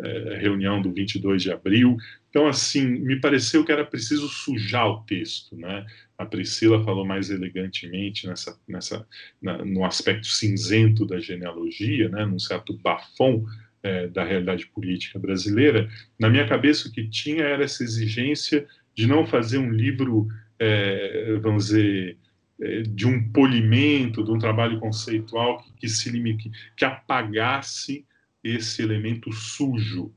é, 0.00 0.38
reunião 0.40 0.80
do 0.80 0.92
22 0.92 1.42
de 1.42 1.52
abril. 1.52 1.96
Então, 2.30 2.46
assim, 2.46 2.86
me 2.86 3.20
pareceu 3.20 3.64
que 3.64 3.72
era 3.72 3.84
preciso 3.84 4.28
sujar 4.28 4.86
o 4.86 5.02
texto, 5.04 5.56
né? 5.56 5.86
A 6.16 6.26
Priscila 6.26 6.84
falou 6.84 7.06
mais 7.06 7.30
elegantemente 7.30 8.26
nessa, 8.26 8.58
nessa, 8.68 9.06
na, 9.40 9.64
no 9.64 9.84
aspecto 9.84 10.26
cinzento 10.26 11.06
da 11.06 11.18
genealogia, 11.18 12.08
né? 12.08 12.26
Num 12.26 12.38
certo 12.38 12.76
bafão 12.76 13.46
é, 13.82 14.08
da 14.08 14.24
realidade 14.24 14.66
política 14.66 15.18
brasileira. 15.18 15.88
Na 16.18 16.28
minha 16.28 16.46
cabeça, 16.46 16.88
o 16.88 16.92
que 16.92 17.08
tinha 17.08 17.44
era 17.44 17.64
essa 17.64 17.82
exigência 17.82 18.66
de 18.94 19.06
não 19.06 19.26
fazer 19.26 19.58
um 19.58 19.70
livro, 19.70 20.28
é, 20.58 21.38
vamos 21.40 21.66
dizer, 21.66 22.18
é, 22.60 22.82
de 22.82 23.06
um 23.06 23.32
polimento, 23.32 24.24
de 24.24 24.30
um 24.30 24.38
trabalho 24.38 24.80
conceitual 24.80 25.62
que, 25.62 25.72
que 25.72 25.88
se 25.88 26.10
limite, 26.10 26.50
que 26.76 26.84
apagasse 26.84 28.04
esse 28.42 28.82
elemento 28.82 29.32
sujo 29.32 30.12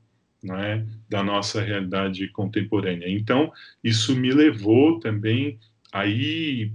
é, 0.50 0.84
da 1.10 1.24
nossa 1.24 1.62
realidade 1.62 2.28
contemporânea. 2.30 3.08
Então, 3.08 3.52
isso 3.84 4.16
me 4.16 4.32
levou 4.32 5.00
também 5.00 5.60
a 5.92 6.04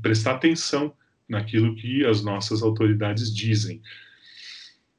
prestar 0.01 0.33
atenção 0.33 0.93
naquilo 1.29 1.75
que 1.75 2.05
as 2.05 2.23
nossas 2.23 2.63
autoridades 2.63 3.35
dizem. 3.35 3.81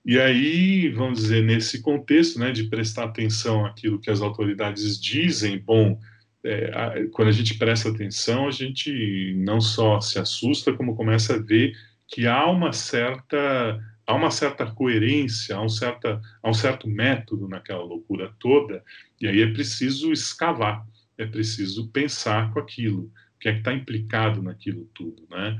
E 0.05 0.19
aí, 0.19 0.89
vamos 0.89 1.19
dizer, 1.19 1.43
nesse 1.43 1.81
contexto 1.81 2.39
né, 2.39 2.51
de 2.51 2.65
prestar 2.65 3.05
atenção 3.05 3.65
àquilo 3.65 3.99
que 3.99 4.09
as 4.09 4.21
autoridades 4.21 4.99
dizem, 4.99 5.59
bom, 5.59 5.99
é, 6.43 6.71
a, 6.73 7.09
quando 7.11 7.27
a 7.27 7.33
gente 7.33 7.57
presta 7.57 7.89
atenção, 7.89 8.47
a 8.47 8.51
gente 8.51 9.33
não 9.37 9.59
só 9.59 9.99
se 9.99 10.17
assusta, 10.17 10.73
como 10.73 10.95
começa 10.95 11.35
a 11.35 11.39
ver 11.39 11.73
que 12.07 12.25
há 12.25 12.49
uma 12.49 12.71
certa 12.71 13.79
há 14.07 14.15
uma 14.15 14.31
certa 14.31 14.65
coerência, 14.65 15.57
há 15.57 15.61
um, 15.61 15.67
certa, 15.67 16.21
há 16.41 16.49
um 16.49 16.53
certo 16.53 16.87
método 16.87 17.47
naquela 17.49 17.83
loucura 17.83 18.33
toda, 18.39 18.81
e 19.19 19.27
aí 19.27 19.41
é 19.41 19.51
preciso 19.51 20.13
escavar, 20.13 20.87
é 21.17 21.25
preciso 21.25 21.89
pensar 21.89 22.53
com 22.53 22.59
aquilo, 22.59 23.11
o 23.35 23.39
que 23.39 23.49
é 23.49 23.51
que 23.51 23.59
está 23.59 23.73
implicado 23.73 24.41
naquilo 24.41 24.89
tudo, 24.93 25.27
né? 25.29 25.59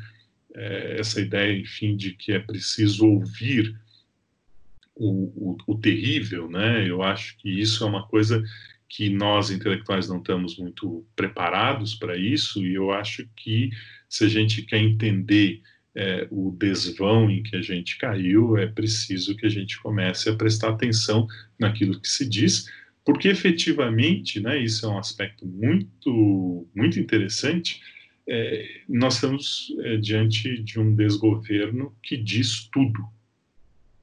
É, 0.55 0.99
essa 0.99 1.19
ideia, 1.19 1.59
enfim, 1.59 1.95
de 1.95 2.13
que 2.13 2.31
é 2.31 2.39
preciso 2.39 3.05
ouvir 3.05 3.77
o, 4.95 5.51
o, 5.51 5.57
o 5.67 5.77
terrível, 5.77 6.49
né? 6.49 6.89
Eu 6.89 7.03
acho 7.03 7.37
que 7.37 7.49
isso 7.49 7.83
é 7.83 7.87
uma 7.87 8.07
coisa 8.07 8.41
que 8.89 9.09
nós 9.09 9.51
intelectuais 9.51 10.07
não 10.07 10.19
estamos 10.19 10.57
muito 10.57 11.05
preparados 11.15 11.93
para 11.93 12.15
isso, 12.15 12.65
e 12.65 12.75
eu 12.75 12.91
acho 12.91 13.27
que 13.35 13.69
se 14.07 14.23
a 14.23 14.29
gente 14.29 14.61
quer 14.61 14.79
entender 14.79 15.61
é, 15.97 16.27
o 16.29 16.51
desvão 16.51 17.27
em 17.29 17.41
que 17.41 17.55
a 17.55 17.61
gente 17.61 17.97
caiu, 17.97 18.55
é 18.55 18.67
preciso 18.67 19.35
que 19.35 19.47
a 19.47 19.49
gente 19.49 19.81
comece 19.81 20.29
a 20.29 20.35
prestar 20.35 20.69
atenção 20.69 21.27
naquilo 21.59 21.99
que 21.99 22.07
se 22.07 22.29
diz, 22.29 22.69
porque 23.03 23.27
efetivamente, 23.27 24.39
né, 24.39 24.59
isso 24.59 24.85
é 24.85 24.89
um 24.89 24.99
aspecto 24.99 25.43
muito, 25.47 26.67
muito 26.75 26.99
interessante, 26.99 27.81
é, 28.29 28.81
nós 28.87 29.15
estamos 29.15 29.75
é, 29.79 29.97
diante 29.97 30.61
de 30.61 30.79
um 30.79 30.93
desgoverno 30.93 31.95
que 32.03 32.15
diz 32.15 32.69
tudo, 32.71 33.03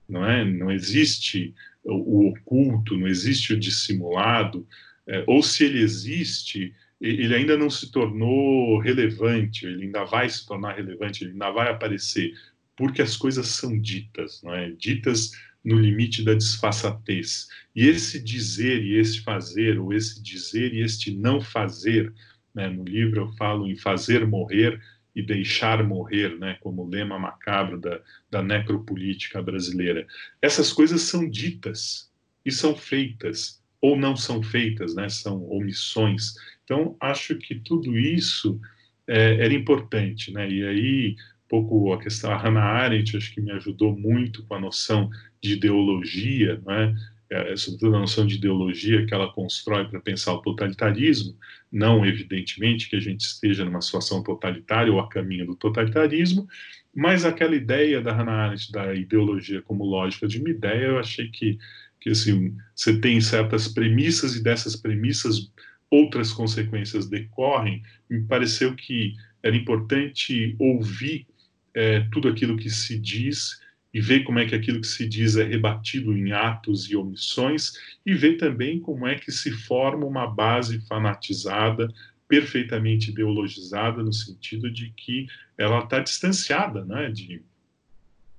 não 0.08 0.26
é? 0.26 0.44
Não 0.44 0.72
existe 0.72 1.54
o, 1.84 2.28
oculto, 2.28 2.96
não 2.96 3.06
existe 3.06 3.52
o 3.52 3.60
dissimulado, 3.60 4.66
é, 5.06 5.22
ou 5.28 5.44
se 5.44 5.64
ele 5.64 5.78
existe, 5.78 6.74
ele 7.08 7.34
ainda 7.34 7.56
não 7.56 7.68
se 7.68 7.90
tornou 7.90 8.78
relevante, 8.78 9.66
ele 9.66 9.84
ainda 9.84 10.04
vai 10.04 10.28
se 10.28 10.46
tornar 10.46 10.74
relevante, 10.74 11.24
ele 11.24 11.32
ainda 11.32 11.50
vai 11.50 11.70
aparecer, 11.70 12.32
porque 12.76 13.02
as 13.02 13.16
coisas 13.16 13.46
são 13.48 13.78
ditas, 13.78 14.42
não 14.42 14.54
é? 14.54 14.70
Ditas 14.70 15.32
no 15.64 15.78
limite 15.78 16.24
da 16.24 16.34
disfarçatez. 16.34 17.48
E 17.74 17.86
esse 17.86 18.22
dizer 18.22 18.82
e 18.82 18.98
esse 18.98 19.20
fazer, 19.20 19.78
ou 19.78 19.92
esse 19.92 20.22
dizer 20.22 20.74
e 20.74 20.82
este 20.82 21.14
não 21.14 21.40
fazer, 21.40 22.12
né? 22.54 22.68
no 22.68 22.84
livro 22.84 23.22
eu 23.22 23.32
falo 23.36 23.66
em 23.66 23.76
fazer 23.76 24.26
morrer, 24.26 24.80
e 25.14 25.22
deixar 25.22 25.82
morrer, 25.84 26.36
né, 26.38 26.58
como 26.60 26.88
lema 26.88 27.18
macabro 27.18 27.78
da, 27.78 28.00
da 28.30 28.42
necropolítica 28.42 29.40
brasileira. 29.40 30.06
Essas 30.42 30.72
coisas 30.72 31.02
são 31.02 31.28
ditas 31.28 32.10
e 32.44 32.50
são 32.50 32.74
feitas, 32.74 33.62
ou 33.80 33.96
não 33.96 34.16
são 34.16 34.42
feitas, 34.42 34.94
né, 34.94 35.08
são 35.08 35.48
omissões. 35.48 36.34
Então, 36.64 36.96
acho 37.00 37.36
que 37.36 37.54
tudo 37.54 37.96
isso 37.98 38.60
é, 39.06 39.44
era 39.44 39.54
importante. 39.54 40.32
Né, 40.32 40.50
e 40.50 40.66
aí, 40.66 41.16
pouco 41.48 41.92
a 41.92 42.00
questão, 42.00 42.32
a 42.32 42.36
Hannah 42.36 42.62
Arendt, 42.62 43.16
acho 43.16 43.32
que 43.32 43.40
me 43.40 43.52
ajudou 43.52 43.96
muito 43.96 44.44
com 44.44 44.54
a 44.54 44.60
noção 44.60 45.10
de 45.42 45.52
ideologia, 45.52 46.60
né, 46.66 46.94
é, 47.30 47.56
sobretudo 47.56 47.96
a 47.96 48.00
noção 48.00 48.26
de 48.26 48.36
ideologia 48.36 49.04
que 49.06 49.14
ela 49.14 49.32
constrói 49.32 49.86
para 49.86 50.00
pensar 50.00 50.34
o 50.34 50.42
totalitarismo, 50.42 51.36
não 51.70 52.04
evidentemente 52.04 52.88
que 52.88 52.96
a 52.96 53.00
gente 53.00 53.22
esteja 53.22 53.64
numa 53.64 53.80
situação 53.80 54.22
totalitária 54.22 54.92
ou 54.92 55.00
a 55.00 55.08
caminho 55.08 55.46
do 55.46 55.56
totalitarismo, 55.56 56.46
mas 56.94 57.24
aquela 57.24 57.56
ideia 57.56 58.00
da 58.00 58.12
Hannah 58.12 58.46
Arendt 58.46 58.70
da 58.70 58.94
ideologia 58.94 59.60
como 59.62 59.84
lógica 59.84 60.28
de 60.28 60.38
uma 60.38 60.50
ideia, 60.50 60.86
eu 60.86 60.98
achei 60.98 61.28
que, 61.28 61.58
que 62.00 62.10
assim, 62.10 62.54
você 62.74 63.00
tem 63.00 63.20
certas 63.20 63.66
premissas 63.66 64.36
e 64.36 64.42
dessas 64.42 64.76
premissas 64.76 65.50
outras 65.94 66.32
consequências 66.32 67.08
decorrem, 67.08 67.82
me 68.10 68.20
pareceu 68.22 68.74
que 68.74 69.14
era 69.42 69.54
importante 69.54 70.56
ouvir 70.58 71.26
é, 71.72 72.00
tudo 72.12 72.28
aquilo 72.28 72.56
que 72.56 72.68
se 72.68 72.98
diz 72.98 73.60
e 73.92 74.00
ver 74.00 74.24
como 74.24 74.40
é 74.40 74.44
que 74.44 74.56
aquilo 74.56 74.80
que 74.80 74.88
se 74.88 75.08
diz 75.08 75.36
é 75.36 75.44
rebatido 75.44 76.16
em 76.16 76.32
atos 76.32 76.90
e 76.90 76.96
omissões 76.96 77.74
e 78.04 78.12
ver 78.12 78.38
também 78.38 78.80
como 78.80 79.06
é 79.06 79.14
que 79.14 79.30
se 79.30 79.52
forma 79.52 80.04
uma 80.04 80.26
base 80.26 80.80
fanatizada, 80.88 81.88
perfeitamente 82.26 83.10
ideologizada 83.10 84.02
no 84.02 84.12
sentido 84.12 84.68
de 84.68 84.90
que 84.96 85.28
ela 85.56 85.78
está 85.78 86.00
distanciada, 86.00 86.84
né, 86.84 87.08
de 87.10 87.40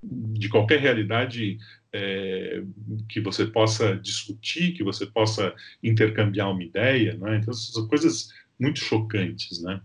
de 0.02 0.48
qualquer 0.48 0.78
realidade 0.80 1.58
é, 1.96 2.62
que 3.08 3.20
você 3.20 3.46
possa 3.46 3.96
discutir, 3.96 4.72
que 4.72 4.84
você 4.84 5.06
possa 5.06 5.54
intercambiar 5.82 6.50
uma 6.50 6.62
ideia, 6.62 7.16
né? 7.16 7.38
Então 7.38 7.54
são 7.54 7.88
coisas 7.88 8.28
muito 8.58 8.80
chocantes, 8.80 9.62
né? 9.62 9.80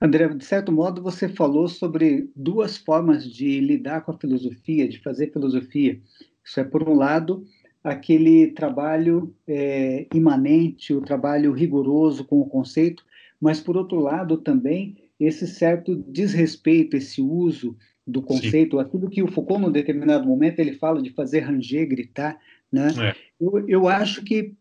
André, 0.00 0.28
de 0.28 0.44
certo 0.44 0.70
modo, 0.70 1.02
você 1.02 1.26
falou 1.26 1.68
sobre 1.68 2.30
duas 2.36 2.76
formas 2.76 3.26
de 3.26 3.60
lidar 3.60 4.02
com 4.02 4.12
a 4.12 4.18
filosofia, 4.18 4.86
de 4.86 5.00
fazer 5.00 5.32
filosofia. 5.32 5.98
Isso 6.44 6.60
é, 6.60 6.64
por 6.64 6.86
um 6.86 6.94
lado, 6.94 7.46
aquele 7.82 8.48
trabalho 8.48 9.34
é, 9.48 10.06
imanente, 10.12 10.92
o 10.92 11.00
trabalho 11.00 11.50
rigoroso 11.52 12.24
com 12.26 12.40
o 12.40 12.48
conceito, 12.48 13.04
mas, 13.40 13.58
por 13.58 13.76
outro 13.76 13.98
lado, 13.98 14.36
também 14.36 14.96
esse 15.18 15.46
certo 15.46 15.96
desrespeito, 15.96 16.96
esse 16.96 17.22
uso 17.22 17.74
do 18.06 18.22
conceito, 18.22 18.76
Sim. 18.76 18.82
aquilo 18.82 19.10
que 19.10 19.22
o 19.22 19.26
Foucault, 19.26 19.60
num 19.60 19.72
determinado 19.72 20.26
momento, 20.26 20.60
ele 20.60 20.74
fala 20.74 21.02
de 21.02 21.10
fazer 21.10 21.40
ranger, 21.40 21.88
gritar, 21.88 22.38
né? 22.70 22.88
É. 23.00 23.26
Eu, 23.40 23.68
eu 23.68 23.88
acho 23.88 24.22
que, 24.22 24.54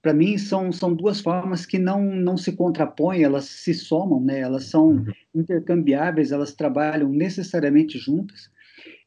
para 0.00 0.12
mim, 0.12 0.38
são, 0.38 0.70
são 0.70 0.94
duas 0.94 1.20
formas 1.20 1.66
que 1.66 1.78
não, 1.78 2.02
não 2.02 2.36
se 2.36 2.52
contrapõem, 2.52 3.22
elas 3.22 3.46
se 3.46 3.74
somam, 3.74 4.20
né? 4.20 4.40
elas 4.40 4.64
são 4.66 4.90
uhum. 4.90 5.12
intercambiáveis, 5.34 6.30
elas 6.30 6.52
trabalham 6.52 7.08
necessariamente 7.08 7.98
juntas. 7.98 8.50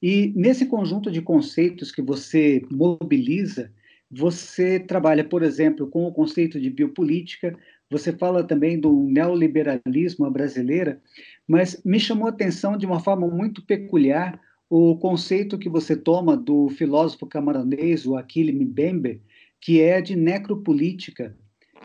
E 0.01 0.33
nesse 0.35 0.65
conjunto 0.65 1.09
de 1.09 1.21
conceitos 1.21 1.91
que 1.91 2.01
você 2.01 2.61
mobiliza, 2.69 3.71
você 4.11 4.79
trabalha, 4.79 5.23
por 5.23 5.43
exemplo, 5.43 5.87
com 5.87 6.05
o 6.05 6.11
conceito 6.11 6.59
de 6.59 6.69
biopolítica, 6.69 7.57
você 7.89 8.11
fala 8.11 8.43
também 8.43 8.79
do 8.79 9.07
neoliberalismo 9.07 10.29
brasileira, 10.29 11.01
mas 11.47 11.81
me 11.83 11.99
chamou 11.99 12.27
a 12.27 12.31
atenção 12.31 12.77
de 12.77 12.85
uma 12.85 12.99
forma 12.99 13.27
muito 13.27 13.61
peculiar 13.61 14.39
o 14.69 14.97
conceito 14.97 15.59
que 15.59 15.69
você 15.69 15.95
toma 15.95 16.35
do 16.35 16.69
filósofo 16.69 17.27
camaronês, 17.27 18.05
o 18.05 18.15
Achille 18.15 18.51
Mbembe, 18.51 19.21
que 19.61 19.81
é 19.81 20.01
de 20.01 20.15
necropolítica. 20.15 21.37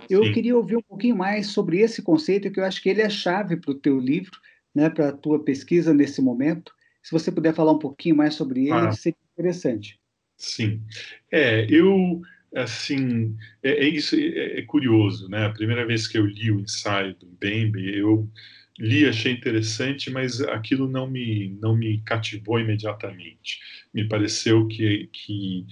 Eu 0.09 0.25
Sim. 0.25 0.33
queria 0.33 0.57
ouvir 0.57 0.77
um 0.77 0.83
pouquinho 0.83 1.17
mais 1.17 1.49
sobre 1.49 1.79
esse 1.79 2.03
conceito, 2.03 2.51
que 2.51 2.59
eu 2.59 2.65
acho 2.65 2.83
que 2.83 2.89
ele 2.89 3.03
é 3.03 3.11
chave 3.11 3.57
para 3.57 3.71
o 3.71 3.75
teu 3.75 4.01
livro, 4.01 4.33
né, 4.75 4.89
para 4.89 5.11
a 5.11 5.13
tua 5.13 5.45
pesquisa 5.45 5.93
nesse 5.93 6.23
momento. 6.23 6.73
Se 7.03 7.13
você 7.13 7.31
puder 7.31 7.55
falar 7.55 7.73
um 7.73 7.79
pouquinho 7.79 8.17
mais 8.17 8.35
sobre 8.35 8.63
ele, 8.63 8.73
ah. 8.73 8.93
seria 8.93 9.19
interessante. 9.35 10.01
Sim. 10.37 10.81
É, 11.31 11.67
eu 11.71 12.23
assim, 12.55 13.37
é, 13.63 13.85
é 13.85 13.89
isso 13.89 14.17
é, 14.17 14.59
é, 14.59 14.63
curioso, 14.63 15.29
né? 15.29 15.47
A 15.47 15.51
primeira 15.51 15.87
vez 15.87 16.09
que 16.09 16.19
eu 16.19 16.27
li 16.27 16.51
o 16.51 16.61
ensaio 16.61 17.15
do 17.15 17.27
Mbembe, 17.27 17.97
eu 17.97 18.29
li, 18.81 19.07
achei 19.07 19.33
interessante, 19.33 20.11
mas 20.11 20.41
aquilo 20.41 20.89
não 20.89 21.09
me 21.09 21.57
não 21.61 21.77
me 21.77 22.01
cativou 22.03 22.59
imediatamente. 22.59 23.61
Me 23.95 24.09
pareceu 24.09 24.67
que 24.67 25.09
que 25.13 25.67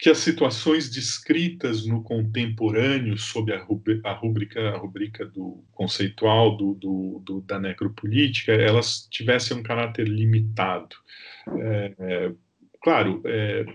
que 0.00 0.08
as 0.08 0.18
situações 0.18 0.88
descritas 0.88 1.84
no 1.84 2.02
contemporâneo 2.02 3.18
sob 3.18 3.52
a 3.52 3.58
a 3.58 4.14
rubrica, 4.14 4.70
a 4.70 4.78
rubrica 4.78 5.26
do 5.26 5.62
conceitual 5.72 6.56
do, 6.56 6.74
do, 6.74 7.22
do, 7.22 7.40
da 7.42 7.60
necropolítica, 7.60 8.52
elas 8.52 9.06
tivessem 9.10 9.58
um 9.58 9.62
caráter 9.62 10.08
limitado. 10.08 10.96
É, 11.58 11.94
é, 11.98 12.32
claro, 12.82 13.20
é, 13.26 13.66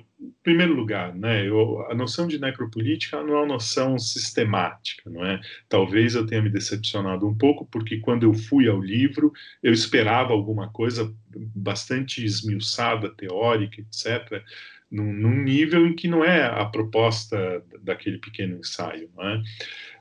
primeiro 0.43 0.73
lugar, 0.73 1.13
né, 1.13 1.47
eu, 1.47 1.85
a 1.89 1.95
noção 1.95 2.27
de 2.27 2.39
necropolítica 2.39 3.21
não 3.23 3.33
é 3.35 3.37
uma 3.39 3.53
noção 3.53 3.97
sistemática, 3.97 5.09
não 5.09 5.25
é? 5.25 5.39
Talvez 5.67 6.15
eu 6.15 6.25
tenha 6.25 6.41
me 6.41 6.49
decepcionado 6.49 7.27
um 7.27 7.35
pouco, 7.35 7.65
porque 7.65 7.97
quando 7.97 8.23
eu 8.23 8.33
fui 8.33 8.67
ao 8.67 8.79
livro, 8.79 9.33
eu 9.61 9.73
esperava 9.73 10.33
alguma 10.33 10.69
coisa 10.69 11.13
bastante 11.55 12.23
esmiuçada, 12.23 13.09
teórica, 13.09 13.81
etc., 13.81 14.43
num, 14.89 15.11
num 15.11 15.43
nível 15.43 15.85
em 15.87 15.95
que 15.95 16.07
não 16.07 16.23
é 16.23 16.45
a 16.45 16.63
proposta 16.65 17.63
daquele 17.81 18.19
pequeno 18.19 18.59
ensaio, 18.59 19.09
não 19.15 19.27
é? 19.27 19.41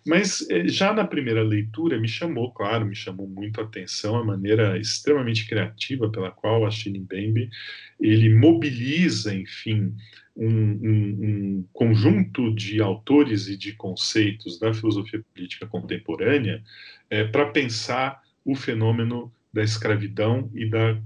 Mas 0.06 0.46
eh, 0.50 0.68
já 0.68 0.92
na 0.92 1.06
primeira 1.06 1.42
leitura 1.42 1.98
me 1.98 2.08
chamou, 2.08 2.52
claro, 2.52 2.86
me 2.86 2.94
chamou 2.94 3.26
muito 3.26 3.60
a 3.60 3.64
atenção 3.64 4.16
a 4.16 4.24
maneira 4.24 4.78
extremamente 4.78 5.46
criativa 5.46 6.10
pela 6.10 6.30
qual 6.30 6.66
a 6.66 6.70
Mbembe 6.70 7.48
ele 8.00 8.34
mobiliza, 8.34 9.34
enfim, 9.34 9.94
um, 10.36 10.46
um, 10.46 11.58
um, 11.60 11.64
conjunto 11.72 12.54
de 12.54 12.82
autores 12.82 13.48
e 13.48 13.56
de 13.56 13.72
conceitos 13.72 14.58
da 14.58 14.74
filosofia 14.74 15.24
política 15.32 15.66
contemporânea 15.66 16.62
é, 17.08 17.24
para 17.24 17.46
pensar 17.46 18.22
o 18.44 18.54
fenômeno 18.54 19.32
da 19.52 19.62
escravidão 19.62 20.50
e 20.52 20.68
da, 20.68 21.00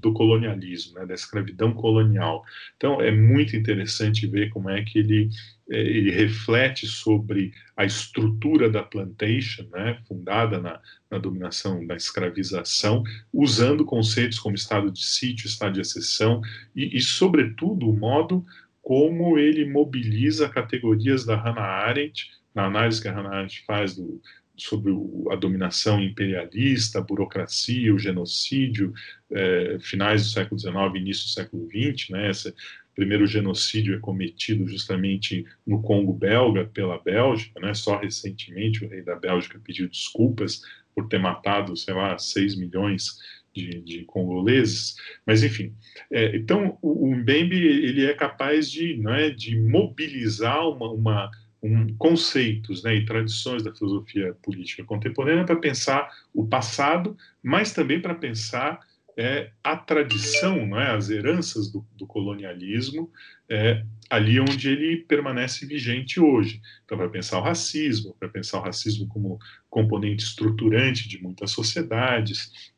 do 0.00 0.12
colonialismo, 0.12 0.98
né, 0.98 1.06
da 1.06 1.14
escravidão 1.14 1.72
colonial. 1.72 2.44
Então, 2.76 3.00
é 3.00 3.10
muito 3.10 3.56
interessante 3.56 4.26
ver 4.26 4.50
como 4.50 4.68
é 4.68 4.82
que 4.82 4.98
ele, 4.98 5.30
ele 5.68 6.10
reflete 6.10 6.86
sobre 6.86 7.52
a 7.76 7.84
estrutura 7.84 8.68
da 8.68 8.82
plantation, 8.82 9.66
né, 9.70 9.98
fundada 10.06 10.60
na, 10.60 10.80
na 11.10 11.18
dominação 11.18 11.86
da 11.86 11.96
escravização, 11.96 13.02
usando 13.32 13.84
conceitos 13.84 14.38
como 14.38 14.54
estado 14.54 14.90
de 14.90 15.04
sítio, 15.04 15.46
estado 15.46 15.74
de 15.74 15.80
exceção 15.80 16.42
e, 16.74 16.96
e 16.96 17.00
sobretudo, 17.00 17.88
o 17.88 17.96
modo 17.96 18.44
como 18.82 19.38
ele 19.38 19.64
mobiliza 19.64 20.48
categorias 20.48 21.24
da 21.24 21.36
Hannah 21.36 21.62
Arendt, 21.62 22.30
na 22.54 22.66
análise 22.66 23.00
que 23.00 23.08
a 23.08 23.12
Hannah 23.12 23.36
Arendt 23.36 23.64
faz 23.66 23.96
do, 23.96 24.20
sobre 24.56 24.92
a 25.30 25.36
dominação 25.36 26.00
imperialista, 26.00 26.98
a 26.98 27.02
burocracia, 27.02 27.94
o 27.94 27.98
genocídio, 27.98 28.92
é, 29.30 29.78
finais 29.80 30.22
do 30.22 30.28
século 30.28 30.58
XIX, 30.58 30.76
início 30.94 31.24
do 31.24 31.30
século 31.30 31.68
XX, 31.68 32.10
né? 32.10 32.30
Esse 32.30 32.54
primeiro 32.94 33.26
genocídio 33.26 33.96
é 33.96 33.98
cometido 33.98 34.66
justamente 34.68 35.44
no 35.66 35.82
Congo 35.82 36.12
belga 36.12 36.64
pela 36.66 36.98
Bélgica, 36.98 37.58
né? 37.58 37.74
Só 37.74 37.98
recentemente 37.98 38.84
o 38.84 38.88
rei 38.88 39.02
da 39.02 39.16
Bélgica 39.16 39.60
pediu 39.62 39.88
desculpas 39.88 40.62
por 40.94 41.08
ter 41.08 41.18
matado, 41.18 41.76
sei 41.76 41.92
lá, 41.92 42.16
6 42.16 42.54
milhões 42.54 43.18
de, 43.52 43.80
de, 43.82 44.04
congoleses, 44.04 44.96
mas 45.24 45.42
enfim. 45.42 45.72
É, 46.10 46.36
então, 46.36 46.78
o, 46.82 47.08
o 47.08 47.16
Mbembe 47.16 47.56
ele 47.56 48.04
é 48.04 48.14
capaz 48.14 48.70
de, 48.70 48.96
não 48.96 49.14
é, 49.14 49.30
de 49.30 49.58
mobilizar 49.58 50.68
uma, 50.68 50.90
uma 50.90 51.30
um, 51.64 51.96
conceitos 51.96 52.82
né, 52.82 52.94
e 52.94 53.06
tradições 53.06 53.62
da 53.62 53.74
filosofia 53.74 54.36
política 54.42 54.84
contemporânea 54.84 55.46
para 55.46 55.56
pensar 55.56 56.10
o 56.34 56.46
passado, 56.46 57.16
mas 57.42 57.72
também 57.72 58.00
para 58.00 58.14
pensar 58.14 58.78
é, 59.16 59.50
a 59.62 59.74
tradição, 59.74 60.66
não 60.66 60.78
é, 60.78 60.90
as 60.90 61.08
heranças 61.08 61.70
do, 61.70 61.86
do 61.96 62.06
colonialismo, 62.06 63.10
é, 63.48 63.82
ali 64.10 64.38
onde 64.38 64.68
ele 64.68 64.98
permanece 64.98 65.64
vigente 65.64 66.20
hoje. 66.20 66.60
Então, 66.84 66.98
para 66.98 67.08
pensar 67.08 67.38
o 67.38 67.42
racismo, 67.42 68.14
para 68.18 68.28
pensar 68.28 68.58
o 68.58 68.62
racismo 68.62 69.08
como 69.08 69.38
componente 69.70 70.24
estruturante 70.24 71.08
de 71.08 71.22
muitas 71.22 71.50
sociedades, 71.50 72.74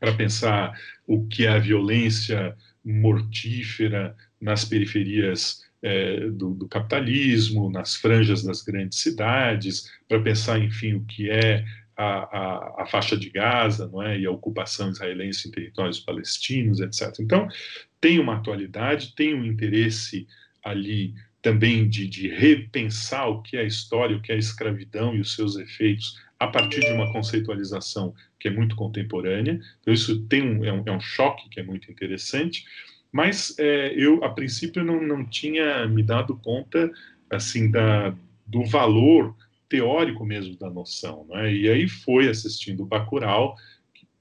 para 0.00 0.14
pensar 0.14 0.72
o 1.06 1.26
que 1.28 1.46
é 1.46 1.50
a 1.50 1.58
violência 1.58 2.56
mortífera 2.84 4.16
nas 4.40 4.64
periferias 4.64 5.65
é, 5.86 6.30
do, 6.30 6.52
do, 6.52 6.66
capitalismo, 6.66 7.70
nas 7.70 7.94
franjas 7.94 8.42
das 8.42 8.60
grandes 8.60 8.98
cidades, 8.98 9.88
para 10.08 10.20
pensar, 10.20 10.58
enfim, 10.58 10.94
o 10.94 11.04
que 11.04 11.30
é 11.30 11.64
a, 11.96 12.04
a, 12.04 12.82
a, 12.82 12.86
faixa 12.86 13.16
de 13.16 13.30
Gaza 13.30 13.86
não 13.86 14.02
é? 14.02 14.18
e 14.18 14.26
a 14.26 14.30
ocupação 14.32 14.90
israelense 14.90 15.46
em 15.46 15.52
territórios 15.52 16.00
palestinos, 16.00 16.80
etc. 16.80 17.20
Então, 17.20 17.46
tem 18.00 18.18
uma 18.18 18.34
atualidade, 18.34 19.14
tem 19.14 19.32
um 19.32 19.44
interesse 19.44 20.26
ali 20.64 21.14
também 21.40 21.88
de, 21.88 22.08
de 22.08 22.28
repensar 22.28 23.28
o 23.28 23.40
que 23.40 23.56
é 23.56 23.60
a 23.60 23.64
história, 23.64 24.16
o 24.16 24.20
que 24.20 24.32
é 24.32 24.34
a 24.34 24.38
escravidão 24.38 25.14
e 25.14 25.20
os 25.20 25.36
seus 25.36 25.54
efeitos 25.56 26.20
a 26.40 26.48
partir 26.48 26.80
de 26.80 26.92
uma 26.92 27.12
conceitualização 27.12 28.12
que 28.40 28.48
é 28.48 28.50
muito 28.50 28.74
contemporânea. 28.74 29.60
Então, 29.80 29.94
isso 29.94 30.20
tem 30.22 30.42
um, 30.42 30.64
é, 30.64 30.72
um, 30.72 30.82
é 30.84 30.90
um 30.90 31.00
choque 31.00 31.48
que 31.48 31.60
é 31.60 31.62
muito 31.62 31.90
interessante. 31.90 32.64
Mas 33.16 33.58
é, 33.58 33.94
eu, 33.96 34.22
a 34.22 34.28
princípio, 34.28 34.84
não, 34.84 35.00
não 35.00 35.24
tinha 35.24 35.88
me 35.88 36.02
dado 36.02 36.36
conta 36.36 36.92
assim 37.30 37.70
da, 37.70 38.14
do 38.46 38.62
valor 38.66 39.34
teórico 39.70 40.22
mesmo 40.22 40.54
da 40.58 40.68
noção. 40.68 41.26
Né? 41.30 41.54
E 41.54 41.66
aí 41.66 41.88
foi 41.88 42.28
assistindo 42.28 42.82
o 42.82 42.86
Bacurau, 42.86 43.56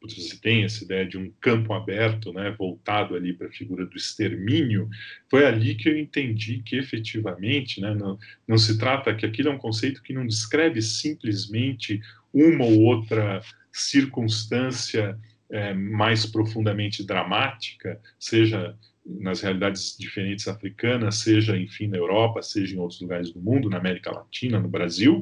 se 0.07 0.39
tem 0.39 0.63
essa 0.63 0.81
ideia 0.81 1.05
de 1.05 1.17
um 1.17 1.29
campo 1.41 1.73
aberto, 1.73 2.31
né, 2.31 2.55
voltado 2.57 3.15
ali 3.15 3.33
para 3.33 3.47
a 3.47 3.51
figura 3.51 3.85
do 3.85 3.97
extermínio, 3.97 4.87
foi 5.29 5.45
ali 5.45 5.75
que 5.75 5.89
eu 5.89 5.99
entendi 5.99 6.61
que 6.63 6.77
efetivamente, 6.77 7.81
né, 7.81 7.93
não, 7.93 8.17
não 8.47 8.57
se 8.57 8.77
trata 8.77 9.13
que 9.13 9.25
aquilo 9.25 9.49
é 9.49 9.51
um 9.51 9.57
conceito 9.57 10.01
que 10.01 10.13
não 10.13 10.25
descreve 10.25 10.81
simplesmente 10.81 11.99
uma 12.31 12.63
ou 12.63 12.81
outra 12.81 13.41
circunstância 13.73 15.19
é, 15.55 15.73
mais 15.73 16.25
profundamente 16.25 17.01
dramática, 17.05 18.01
seja 18.19 18.77
nas 19.05 19.39
realidades 19.39 19.95
diferentes 19.97 20.49
africanas, 20.49 21.15
seja, 21.15 21.57
enfim, 21.57 21.87
na 21.87 21.95
Europa, 21.95 22.41
seja 22.41 22.75
em 22.75 22.79
outros 22.79 22.99
lugares 22.99 23.31
do 23.31 23.39
mundo, 23.39 23.69
na 23.69 23.77
América 23.77 24.11
Latina, 24.11 24.59
no 24.59 24.67
Brasil, 24.67 25.21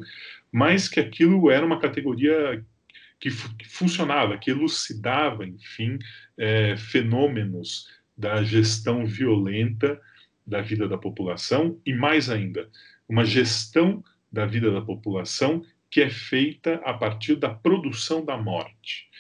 mas 0.52 0.88
que 0.90 1.00
aquilo 1.00 1.52
era 1.52 1.64
uma 1.64 1.80
categoria 1.80 2.66
que, 3.20 3.30
que 3.30 3.70
funcionava, 3.70 4.38
que 4.40 4.50
elucidava, 4.50 5.46
enfim, 5.46 6.00
é, 6.36 6.76
fenômenos 6.78 7.88
da 8.18 8.44
gestão 8.44 9.06
violenta 9.06 10.02
da 10.48 10.62
vida 10.62 10.88
da 10.88 10.98
população 10.98 11.80
e, 11.86 11.94
mais 11.94 12.28
ainda, 12.28 12.68
uma 13.08 13.24
gestão 13.24 14.04
da 14.32 14.48
vida 14.48 14.72
da 14.72 14.82
população 14.82 15.64
que 15.92 16.02
é 16.02 16.10
feita 16.10 16.82
a 16.84 16.94
partir 16.94 17.36
da 17.36 17.50
produção 17.50 18.26
da 18.26 18.36
morte. 18.36 19.13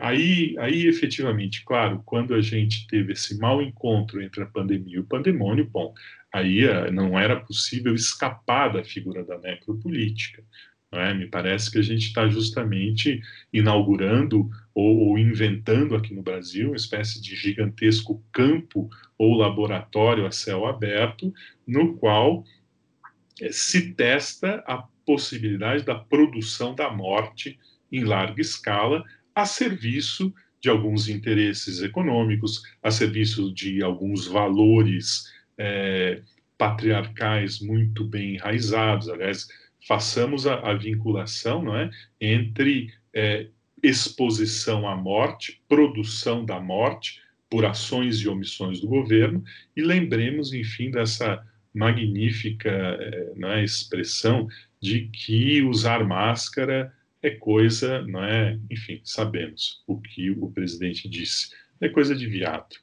Aí, 0.00 0.56
aí, 0.58 0.86
efetivamente, 0.86 1.64
claro, 1.64 2.02
quando 2.04 2.34
a 2.34 2.40
gente 2.40 2.86
teve 2.86 3.12
esse 3.12 3.38
mau 3.38 3.62
encontro 3.62 4.22
entre 4.22 4.42
a 4.42 4.46
pandemia 4.46 4.96
e 4.96 5.00
o 5.00 5.06
pandemônio, 5.06 5.64
bom, 5.64 5.94
aí 6.32 6.64
eh, 6.64 6.90
não 6.90 7.18
era 7.18 7.40
possível 7.40 7.94
escapar 7.94 8.72
da 8.72 8.84
figura 8.84 9.24
da 9.24 9.38
necropolítica. 9.38 10.42
É? 10.92 11.14
Me 11.14 11.28
parece 11.28 11.70
que 11.70 11.78
a 11.78 11.82
gente 11.82 12.06
está 12.08 12.28
justamente 12.28 13.20
inaugurando 13.52 14.50
ou, 14.74 15.08
ou, 15.08 15.18
inventando 15.18 15.94
aqui 15.94 16.12
no 16.12 16.22
Brasil 16.22 16.68
uma 16.68 16.76
espécie 16.76 17.22
de 17.22 17.36
gigantesco 17.36 18.20
campo 18.32 18.88
ou 19.16 19.36
laboratório 19.36 20.26
a 20.26 20.32
céu 20.32 20.66
aberto, 20.66 21.32
no 21.64 21.96
qual 21.96 22.44
é, 23.40 23.52
se 23.52 23.94
testa 23.94 24.64
a 24.66 24.84
possibilidade 25.06 25.84
da 25.84 25.94
produção 25.94 26.74
da 26.74 26.90
morte 26.90 27.56
em 27.92 28.02
larga 28.02 28.40
escala 28.40 29.04
a 29.34 29.44
serviço 29.44 30.32
de 30.60 30.68
alguns 30.68 31.08
interesses 31.08 31.82
econômicos, 31.82 32.62
a 32.82 32.90
serviço 32.90 33.52
de 33.52 33.82
alguns 33.82 34.26
valores 34.26 35.32
é, 35.56 36.22
patriarcais 36.58 37.60
muito 37.60 38.04
bem 38.04 38.34
enraizados. 38.34 39.08
Aliás, 39.08 39.48
façamos 39.86 40.46
a, 40.46 40.54
a 40.70 40.74
vinculação 40.74 41.62
não 41.62 41.76
é, 41.76 41.90
entre 42.20 42.92
é, 43.14 43.46
exposição 43.82 44.86
à 44.86 44.94
morte, 44.94 45.62
produção 45.66 46.44
da 46.44 46.60
morte 46.60 47.22
por 47.48 47.64
ações 47.64 48.18
e 48.18 48.28
omissões 48.28 48.80
do 48.80 48.86
governo, 48.86 49.42
e 49.76 49.82
lembremos, 49.82 50.52
enfim, 50.52 50.90
dessa 50.90 51.44
magnífica 51.74 52.70
é, 52.70 53.32
é, 53.42 53.64
expressão 53.64 54.46
de 54.80 55.08
que 55.08 55.62
usar 55.62 56.04
máscara 56.04 56.92
é 57.22 57.30
coisa, 57.30 58.02
não 58.02 58.24
é? 58.24 58.58
Enfim, 58.70 59.00
sabemos 59.04 59.82
o 59.86 60.00
que 60.00 60.30
o 60.30 60.50
presidente 60.50 61.08
disse, 61.08 61.50
é 61.80 61.88
coisa 61.88 62.14
de 62.14 62.26
viado. 62.26 62.76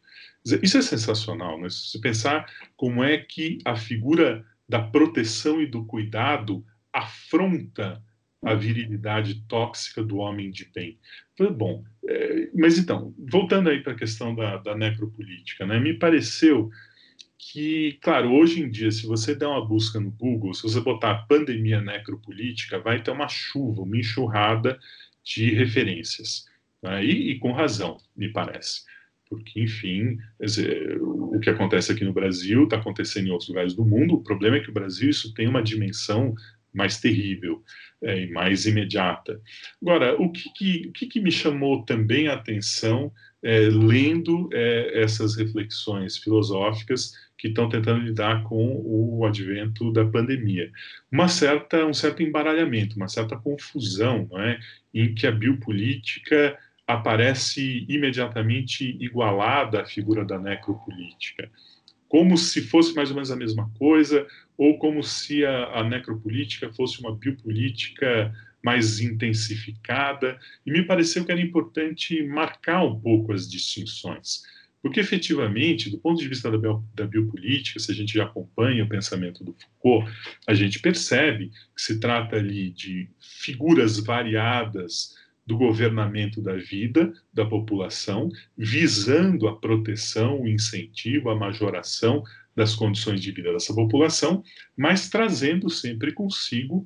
Isso 0.61 0.77
é 0.77 0.81
sensacional, 0.81 1.59
né? 1.59 1.69
Se 1.69 1.99
pensar 1.99 2.45
como 2.75 3.03
é 3.03 3.17
que 3.17 3.59
a 3.65 3.75
figura 3.75 4.45
da 4.67 4.81
proteção 4.81 5.61
e 5.61 5.65
do 5.65 5.85
cuidado 5.85 6.65
afronta 6.93 8.01
a 8.43 8.53
virilidade 8.53 9.43
tóxica 9.47 10.03
do 10.03 10.17
homem 10.17 10.51
de 10.51 10.69
bem. 10.73 10.97
Bom, 11.55 11.83
é, 12.07 12.49
mas 12.53 12.77
então, 12.77 13.13
voltando 13.17 13.69
aí 13.69 13.81
para 13.81 13.93
a 13.93 13.97
questão 13.97 14.33
da, 14.33 14.57
da 14.57 14.75
necropolítica, 14.75 15.65
né, 15.65 15.79
me 15.79 15.93
pareceu 15.93 16.69
que, 17.37 17.97
claro, 18.01 18.33
hoje 18.33 18.61
em 18.61 18.69
dia, 18.69 18.91
se 18.91 19.05
você 19.05 19.35
der 19.35 19.47
uma 19.47 19.65
busca 19.65 19.99
no 19.99 20.11
Google, 20.11 20.53
se 20.53 20.63
você 20.63 20.79
botar 20.81 21.25
pandemia 21.27 21.81
necropolítica, 21.81 22.79
vai 22.79 23.01
ter 23.01 23.11
uma 23.11 23.27
chuva, 23.27 23.81
uma 23.81 23.97
enxurrada 23.97 24.79
de 25.23 25.53
referências. 25.53 26.45
Né, 26.81 27.03
e, 27.05 27.31
e 27.31 27.39
com 27.39 27.51
razão, 27.51 27.97
me 28.15 28.31
parece 28.31 28.81
porque, 29.29 29.61
enfim, 29.61 30.17
dizer, 30.39 31.01
o 31.01 31.39
que 31.39 31.49
acontece 31.49 31.91
aqui 31.91 32.03
no 32.03 32.13
Brasil 32.13 32.63
está 32.63 32.77
acontecendo 32.77 33.27
em 33.27 33.31
outros 33.31 33.49
lugares 33.49 33.73
do 33.73 33.85
mundo. 33.85 34.15
O 34.15 34.23
problema 34.23 34.57
é 34.57 34.59
que 34.59 34.69
o 34.69 34.73
Brasil 34.73 35.09
isso 35.09 35.33
tem 35.33 35.47
uma 35.47 35.61
dimensão 35.61 36.33
mais 36.73 36.99
terrível 36.99 37.63
é, 38.01 38.23
e 38.23 38.31
mais 38.31 38.65
imediata. 38.65 39.41
Agora, 39.81 40.15
o 40.21 40.31
que, 40.31 40.51
que, 40.53 40.87
o 40.87 40.91
que, 40.91 41.07
que 41.07 41.19
me 41.19 41.31
chamou 41.31 41.83
também 41.83 42.27
a 42.27 42.33
atenção 42.33 43.11
é, 43.43 43.59
lendo 43.69 44.49
é, 44.51 45.01
essas 45.01 45.35
reflexões 45.35 46.17
filosóficas 46.17 47.13
que 47.37 47.49
estão 47.49 47.69
tentando 47.69 48.03
lidar 48.03 48.43
com 48.43 48.81
o 48.83 49.25
advento 49.25 49.91
da 49.93 50.03
pandemia. 50.05 50.71
Uma 51.11 51.27
certa, 51.27 51.85
um 51.85 51.93
certo 51.93 52.23
embaralhamento, 52.23 52.95
uma 52.95 53.07
certa 53.07 53.37
confusão, 53.37 54.27
não 54.31 54.41
é? 54.41 54.59
em 54.93 55.13
que 55.13 55.27
a 55.27 55.31
biopolítica 55.31 56.57
aparece 56.87 57.85
imediatamente 57.87 58.97
igualada 58.99 59.81
à 59.81 59.85
figura 59.85 60.25
da 60.25 60.39
necropolítica 60.39 61.49
como 62.07 62.37
se 62.37 62.61
fosse 62.61 62.93
mais 62.95 63.09
ou 63.09 63.15
menos 63.15 63.31
a 63.31 63.35
mesma 63.35 63.69
coisa, 63.77 64.25
ou 64.57 64.77
como 64.79 65.03
se 65.03 65.45
a, 65.45 65.79
a 65.79 65.83
necropolítica 65.83 66.71
fosse 66.73 66.99
uma 66.99 67.15
biopolítica 67.15 68.33
mais 68.67 68.99
intensificada, 68.99 70.37
e 70.65 70.71
me 70.71 70.83
pareceu 70.83 71.23
que 71.23 71.31
era 71.31 71.39
importante 71.39 72.21
marcar 72.23 72.83
um 72.83 72.99
pouco 72.99 73.31
as 73.31 73.49
distinções. 73.49 74.41
Porque, 74.81 74.99
efetivamente, 74.99 75.89
do 75.89 75.97
ponto 75.97 76.19
de 76.19 76.27
vista 76.27 76.51
da, 76.51 76.57
bio, 76.57 76.83
da 76.93 77.07
biopolítica, 77.07 77.79
se 77.79 77.89
a 77.89 77.95
gente 77.95 78.13
já 78.13 78.25
acompanha 78.25 78.83
o 78.83 78.89
pensamento 78.89 79.41
do 79.41 79.53
Foucault, 79.53 80.11
a 80.45 80.53
gente 80.53 80.79
percebe 80.79 81.49
que 81.73 81.81
se 81.81 81.97
trata 81.97 82.35
ali 82.35 82.69
de 82.69 83.09
figuras 83.21 83.99
variadas 83.99 85.15
do 85.45 85.57
governamento 85.57 86.41
da 86.41 86.57
vida 86.57 87.13
da 87.33 87.45
população, 87.45 88.29
visando 88.57 89.47
a 89.47 89.55
proteção, 89.55 90.41
o 90.41 90.47
incentivo, 90.47 91.29
a 91.29 91.35
majoração 91.37 92.21
das 92.53 92.75
condições 92.75 93.21
de 93.21 93.31
vida 93.31 93.53
dessa 93.53 93.73
população, 93.73 94.43
mas 94.75 95.09
trazendo 95.09 95.69
sempre 95.69 96.11
consigo 96.11 96.85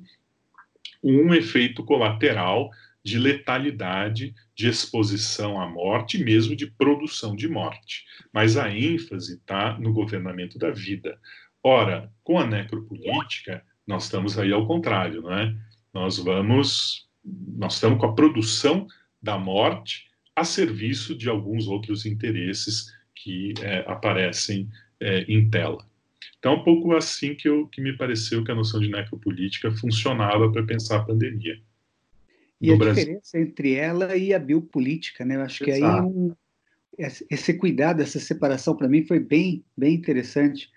um 1.02 1.34
efeito 1.34 1.84
colateral 1.84 2.70
de 3.04 3.18
letalidade, 3.18 4.34
de 4.54 4.68
exposição 4.68 5.60
à 5.60 5.68
morte, 5.68 6.22
mesmo 6.22 6.54
de 6.54 6.66
produção 6.66 7.34
de 7.34 7.48
morte. 7.48 8.04
Mas 8.32 8.56
a 8.56 8.70
ênfase 8.70 9.36
está 9.36 9.76
no 9.78 9.92
governamento 9.92 10.58
da 10.58 10.70
vida. 10.70 11.18
Ora, 11.62 12.12
com 12.22 12.38
a 12.38 12.46
necropolítica, 12.46 13.64
nós 13.86 14.04
estamos 14.04 14.38
aí 14.38 14.52
ao 14.52 14.66
contrário, 14.66 15.22
não 15.22 15.32
é? 15.32 15.54
Nós 15.92 16.18
vamos 16.18 17.08
nós 17.24 17.74
estamos 17.74 18.00
com 18.00 18.06
a 18.06 18.14
produção 18.14 18.86
da 19.22 19.38
morte 19.38 20.10
a 20.34 20.44
serviço 20.44 21.14
de 21.14 21.28
alguns 21.28 21.68
outros 21.68 22.04
interesses 22.04 22.92
que 23.14 23.54
é, 23.60 23.84
aparecem 23.86 24.68
é, 24.98 25.20
em 25.22 25.48
tela. 25.48 25.86
Então, 26.38 26.54
um 26.54 26.64
pouco 26.64 26.94
assim 26.94 27.34
que, 27.34 27.48
eu, 27.48 27.66
que 27.68 27.80
me 27.80 27.96
pareceu 27.96 28.42
que 28.44 28.50
a 28.50 28.54
noção 28.54 28.80
de 28.80 28.90
necropolítica 28.90 29.70
funcionava 29.70 30.50
para 30.50 30.62
pensar 30.64 30.98
a 30.98 31.04
pandemia. 31.04 31.60
E 32.60 32.72
a 32.72 32.76
Brasil. 32.76 33.04
diferença 33.04 33.38
entre 33.38 33.74
ela 33.74 34.16
e 34.16 34.32
a 34.32 34.38
biopolítica, 34.38 35.24
né? 35.24 35.36
Eu 35.36 35.42
acho 35.42 35.68
Exato. 35.68 35.80
que 35.80 35.84
aí 35.84 36.00
um, 36.00 36.32
esse 37.30 37.54
cuidado, 37.54 38.00
essa 38.00 38.20
separação, 38.20 38.76
para 38.76 38.88
mim, 38.88 39.04
foi 39.04 39.18
bem, 39.18 39.64
bem 39.76 39.94
interessante. 39.94 40.70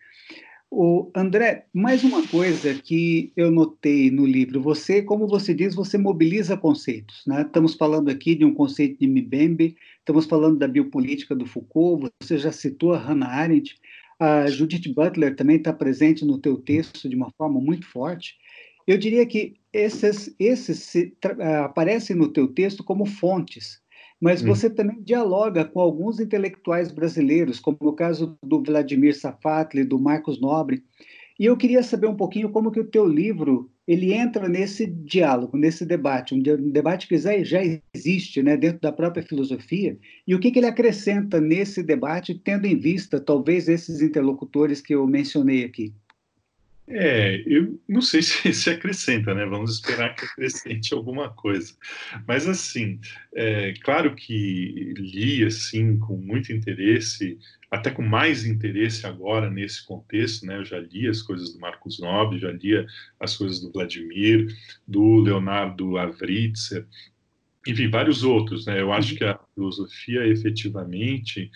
O 0.72 1.12
André, 1.16 1.68
mais 1.72 2.04
uma 2.04 2.28
coisa 2.28 2.74
que 2.74 3.32
eu 3.38 3.52
notei 3.52 4.10
no 4.10 4.26
livro, 4.26 4.62
você, 4.62 5.02
como 5.02 5.28
você 5.28 5.54
diz, 5.54 5.76
você 5.76 5.98
mobiliza 5.98 6.58
conceitos, 6.58 7.24
né? 7.26 7.44
Estamos 7.44 7.76
falando 7.76 8.10
aqui 8.10 8.36
de 8.36 8.44
um 8.44 8.54
conceito 8.54 9.00
de 9.00 9.08
Mbembe, 9.08 9.78
estamos 10.00 10.26
falando 10.26 10.58
da 10.58 10.68
biopolítica 10.68 11.36
do 11.36 11.46
Foucault, 11.46 12.12
você 12.20 12.38
já 12.38 12.52
citou 12.52 12.94
a 12.94 12.98
Hannah 12.98 13.28
Arendt, 13.28 13.80
a 14.20 14.48
Judith 14.48 14.94
Butler 14.94 15.36
também 15.36 15.58
está 15.58 15.74
presente 15.74 16.26
no 16.26 16.38
teu 16.38 16.58
texto 16.58 17.10
de 17.10 17.16
uma 17.16 17.32
forma 17.38 17.60
muito 17.60 17.86
forte. 17.86 18.36
Eu 18.88 18.98
diria 18.98 19.26
que 19.26 19.56
esses, 19.74 20.34
esses 20.40 20.94
aparecem 21.64 22.16
no 22.16 22.32
teu 22.32 22.48
texto 22.48 22.84
como 22.84 23.06
fontes 23.06 23.84
mas 24.20 24.42
hum. 24.42 24.48
você 24.48 24.70
também 24.70 25.02
dialoga 25.02 25.66
com 25.66 25.80
alguns 25.80 26.20
intelectuais 26.20 26.92
brasileiros, 26.92 27.60
como 27.60 27.78
o 27.82 27.94
caso 27.94 28.38
do 28.42 28.64
Vladimir 28.64 29.18
Safatli, 29.18 29.84
do 29.84 30.00
Marcos 30.00 30.40
Nobre. 30.40 30.84
E 31.40 31.46
eu 31.46 31.58
queria 31.58 31.84
saber 31.84 32.08
um 32.08 32.16
pouquinho 32.16 32.50
como 32.50 32.72
que 32.72 32.80
o 32.80 32.90
teu 32.90 33.06
livro 33.06 33.70
ele 33.88 34.14
entra 34.14 34.50
nesse 34.50 34.88
diálogo, 34.88 35.58
nesse 35.58 35.86
debate, 35.86 36.34
um 36.34 36.42
debate 36.72 37.08
que 37.08 37.18
já, 37.18 37.32
existe 37.94 38.42
né, 38.42 38.58
dentro 38.58 38.82
da 38.82 38.92
própria 38.92 39.24
filosofia, 39.24 39.98
e 40.28 40.34
o 40.34 40.40
que, 40.40 40.52
que 40.52 40.60
ele 40.60 40.66
acrescenta 40.66 41.40
nesse 41.40 41.84
debate, 41.84 42.34
tendo 42.34 42.66
em 42.66 42.78
vista 42.78 43.20
talvez 43.20 43.70
esses 43.70 44.02
interlocutores 44.02 44.82
que 44.82 44.96
eu 44.96 45.06
mencionei 45.06 45.64
aqui. 45.64 45.94
É, 46.88 47.44
eu 47.48 47.80
não 47.88 48.02
sei 48.02 48.22
se, 48.24 48.54
se 48.54 48.70
acrescenta, 48.70 49.34
né? 49.34 49.46
Vamos 49.46 49.76
esperar 49.76 50.16
que 50.16 50.26
acrescente 50.26 50.94
alguma 50.94 51.30
coisa. 51.30 51.74
Mas, 52.28 52.48
assim, 52.48 53.00
é 53.34 53.74
claro 53.82 54.16
que 54.16 54.94
li, 54.98 55.44
assim, 55.44 55.98
com 55.98 56.18
muito 56.18 56.54
interesse, 56.54 57.40
até 57.72 57.90
com 57.90 58.04
mais 58.04 58.46
interesse 58.46 59.06
agora 59.06 59.50
nesse 59.50 59.86
contexto, 59.86 60.46
né? 60.46 60.58
Eu 60.58 60.66
já 60.66 60.80
li 60.80 61.08
as 61.08 61.22
coisas 61.22 61.54
do 61.54 61.60
Marcos 61.60 62.00
Nobre, 62.00 62.40
já 62.40 62.52
li 62.52 62.86
as 63.20 63.36
coisas 63.36 63.60
do 63.60 63.72
Vladimir, 63.72 64.48
do 64.88 65.22
Leonardo 65.22 65.98
Avritzer, 65.98 66.86
enfim, 67.68 67.90
vários 67.90 68.24
outros, 68.24 68.66
né? 68.68 68.80
Eu 68.80 68.94
acho 68.94 69.14
uhum. 69.14 69.18
que 69.18 69.24
a 69.24 69.40
filosofia, 69.56 70.28
efetivamente, 70.28 71.50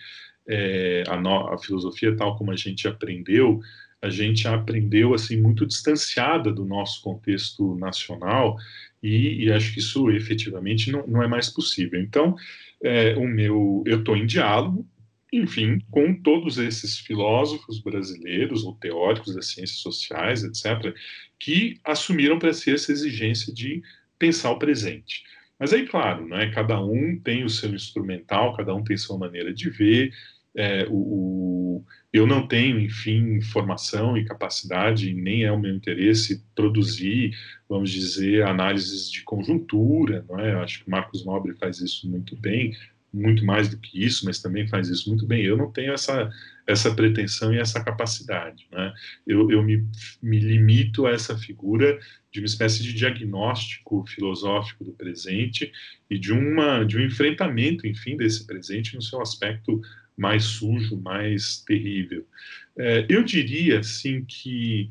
é, 0.48 1.04
a, 1.08 1.16
no, 1.16 1.52
a 1.52 1.58
filosofia 1.58 2.16
tal 2.16 2.36
como 2.36 2.50
a 2.50 2.56
gente 2.56 2.88
aprendeu, 2.88 3.60
a 4.02 4.08
gente 4.08 4.48
aprendeu 4.48 5.14
assim 5.14 5.40
muito 5.40 5.66
distanciada 5.66 6.52
do 6.52 6.64
nosso 6.64 7.02
contexto 7.02 7.74
nacional 7.76 8.56
e, 9.02 9.44
e 9.44 9.52
acho 9.52 9.72
que 9.72 9.80
isso 9.80 10.10
efetivamente 10.10 10.90
não, 10.90 11.06
não 11.06 11.22
é 11.22 11.28
mais 11.28 11.48
possível. 11.48 12.00
Então, 12.00 12.34
é, 12.82 13.14
o 13.16 13.26
meu, 13.26 13.82
eu 13.86 14.00
estou 14.00 14.16
em 14.16 14.26
diálogo, 14.26 14.86
enfim, 15.32 15.80
com 15.90 16.14
todos 16.14 16.58
esses 16.58 16.98
filósofos 16.98 17.80
brasileiros 17.80 18.64
ou 18.64 18.74
teóricos 18.74 19.34
das 19.34 19.46
ciências 19.46 19.78
sociais, 19.78 20.42
etc., 20.42 20.94
que 21.38 21.78
assumiram 21.84 22.38
para 22.38 22.52
si 22.52 22.72
essa 22.72 22.90
exigência 22.90 23.52
de 23.52 23.82
pensar 24.18 24.50
o 24.50 24.58
presente. 24.58 25.24
Mas 25.58 25.72
aí, 25.72 25.86
claro, 25.86 26.26
né, 26.26 26.50
cada 26.50 26.80
um 26.82 27.18
tem 27.18 27.44
o 27.44 27.50
seu 27.50 27.70
instrumental, 27.70 28.56
cada 28.56 28.74
um 28.74 28.82
tem 28.82 28.96
sua 28.96 29.18
maneira 29.18 29.52
de 29.52 29.68
ver, 29.70 30.10
é, 30.56 30.86
o, 30.88 30.94
o, 30.94 31.84
eu 32.12 32.26
não 32.26 32.46
tenho, 32.46 32.80
enfim, 32.80 33.40
formação 33.40 34.16
e 34.16 34.24
capacidade, 34.24 35.14
nem 35.14 35.44
é 35.44 35.52
o 35.52 35.58
meu 35.58 35.74
interesse 35.74 36.44
produzir, 36.54 37.32
vamos 37.68 37.90
dizer, 37.90 38.42
análises 38.42 39.10
de 39.10 39.22
conjuntura, 39.22 40.24
não 40.28 40.38
é? 40.38 40.54
Acho 40.54 40.84
que 40.84 40.90
Marcos 40.90 41.24
Nobre 41.24 41.54
faz 41.54 41.80
isso 41.80 42.08
muito 42.08 42.36
bem, 42.36 42.72
muito 43.12 43.44
mais 43.44 43.68
do 43.68 43.76
que 43.76 44.04
isso, 44.04 44.24
mas 44.24 44.40
também 44.40 44.68
faz 44.68 44.88
isso 44.88 45.08
muito 45.08 45.26
bem. 45.26 45.44
Eu 45.44 45.56
não 45.56 45.70
tenho 45.70 45.92
essa, 45.92 46.30
essa 46.66 46.94
pretensão 46.94 47.52
e 47.52 47.58
essa 47.58 47.82
capacidade. 47.82 48.66
Né? 48.70 48.92
Eu, 49.26 49.50
eu 49.50 49.62
me, 49.62 49.84
me 50.22 50.38
limito 50.38 51.06
a 51.06 51.10
essa 51.10 51.36
figura 51.36 51.98
de 52.32 52.40
uma 52.40 52.46
espécie 52.46 52.82
de 52.82 52.94
diagnóstico 52.94 54.04
filosófico 54.06 54.84
do 54.84 54.92
presente 54.92 55.72
e 56.08 56.18
de, 56.18 56.32
uma, 56.32 56.84
de 56.84 56.96
um 56.96 57.00
enfrentamento, 57.00 57.86
enfim, 57.86 58.16
desse 58.16 58.46
presente 58.46 58.94
no 58.94 59.02
seu 59.02 59.20
aspecto 59.20 59.80
mais 60.20 60.44
sujo, 60.44 61.00
mais 61.00 61.64
terrível. 61.64 62.26
É, 62.76 63.06
eu 63.08 63.24
diria 63.24 63.80
assim 63.80 64.22
que 64.22 64.90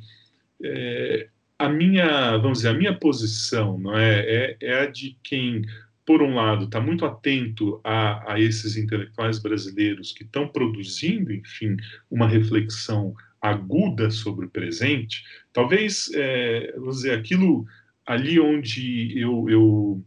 é, 0.62 1.30
a 1.58 1.70
minha, 1.70 2.36
vamos 2.38 2.60
dizer, 2.60 2.70
a 2.70 2.74
minha 2.74 2.98
posição, 2.98 3.78
não 3.78 3.96
é, 3.96 4.20
é, 4.20 4.58
é 4.60 4.82
a 4.82 4.86
de 4.88 5.16
quem, 5.24 5.62
por 6.04 6.24
um 6.24 6.34
lado, 6.34 6.66
está 6.66 6.82
muito 6.82 7.06
atento 7.06 7.80
a, 7.84 8.34
a 8.34 8.40
esses 8.40 8.76
intelectuais 8.76 9.38
brasileiros 9.38 10.12
que 10.12 10.24
estão 10.24 10.48
produzindo, 10.48 11.32
enfim, 11.32 11.78
uma 12.10 12.28
reflexão 12.28 13.14
aguda 13.40 14.10
sobre 14.10 14.48
o 14.48 14.50
presente. 14.50 15.24
Talvez, 15.54 16.10
é, 16.16 16.74
vamos 16.76 16.98
dizer, 16.98 17.18
aquilo 17.18 17.68
ali 18.06 18.40
onde 18.40 19.14
eu, 19.16 19.48
eu 19.48 20.04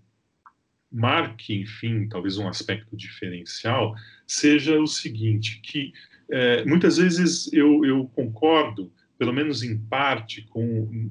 marque, 0.93 1.61
enfim, 1.61 2.07
talvez 2.09 2.36
um 2.36 2.49
aspecto 2.49 2.97
diferencial, 2.97 3.95
seja 4.26 4.78
o 4.78 4.86
seguinte, 4.86 5.61
que 5.62 5.93
é, 6.30 6.64
muitas 6.64 6.97
vezes 6.97 7.53
eu, 7.53 7.84
eu, 7.84 8.07
concordo, 8.14 8.93
pelo 9.18 9.32
menos 9.32 9.62
em 9.62 9.78
parte, 9.78 10.43
com 10.43 11.11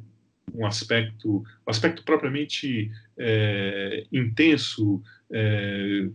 um 0.54 0.66
aspecto, 0.66 1.38
um 1.38 1.70
aspecto 1.70 2.04
propriamente 2.04 2.92
é, 3.18 4.06
intenso, 4.12 5.02
é, 5.32 6.10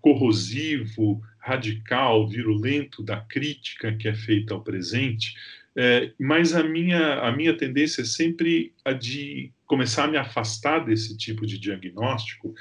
corrosivo, 0.00 1.22
radical, 1.38 2.26
virulento 2.28 3.02
da 3.02 3.20
crítica 3.20 3.94
que 3.94 4.08
é 4.08 4.14
feita 4.14 4.54
ao 4.54 4.62
presente, 4.62 5.34
é, 5.76 6.12
mas 6.18 6.54
a 6.54 6.64
minha, 6.64 7.20
a 7.20 7.30
minha 7.30 7.56
tendência 7.56 8.02
é 8.02 8.04
sempre 8.04 8.72
a 8.84 8.92
de 8.92 9.52
começar 9.64 10.04
a 10.04 10.08
me 10.08 10.16
afastar 10.16 10.80
desse 10.80 11.16
tipo 11.16 11.46
de 11.46 11.58
diagnóstico, 11.58 12.52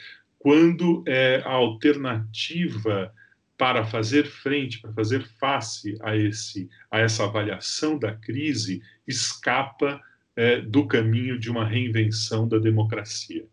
quando 0.47 1.03
é, 1.05 1.41
a 1.43 1.51
alternativa 1.51 3.13
para 3.57 3.83
fazer 3.83 4.25
frente, 4.27 4.79
para 4.79 4.93
fazer 4.93 5.27
face 5.37 5.97
a, 5.99 6.15
esse, 6.15 6.69
a 6.89 7.01
essa 7.01 7.25
avaliação 7.25 7.99
da 7.99 8.13
crise, 8.13 8.81
escapa 9.05 10.01
é, 10.37 10.61
do 10.61 10.87
caminho 10.87 11.37
de 11.37 11.51
uma 11.51 11.65
reinvenção 11.65 12.47
da 12.47 12.59
democracia. 12.59 13.45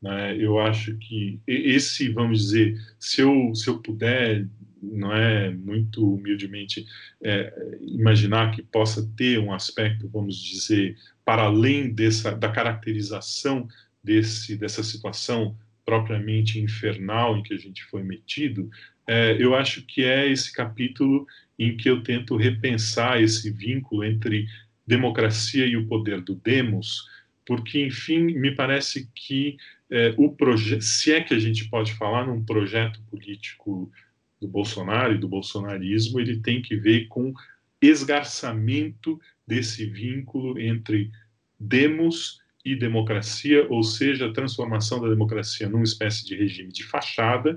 Né? 0.00 0.38
Eu 0.38 0.58
acho 0.58 0.96
que 0.96 1.38
esse, 1.46 2.08
vamos 2.08 2.40
dizer, 2.40 2.80
se 2.98 3.20
eu, 3.20 3.54
se 3.54 3.68
eu 3.68 3.80
puder, 3.80 4.46
não 4.82 5.12
é 5.12 5.50
muito 5.50 6.14
humildemente 6.14 6.86
é, 7.22 7.76
imaginar 7.82 8.52
que 8.52 8.62
possa 8.62 9.06
ter 9.18 9.38
um 9.38 9.52
aspecto, 9.52 10.08
vamos 10.08 10.42
dizer, 10.42 10.96
para 11.26 11.42
além 11.42 11.92
dessa 11.92 12.34
da 12.34 12.48
caracterização 12.50 13.68
desse 14.02 14.56
dessa 14.56 14.82
situação 14.82 15.54
propriamente 15.88 16.60
infernal 16.60 17.38
em 17.38 17.42
que 17.42 17.54
a 17.54 17.56
gente 17.56 17.82
foi 17.84 18.02
metido, 18.02 18.68
é, 19.06 19.42
eu 19.42 19.54
acho 19.54 19.80
que 19.86 20.04
é 20.04 20.30
esse 20.30 20.52
capítulo 20.52 21.26
em 21.58 21.78
que 21.78 21.88
eu 21.88 22.02
tento 22.02 22.36
repensar 22.36 23.22
esse 23.22 23.50
vínculo 23.50 24.04
entre 24.04 24.46
democracia 24.86 25.64
e 25.64 25.78
o 25.78 25.86
poder 25.86 26.20
do 26.20 26.34
demos, 26.34 27.08
porque, 27.46 27.82
enfim, 27.86 28.34
me 28.34 28.54
parece 28.54 29.08
que 29.14 29.56
é, 29.90 30.14
o 30.18 30.30
se 30.78 31.10
é 31.10 31.22
que 31.22 31.32
a 31.32 31.38
gente 31.38 31.70
pode 31.70 31.94
falar 31.94 32.26
num 32.26 32.44
projeto 32.44 33.00
político 33.10 33.90
do 34.38 34.46
Bolsonaro 34.46 35.14
e 35.14 35.18
do 35.18 35.26
bolsonarismo, 35.26 36.20
ele 36.20 36.40
tem 36.40 36.60
que 36.60 36.76
ver 36.76 37.08
com 37.08 37.32
esgarçamento 37.80 39.18
desse 39.46 39.86
vínculo 39.86 40.60
entre 40.60 41.10
demos 41.58 42.42
e 42.72 42.78
democracia, 42.78 43.66
ou 43.68 43.82
seja, 43.82 44.26
a 44.26 44.32
transformação 44.32 45.00
da 45.00 45.08
democracia 45.08 45.68
numa 45.68 45.84
espécie 45.84 46.24
de 46.24 46.36
regime 46.36 46.72
de 46.72 46.84
fachada, 46.84 47.56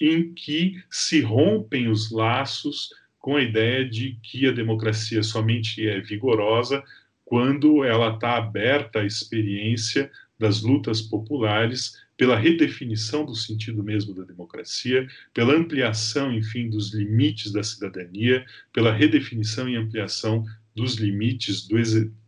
em 0.00 0.32
que 0.32 0.82
se 0.90 1.20
rompem 1.20 1.88
os 1.88 2.10
laços 2.10 2.90
com 3.18 3.36
a 3.36 3.42
ideia 3.42 3.88
de 3.88 4.18
que 4.22 4.46
a 4.46 4.52
democracia 4.52 5.22
somente 5.22 5.86
é 5.86 6.00
vigorosa 6.00 6.82
quando 7.24 7.84
ela 7.84 8.14
está 8.14 8.36
aberta 8.36 9.00
à 9.00 9.04
experiência 9.04 10.10
das 10.38 10.62
lutas 10.62 11.02
populares, 11.02 12.00
pela 12.16 12.36
redefinição 12.36 13.24
do 13.24 13.34
sentido 13.34 13.82
mesmo 13.82 14.14
da 14.14 14.24
democracia, 14.24 15.06
pela 15.32 15.54
ampliação, 15.54 16.32
enfim, 16.32 16.68
dos 16.68 16.92
limites 16.92 17.52
da 17.52 17.62
cidadania, 17.62 18.44
pela 18.72 18.92
redefinição 18.92 19.68
e 19.68 19.76
ampliação 19.76 20.44
dos 20.74 20.96
limites 20.96 21.66
do 21.66 21.76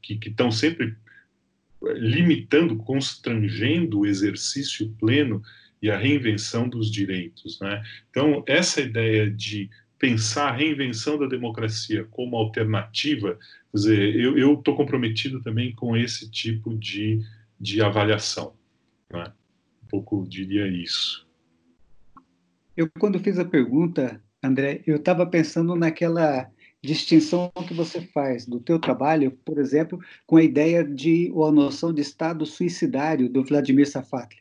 que, 0.01 0.17
que 0.17 0.29
estão 0.29 0.51
sempre 0.51 0.95
limitando, 1.95 2.77
constrangendo 2.77 4.01
o 4.01 4.07
exercício 4.07 4.89
pleno 4.99 5.43
e 5.81 5.91
a 5.91 5.99
reinvenção 5.99 6.69
dos 6.69 6.91
direitos. 6.91 7.59
Né? 7.61 7.83
Então, 8.11 8.45
essa 8.47 8.81
ideia 8.81 9.31
de 9.31 9.69
pensar 9.99 10.49
a 10.49 10.57
reinvenção 10.57 11.19
da 11.19 11.27
democracia 11.27 12.05
como 12.11 12.37
alternativa, 12.37 13.39
quer 13.71 13.77
dizer, 13.77 14.17
eu 14.17 14.55
estou 14.55 14.77
comprometido 14.77 15.41
também 15.43 15.75
com 15.75 15.97
esse 15.97 16.31
tipo 16.31 16.77
de, 16.77 17.21
de 17.61 17.81
avaliação. 17.83 18.55
Né? 19.13 19.33
Um 19.83 19.87
pouco 19.87 20.27
diria 20.29 20.67
isso. 20.67 21.27
Eu, 22.77 22.89
quando 22.99 23.21
fiz 23.21 23.39
a 23.39 23.45
pergunta, 23.45 24.21
André, 24.43 24.83
eu 24.87 24.97
estava 24.97 25.27
pensando 25.27 25.77
naquela 25.77 26.51
distinção 26.83 27.51
que 27.69 27.73
você 27.73 28.01
faz 28.01 28.45
do 28.45 28.59
teu 28.59 28.79
trabalho, 28.79 29.31
por 29.45 29.59
exemplo, 29.59 30.01
com 30.27 30.37
a 30.37 30.43
ideia 30.43 30.85
de 30.85 31.31
ou 31.33 31.47
a 31.47 31.53
noção 31.53 31.93
de 31.93 32.03
estado 32.03 32.45
suicidário 32.45 33.29
do 33.29 33.45
Vladimir 33.45 33.89
Safatli, 33.89 34.39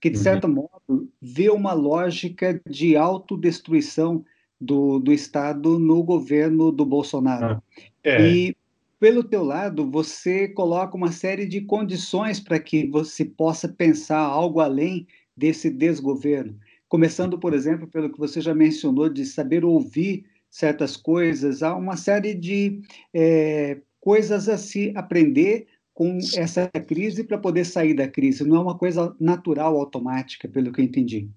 que 0.00 0.10
de 0.10 0.16
uhum. 0.16 0.22
certo 0.22 0.44
uhum. 0.46 0.54
modo 0.54 1.08
vê 1.22 1.48
uma 1.48 1.72
lógica 1.72 2.60
de 2.68 2.96
autodestruição 2.96 4.24
do, 4.60 4.98
do 4.98 5.12
Estado 5.12 5.78
no 5.78 6.02
governo 6.02 6.72
do 6.72 6.84
Bolsonaro. 6.84 7.46
Ah, 7.56 7.62
é. 8.02 8.28
E 8.28 8.56
pelo 8.98 9.22
teu 9.22 9.44
lado, 9.44 9.88
você 9.88 10.48
coloca 10.48 10.96
uma 10.96 11.12
série 11.12 11.46
de 11.46 11.60
condições 11.60 12.40
para 12.40 12.58
que 12.58 12.86
você 12.86 13.24
possa 13.24 13.68
pensar 13.68 14.18
algo 14.18 14.58
além 14.58 15.06
desse 15.36 15.70
desgoverno. 15.70 16.58
Começando, 16.88 17.38
por 17.38 17.52
exemplo, 17.52 17.86
pelo 17.86 18.10
que 18.10 18.18
você 18.18 18.40
já 18.40 18.54
mencionou, 18.54 19.08
de 19.08 19.26
saber 19.26 19.64
ouvir 19.64 20.24
certas 20.56 20.96
coisas, 20.96 21.62
há 21.62 21.76
uma 21.76 21.98
série 21.98 22.32
de 22.32 22.80
é, 23.12 23.76
coisas 24.00 24.48
a 24.48 24.56
se 24.56 24.90
aprender 24.96 25.66
com 25.92 26.16
essa 26.34 26.66
crise 26.68 27.24
para 27.24 27.36
poder 27.36 27.66
sair 27.66 27.92
da 27.92 28.08
crise. 28.08 28.42
Não 28.42 28.56
é 28.56 28.60
uma 28.60 28.78
coisa 28.78 29.14
natural, 29.20 29.78
automática, 29.78 30.48
pelo 30.48 30.72
que 30.72 30.80
eu 30.80 30.84
entendi. 30.86 31.28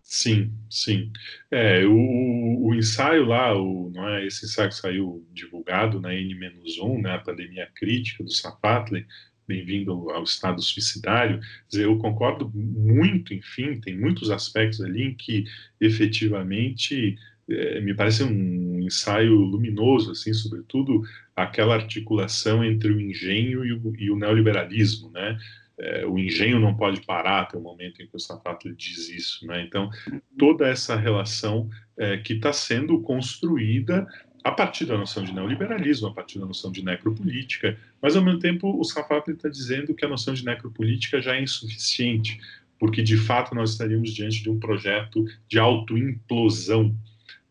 Sim, 0.00 0.52
sim. 0.70 1.10
É, 1.50 1.84
o, 1.86 2.68
o 2.68 2.72
ensaio 2.72 3.24
lá, 3.24 3.52
o, 3.60 3.90
não 3.92 4.08
é, 4.10 4.24
esse 4.24 4.46
ensaio 4.46 4.68
que 4.68 4.76
saiu 4.76 5.26
divulgado 5.32 6.00
na 6.00 6.14
N-1, 6.14 7.02
né, 7.02 7.14
a 7.14 7.18
pandemia 7.18 7.68
crítica 7.74 8.22
do 8.22 8.30
Sapatle, 8.30 9.04
bem-vindo 9.48 10.08
ao 10.10 10.22
estado 10.22 10.62
suicidário, 10.62 11.40
eu 11.72 11.98
concordo 11.98 12.48
muito, 12.54 13.34
enfim, 13.34 13.80
tem 13.80 13.98
muitos 13.98 14.30
aspectos 14.30 14.80
ali 14.80 15.02
em 15.02 15.14
que 15.14 15.46
efetivamente 15.80 17.16
é, 17.48 17.80
me 17.80 17.94
parece 17.94 18.22
um 18.22 18.80
ensaio 18.80 19.34
luminoso, 19.34 20.12
assim, 20.12 20.32
sobretudo 20.32 21.02
aquela 21.34 21.74
articulação 21.74 22.64
entre 22.64 22.92
o 22.92 23.00
engenho 23.00 23.64
e 23.64 23.72
o, 23.72 23.94
e 23.96 24.10
o 24.10 24.16
neoliberalismo, 24.16 25.10
né? 25.10 25.38
É, 25.80 26.04
o 26.04 26.18
engenho 26.18 26.58
não 26.58 26.74
pode 26.74 27.00
parar 27.02 27.42
até 27.42 27.56
o 27.56 27.60
momento 27.60 28.02
em 28.02 28.06
que 28.08 28.16
o 28.16 28.18
Sapato 28.18 28.74
diz 28.74 29.08
isso, 29.08 29.46
né? 29.46 29.62
Então, 29.62 29.88
toda 30.36 30.66
essa 30.66 30.96
relação 30.96 31.70
é, 31.96 32.16
que 32.16 32.32
está 32.32 32.52
sendo 32.52 33.00
construída 33.00 34.06
a 34.42 34.50
partir 34.50 34.86
da 34.86 34.96
noção 34.96 35.22
de 35.22 35.32
neoliberalismo, 35.32 36.08
a 36.08 36.12
partir 36.12 36.38
da 36.38 36.46
noção 36.46 36.72
de 36.72 36.84
necropolítica, 36.84 37.78
mas 38.00 38.16
ao 38.16 38.24
mesmo 38.24 38.40
tempo 38.40 38.78
o 38.78 38.84
Sapato 38.84 39.30
está 39.30 39.48
dizendo 39.48 39.94
que 39.94 40.04
a 40.04 40.08
noção 40.08 40.34
de 40.34 40.44
necropolítica 40.44 41.20
já 41.20 41.36
é 41.36 41.42
insuficiente, 41.42 42.40
porque 42.78 43.02
de 43.02 43.16
fato 43.16 43.54
nós 43.54 43.72
estaríamos 43.72 44.12
diante 44.14 44.42
de 44.42 44.50
um 44.50 44.58
projeto 44.58 45.24
de 45.48 45.58
autoimplosão 45.58 46.94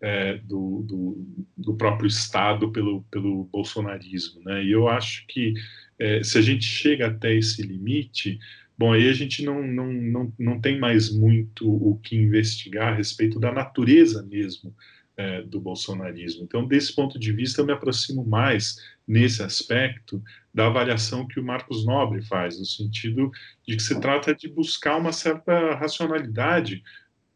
é, 0.01 0.37
do, 0.37 0.83
do, 0.83 1.45
do, 1.57 1.75
próprio 1.75 2.07
Estado 2.07 2.71
pelo, 2.71 3.03
pelo 3.03 3.45
bolsonarismo. 3.45 4.41
Né? 4.43 4.63
E 4.63 4.71
eu 4.71 4.87
acho 4.87 5.25
que 5.27 5.53
é, 5.99 6.23
se 6.23 6.37
a 6.37 6.41
gente 6.41 6.65
chega 6.65 7.07
até 7.07 7.33
esse 7.33 7.61
limite, 7.61 8.39
bom, 8.77 8.93
aí 8.93 9.09
a 9.09 9.13
gente 9.13 9.43
não, 9.43 9.65
não, 9.65 9.91
não, 9.91 10.33
não 10.37 10.61
tem 10.61 10.79
mais 10.79 11.11
muito 11.11 11.67
o 11.67 11.97
que 11.97 12.15
investigar 12.15 12.93
a 12.93 12.95
respeito 12.95 13.39
da 13.39 13.51
natureza 13.51 14.23
mesmo 14.23 14.75
é, 15.15 15.41
do 15.41 15.59
bolsonarismo. 15.59 16.43
Então, 16.43 16.67
desse 16.67 16.93
ponto 16.93 17.17
de 17.17 17.31
vista, 17.31 17.61
eu 17.61 17.65
me 17.65 17.73
aproximo 17.73 18.23
mais 18.23 18.77
nesse 19.07 19.41
aspecto 19.41 20.21
da 20.53 20.67
avaliação 20.67 21.27
que 21.27 21.39
o 21.39 21.43
Marcos 21.43 21.85
Nobre 21.85 22.21
faz, 22.21 22.59
no 22.59 22.65
sentido 22.65 23.31
de 23.67 23.75
que 23.75 23.81
se 23.81 23.99
trata 23.99 24.35
de 24.35 24.47
buscar 24.47 24.97
uma 24.97 25.11
certa 25.11 25.73
racionalidade 25.75 26.83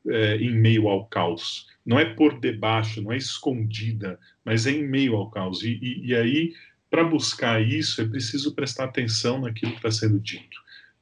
é, 0.08 0.36
em 0.38 0.52
meio 0.52 0.88
ao 0.88 1.08
caos 1.08 1.71
não 1.86 2.00
é 2.00 2.06
por 2.06 2.40
debaixo, 2.40 3.02
não 3.02 3.12
é 3.12 3.18
escondida, 3.18 4.20
mas 4.46 4.68
é 4.68 4.72
em 4.72 4.88
meio 4.88 5.16
ao 5.16 5.30
caos. 5.30 5.64
E, 5.64 5.80
e, 5.82 6.08
e 6.08 6.16
aí, 6.16 6.54
para 6.90 7.04
buscar 7.04 7.62
isso, 7.62 8.02
é 8.02 8.06
preciso 8.06 8.54
prestar 8.54 8.86
atenção 8.86 9.42
naquilo 9.42 9.72
que 9.72 9.78
está 9.78 9.92
sendo 9.92 10.20
dito, 10.20 10.60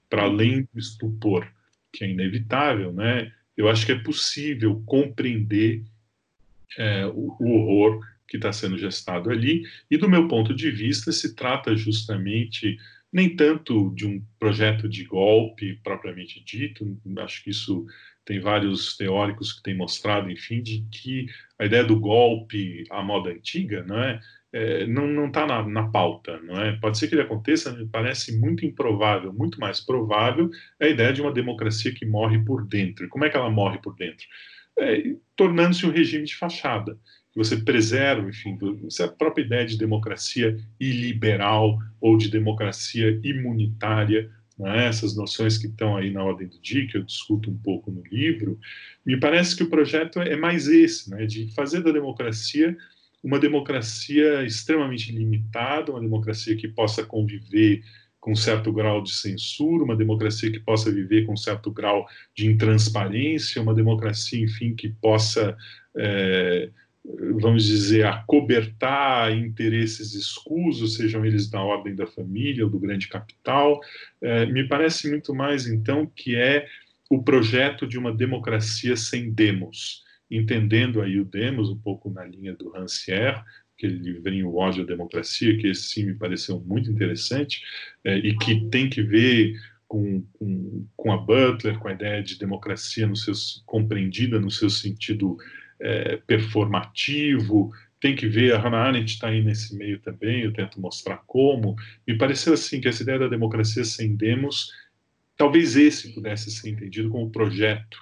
para 0.09 0.23
além 0.23 0.67
do 0.73 0.79
estupor, 0.79 1.47
que 1.91 2.03
é 2.03 2.09
inevitável, 2.09 2.93
né? 2.93 3.31
Eu 3.57 3.67
acho 3.67 3.85
que 3.85 3.91
é 3.91 3.99
possível 3.99 4.81
compreender 4.85 5.83
é, 6.77 7.05
o, 7.07 7.35
o 7.39 7.51
horror 7.51 8.05
que 8.27 8.37
está 8.37 8.53
sendo 8.53 8.77
gestado 8.77 9.31
ali, 9.31 9.63
e 9.89 9.97
do 9.97 10.07
meu 10.07 10.27
ponto 10.27 10.53
de 10.53 10.69
vista, 10.69 11.11
se 11.11 11.35
trata 11.35 11.75
justamente 11.75 12.77
nem 13.11 13.35
tanto 13.35 13.91
de 13.95 14.05
um 14.05 14.23
projeto 14.39 14.87
de 14.87 15.03
golpe 15.03 15.79
propriamente 15.83 16.43
dito, 16.43 16.97
acho 17.17 17.43
que 17.43 17.49
isso 17.49 17.87
tem 18.25 18.39
vários 18.39 18.95
teóricos 18.95 19.53
que 19.53 19.63
têm 19.63 19.75
mostrado, 19.75 20.29
enfim, 20.29 20.61
de 20.61 20.85
que 20.91 21.25
a 21.57 21.65
ideia 21.65 21.83
do 21.83 21.99
golpe 21.99 22.83
à 22.89 23.01
moda 23.01 23.31
antiga, 23.31 23.83
não 23.83 23.99
é, 23.99 24.19
é 24.53 24.85
não 24.85 25.27
está 25.27 25.45
na, 25.45 25.67
na, 25.67 25.89
pauta, 25.89 26.39
não 26.41 26.61
é? 26.61 26.73
Pode 26.73 26.97
ser 26.97 27.07
que 27.07 27.15
ele 27.15 27.23
aconteça, 27.23 27.71
me 27.71 27.87
parece 27.87 28.37
muito 28.37 28.65
improvável, 28.65 29.33
muito 29.33 29.59
mais 29.59 29.79
provável 29.79 30.49
a 30.79 30.87
ideia 30.87 31.11
de 31.11 31.21
uma 31.21 31.33
democracia 31.33 31.93
que 31.93 32.05
morre 32.05 32.39
por 32.39 32.65
dentro. 32.65 33.09
Como 33.09 33.25
é 33.25 33.29
que 33.29 33.37
ela 33.37 33.49
morre 33.49 33.79
por 33.79 33.95
dentro? 33.95 34.25
É, 34.77 35.15
Tornando-se 35.35 35.85
um 35.85 35.91
regime 35.91 36.25
de 36.25 36.35
fachada, 36.35 36.97
que 37.31 37.37
você 37.37 37.57
preserva, 37.57 38.27
enfim, 38.27 38.57
essa 38.85 39.07
própria 39.07 39.43
ideia 39.43 39.65
de 39.65 39.77
democracia 39.77 40.57
iliberal 40.79 41.77
ou 42.01 42.17
de 42.17 42.29
democracia 42.29 43.19
imunitária, 43.23 44.31
né, 44.59 44.87
essas 44.87 45.15
noções 45.15 45.57
que 45.57 45.67
estão 45.67 45.95
aí 45.95 46.11
na 46.11 46.23
ordem 46.23 46.47
do 46.47 46.59
dia, 46.59 46.85
que 46.85 46.97
eu 46.97 47.03
discuto 47.03 47.49
um 47.49 47.57
pouco 47.57 47.89
no 47.89 48.03
livro, 48.11 48.59
me 49.05 49.17
parece 49.17 49.55
que 49.55 49.63
o 49.63 49.69
projeto 49.69 50.19
é 50.19 50.35
mais 50.35 50.67
esse, 50.67 51.09
né, 51.09 51.25
de 51.25 51.51
fazer 51.53 51.81
da 51.81 51.91
democracia 51.91 52.75
uma 53.23 53.39
democracia 53.39 54.43
extremamente 54.45 55.11
limitada, 55.11 55.91
uma 55.91 55.99
democracia 55.99 56.55
que 56.55 56.67
possa 56.67 57.03
conviver 57.03 57.81
com 58.19 58.35
certo 58.35 58.71
grau 58.71 59.01
de 59.01 59.11
censura, 59.11 59.83
uma 59.83 59.95
democracia 59.95 60.51
que 60.51 60.59
possa 60.59 60.91
viver 60.91 61.25
com 61.25 61.35
certo 61.37 61.71
grau 61.71 62.07
de 62.35 62.47
intransparência, 62.47 63.61
uma 63.61 63.73
democracia, 63.73 64.43
enfim, 64.43 64.75
que 64.75 64.89
possa 64.89 65.57
é, 65.95 66.69
vamos 67.05 67.65
dizer, 67.65 68.05
acobertar 68.05 69.31
interesses 69.31 70.13
escusos, 70.13 70.95
sejam 70.95 71.25
eles 71.25 71.49
da 71.49 71.61
ordem 71.61 71.95
da 71.95 72.05
família 72.05 72.65
ou 72.65 72.69
do 72.69 72.79
grande 72.79 73.07
capital. 73.07 73.79
É, 74.21 74.45
me 74.45 74.67
parece 74.67 75.09
muito 75.09 75.33
mais, 75.33 75.65
então, 75.67 76.05
que 76.05 76.35
é 76.35 76.67
o 77.09 77.23
projeto 77.23 77.87
de 77.87 77.97
uma 77.97 78.13
democracia 78.13 78.95
sem 78.95 79.31
demos, 79.31 80.03
entendendo 80.29 81.01
aí 81.01 81.19
o 81.19 81.25
demos 81.25 81.69
um 81.69 81.77
pouco 81.77 82.09
na 82.09 82.23
linha 82.23 82.53
do 82.53 82.69
Rancière, 82.69 83.41
aquele 83.75 83.97
livrinho 83.97 84.53
Ódio 84.53 84.83
à 84.83 84.85
Democracia, 84.85 85.57
que 85.57 85.67
esse 85.67 85.83
sim 85.83 86.05
me 86.05 86.13
pareceu 86.13 86.59
muito 86.59 86.91
interessante, 86.91 87.61
é, 88.03 88.17
e 88.17 88.37
que 88.37 88.69
tem 88.69 88.89
que 88.89 89.01
ver 89.01 89.53
com, 89.87 90.21
com, 90.33 90.85
com, 90.95 91.11
a 91.11 91.17
Butler, 91.17 91.79
com 91.79 91.87
a 91.87 91.93
ideia 91.93 92.21
de 92.21 92.37
democracia 92.37 93.07
no 93.07 93.15
seu, 93.15 93.33
compreendida 93.65 94.39
no 94.39 94.51
seu 94.51 94.69
sentido 94.69 95.37
é, 95.81 96.17
performativo, 96.17 97.71
tem 97.99 98.15
que 98.15 98.27
ver, 98.27 98.53
a 98.53 98.59
Hannah 98.59 98.83
Arendt 98.83 99.13
está 99.13 99.27
aí 99.27 99.41
nesse 99.43 99.75
meio 99.75 99.99
também, 99.99 100.41
eu 100.41 100.53
tento 100.53 100.79
mostrar 100.79 101.17
como. 101.27 101.75
Me 102.07 102.17
pareceu 102.17 102.53
assim 102.53 102.79
que 102.79 102.87
essa 102.87 103.03
ideia 103.03 103.19
da 103.19 103.27
democracia 103.27 103.83
sem 103.83 104.15
demos, 104.15 104.71
talvez 105.35 105.75
esse 105.75 106.13
pudesse 106.13 106.49
ser 106.49 106.69
entendido 106.69 107.09
como 107.09 107.29
projeto 107.29 107.97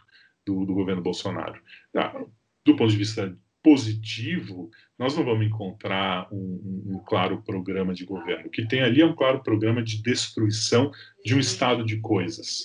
do, 0.45 0.65
do 0.65 0.73
governo 0.73 1.01
Bolsonaro. 1.01 1.59
Ah, 1.95 2.23
do 2.63 2.75
ponto 2.75 2.91
de 2.91 2.97
vista 2.97 3.35
positivo, 3.63 4.69
nós 4.97 5.17
não 5.17 5.25
vamos 5.25 5.45
encontrar 5.45 6.27
um, 6.31 6.37
um, 6.37 6.95
um, 6.95 6.99
claro 6.99 7.41
programa 7.41 7.93
de 7.93 8.05
governo. 8.05 8.47
O 8.47 8.49
que 8.49 8.65
tem 8.65 8.81
ali 8.81 9.01
é 9.01 9.05
um 9.05 9.15
claro 9.15 9.41
programa 9.41 9.83
de 9.83 10.01
destruição 10.01 10.91
de 11.25 11.35
um 11.35 11.39
estado 11.39 11.83
de 11.83 11.97
coisas. 11.97 12.63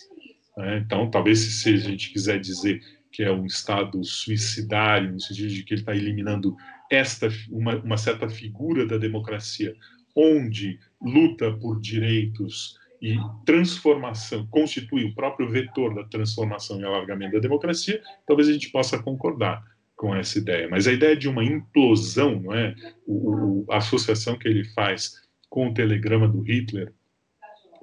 Né? 0.56 0.78
Então, 0.78 1.10
talvez 1.10 1.40
se 1.40 1.74
a 1.74 1.76
gente 1.76 2.12
quiser 2.12 2.38
dizer 2.38 2.80
que 3.12 3.22
é 3.22 3.30
um 3.30 3.44
estado 3.44 4.02
suicidário, 4.02 5.12
no 5.12 5.20
sentido 5.20 5.48
de 5.48 5.62
que 5.62 5.74
ele 5.74 5.82
está 5.82 5.94
eliminando 5.94 6.56
esta 6.90 7.28
uma, 7.50 7.76
uma 7.76 7.96
certa 7.96 8.28
figura 8.28 8.86
da 8.86 8.96
democracia, 8.96 9.76
onde 10.16 10.80
luta 11.00 11.52
por 11.52 11.80
direitos 11.80 12.78
e 13.00 13.16
transformação 13.44 14.46
constitui 14.46 15.04
o 15.04 15.14
próprio 15.14 15.48
vetor 15.48 15.94
da 15.94 16.04
transformação 16.04 16.80
e 16.80 16.84
alargamento 16.84 17.34
da 17.34 17.40
democracia, 17.40 18.00
talvez 18.26 18.48
a 18.48 18.52
gente 18.52 18.70
possa 18.70 19.02
concordar 19.02 19.62
com 19.96 20.14
essa 20.14 20.38
ideia. 20.38 20.68
Mas 20.70 20.86
a 20.86 20.92
ideia 20.92 21.16
de 21.16 21.28
uma 21.28 21.44
implosão, 21.44 22.40
não 22.40 22.54
é? 22.54 22.74
O, 23.06 23.64
a 23.70 23.78
associação 23.78 24.38
que 24.38 24.48
ele 24.48 24.64
faz 24.64 25.20
com 25.50 25.68
o 25.68 25.74
telegrama 25.74 26.28
do 26.28 26.40
Hitler, 26.40 26.92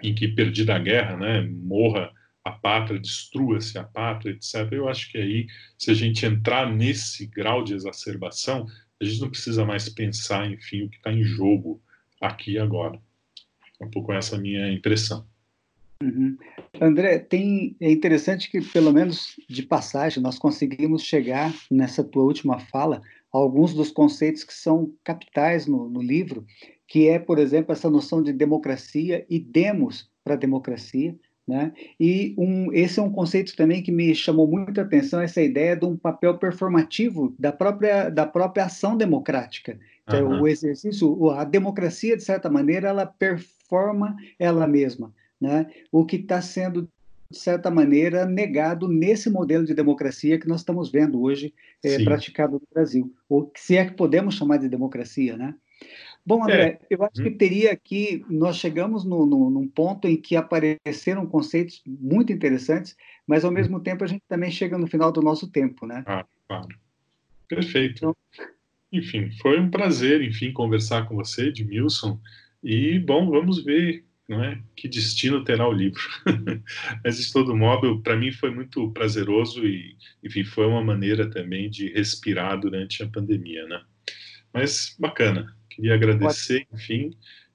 em 0.02 0.16
que 0.16 0.28
perdida 0.28 0.76
a 0.76 0.80
guerra, 0.80 1.18
né, 1.18 1.42
morra 1.42 2.12
a 2.50 2.52
pátria, 2.54 3.00
destrua-se 3.00 3.78
a 3.78 3.84
pátria, 3.84 4.32
etc. 4.32 4.72
Eu 4.72 4.90
acho 4.90 5.12
que 5.12 5.18
aí, 5.18 5.48
se 5.78 5.92
a 5.92 5.94
gente 5.94 6.26
entrar 6.26 6.72
nesse 6.72 7.26
grau 7.26 7.64
de 7.64 7.74
exacerbação, 7.74 8.68
a 9.02 9.06
gente 9.06 9.22
não 9.22 9.30
precisa 9.30 9.66
mais 9.66 9.88
pensar, 9.88 10.50
enfim, 10.52 10.84
o 10.84 10.90
que 10.90 10.98
está 10.98 11.12
em 11.12 11.24
jogo 11.24 11.82
aqui 12.20 12.54
e 12.54 12.60
agora. 12.60 13.00
É 13.80 13.86
um 13.86 13.90
pouco 13.90 14.12
essa 14.12 14.36
a 14.36 14.40
minha 14.40 14.72
impressão. 14.72 15.26
Uhum. 16.02 16.38
André, 16.80 17.20
tem, 17.20 17.76
é 17.80 17.92
interessante 17.92 18.50
que, 18.50 18.62
pelo 18.62 18.94
menos 18.94 19.36
de 19.50 19.64
passagem, 19.64 20.24
nós 20.24 20.40
conseguimos 20.40 21.04
chegar 21.04 21.54
nessa 21.70 22.04
tua 22.04 22.24
última 22.24 22.60
fala 22.60 23.02
a 23.34 23.38
alguns 23.38 23.74
dos 23.74 23.92
conceitos 23.92 24.44
que 24.44 24.54
são 24.54 24.94
capitais 25.04 25.68
no, 25.68 25.90
no 25.90 26.02
livro, 26.02 26.46
que 26.88 27.08
é, 27.08 27.20
por 27.20 27.38
exemplo, 27.38 27.72
essa 27.72 27.90
noção 27.90 28.24
de 28.24 28.34
democracia 28.34 29.26
e 29.30 29.40
demos 29.40 30.10
para 30.24 30.34
a 30.34 30.38
democracia, 30.38 31.18
né? 31.50 31.74
E 32.00 32.36
um, 32.38 32.72
esse 32.72 33.00
é 33.00 33.04
um 33.04 33.12
conceito 33.12 33.56
também 33.56 33.82
que 33.82 33.92
me 33.92 34.14
chamou 34.14 34.48
muita 34.48 34.84
atenção, 34.84 35.20
essa 35.20 35.42
ideia 35.42 35.76
de 35.76 35.84
um 35.84 35.98
papel 35.98 36.38
performativo 36.38 37.34
da 37.40 37.52
própria, 37.52 38.10
da 38.10 38.28
própria 38.28 38.66
ação 38.66 38.96
democrática. 38.96 39.80
Então, 40.04 40.30
uhum. 40.30 40.42
O 40.42 40.48
exercício, 40.48 41.32
a 41.32 41.44
democracia, 41.44 42.16
de 42.16 42.24
certa 42.24 42.52
maneira, 42.52 42.90
ela 42.90 43.08
performa 43.08 44.16
ela 44.38 44.68
mesma. 44.68 45.12
Né? 45.42 45.66
O 45.92 46.06
que 46.06 46.18
está 46.18 46.40
sendo, 46.40 46.88
de 47.32 47.38
certa 47.40 47.72
maneira, 47.72 48.28
negado 48.28 48.88
nesse 48.88 49.28
modelo 49.28 49.66
de 49.66 49.74
democracia 49.74 50.40
que 50.40 50.48
nós 50.48 50.62
estamos 50.62 50.92
vendo 50.92 51.20
hoje 51.20 51.52
é, 51.84 52.04
praticado 52.04 52.54
no 52.54 52.68
Brasil. 52.72 53.12
Ou 53.28 53.52
se 53.56 53.76
é 53.76 53.86
que 53.86 53.94
podemos 53.94 54.36
chamar 54.36 54.58
de 54.58 54.70
democracia, 54.70 55.36
né? 55.36 55.56
Bom, 56.26 56.44
André, 56.44 56.80
é. 56.82 56.88
eu 56.90 57.04
acho 57.04 57.24
que 57.24 57.30
hum. 57.30 57.38
teria 57.38 57.72
aqui, 57.72 58.24
nós 58.30 58.58
chegamos 58.58 59.04
no, 59.04 59.26
no, 59.26 59.50
num 59.50 59.68
ponto 59.68 60.08
em 60.08 60.16
que 60.16 60.36
apareceram 60.36 61.26
conceitos 61.26 61.82
muito 61.86 62.32
interessantes, 62.32 62.96
mas 63.26 63.44
ao 63.44 63.52
mesmo 63.52 63.80
tempo 63.80 64.04
a 64.04 64.08
gente 64.08 64.24
também 64.28 64.52
chega 64.52 64.78
no 64.78 64.88
final 64.88 65.12
do 65.12 65.22
nosso 65.22 65.50
tempo, 65.50 65.86
né? 65.86 66.04
Ah, 66.06 66.26
claro. 66.48 66.68
Perfeito. 67.48 67.98
Então, 67.98 68.16
enfim, 68.92 69.32
foi 69.42 69.60
um 69.60 69.70
prazer, 69.70 70.22
enfim, 70.22 70.52
conversar 70.52 71.08
com 71.08 71.16
você, 71.16 71.48
Edmilson. 71.48 72.20
E, 72.64 73.00
bom, 73.00 73.30
vamos 73.30 73.64
ver 73.64 74.04
não 74.30 74.44
é? 74.44 74.62
que 74.76 74.88
destino 74.88 75.44
terá 75.44 75.68
o 75.68 75.74
livro. 75.74 76.02
Mas, 77.04 77.18
de 77.18 77.34
todo 77.34 77.56
modo, 77.56 78.00
para 78.02 78.16
mim 78.16 78.32
foi 78.32 78.52
muito 78.52 78.92
prazeroso 78.92 79.66
e, 79.66 79.98
enfim, 80.24 80.44
foi 80.44 80.68
uma 80.68 80.84
maneira 80.84 81.28
também 81.28 81.68
de 81.68 81.92
respirar 81.92 82.60
durante 82.60 83.02
a 83.02 83.08
pandemia, 83.08 83.66
né? 83.66 83.82
Mas, 84.54 84.96
bacana. 85.00 85.58
Queria 85.80 85.96
agradecer, 85.96 86.68
enfim, 86.74 87.12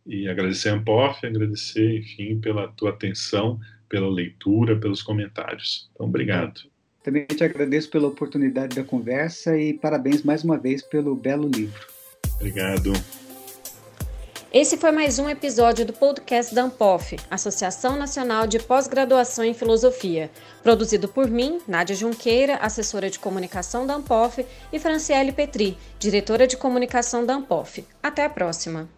e 0.06 0.26
agradecer 0.26 0.70
a 0.70 0.74
Ampof, 0.74 1.26
agradecer, 1.26 1.98
enfim, 1.98 2.40
pela 2.40 2.68
tua 2.68 2.88
atenção, 2.88 3.60
pela 3.86 4.08
leitura, 4.08 4.80
pelos 4.80 5.02
comentários. 5.02 5.90
Então, 5.92 6.06
obrigado. 6.06 6.62
Também 7.02 7.26
te 7.26 7.44
agradeço 7.44 7.90
pela 7.90 8.08
oportunidade 8.08 8.76
da 8.76 8.82
conversa 8.82 9.58
e 9.58 9.74
parabéns 9.74 10.22
mais 10.22 10.42
uma 10.42 10.56
vez 10.56 10.80
pelo 10.82 11.14
belo 11.14 11.50
livro. 11.54 11.86
Obrigado. 12.36 12.92
Esse 14.54 14.76
foi 14.76 14.92
mais 14.92 15.18
um 15.18 15.28
episódio 15.28 15.84
do 15.84 15.92
podcast 15.92 16.54
da 16.54 16.62
ANPOF, 16.62 17.16
Associação 17.28 17.96
Nacional 17.96 18.46
de 18.46 18.60
Pós-Graduação 18.60 19.44
em 19.44 19.52
Filosofia, 19.52 20.30
produzido 20.62 21.08
por 21.08 21.28
mim, 21.28 21.60
Nádia 21.66 21.96
Junqueira, 21.96 22.58
assessora 22.58 23.10
de 23.10 23.18
comunicação 23.18 23.84
da 23.84 23.96
ANPOF, 23.96 24.46
e 24.72 24.78
Franciele 24.78 25.32
Petri, 25.32 25.76
diretora 25.98 26.46
de 26.46 26.56
comunicação 26.56 27.26
da 27.26 27.34
ANPOF. 27.34 27.84
Até 28.00 28.26
a 28.26 28.30
próxima! 28.30 28.88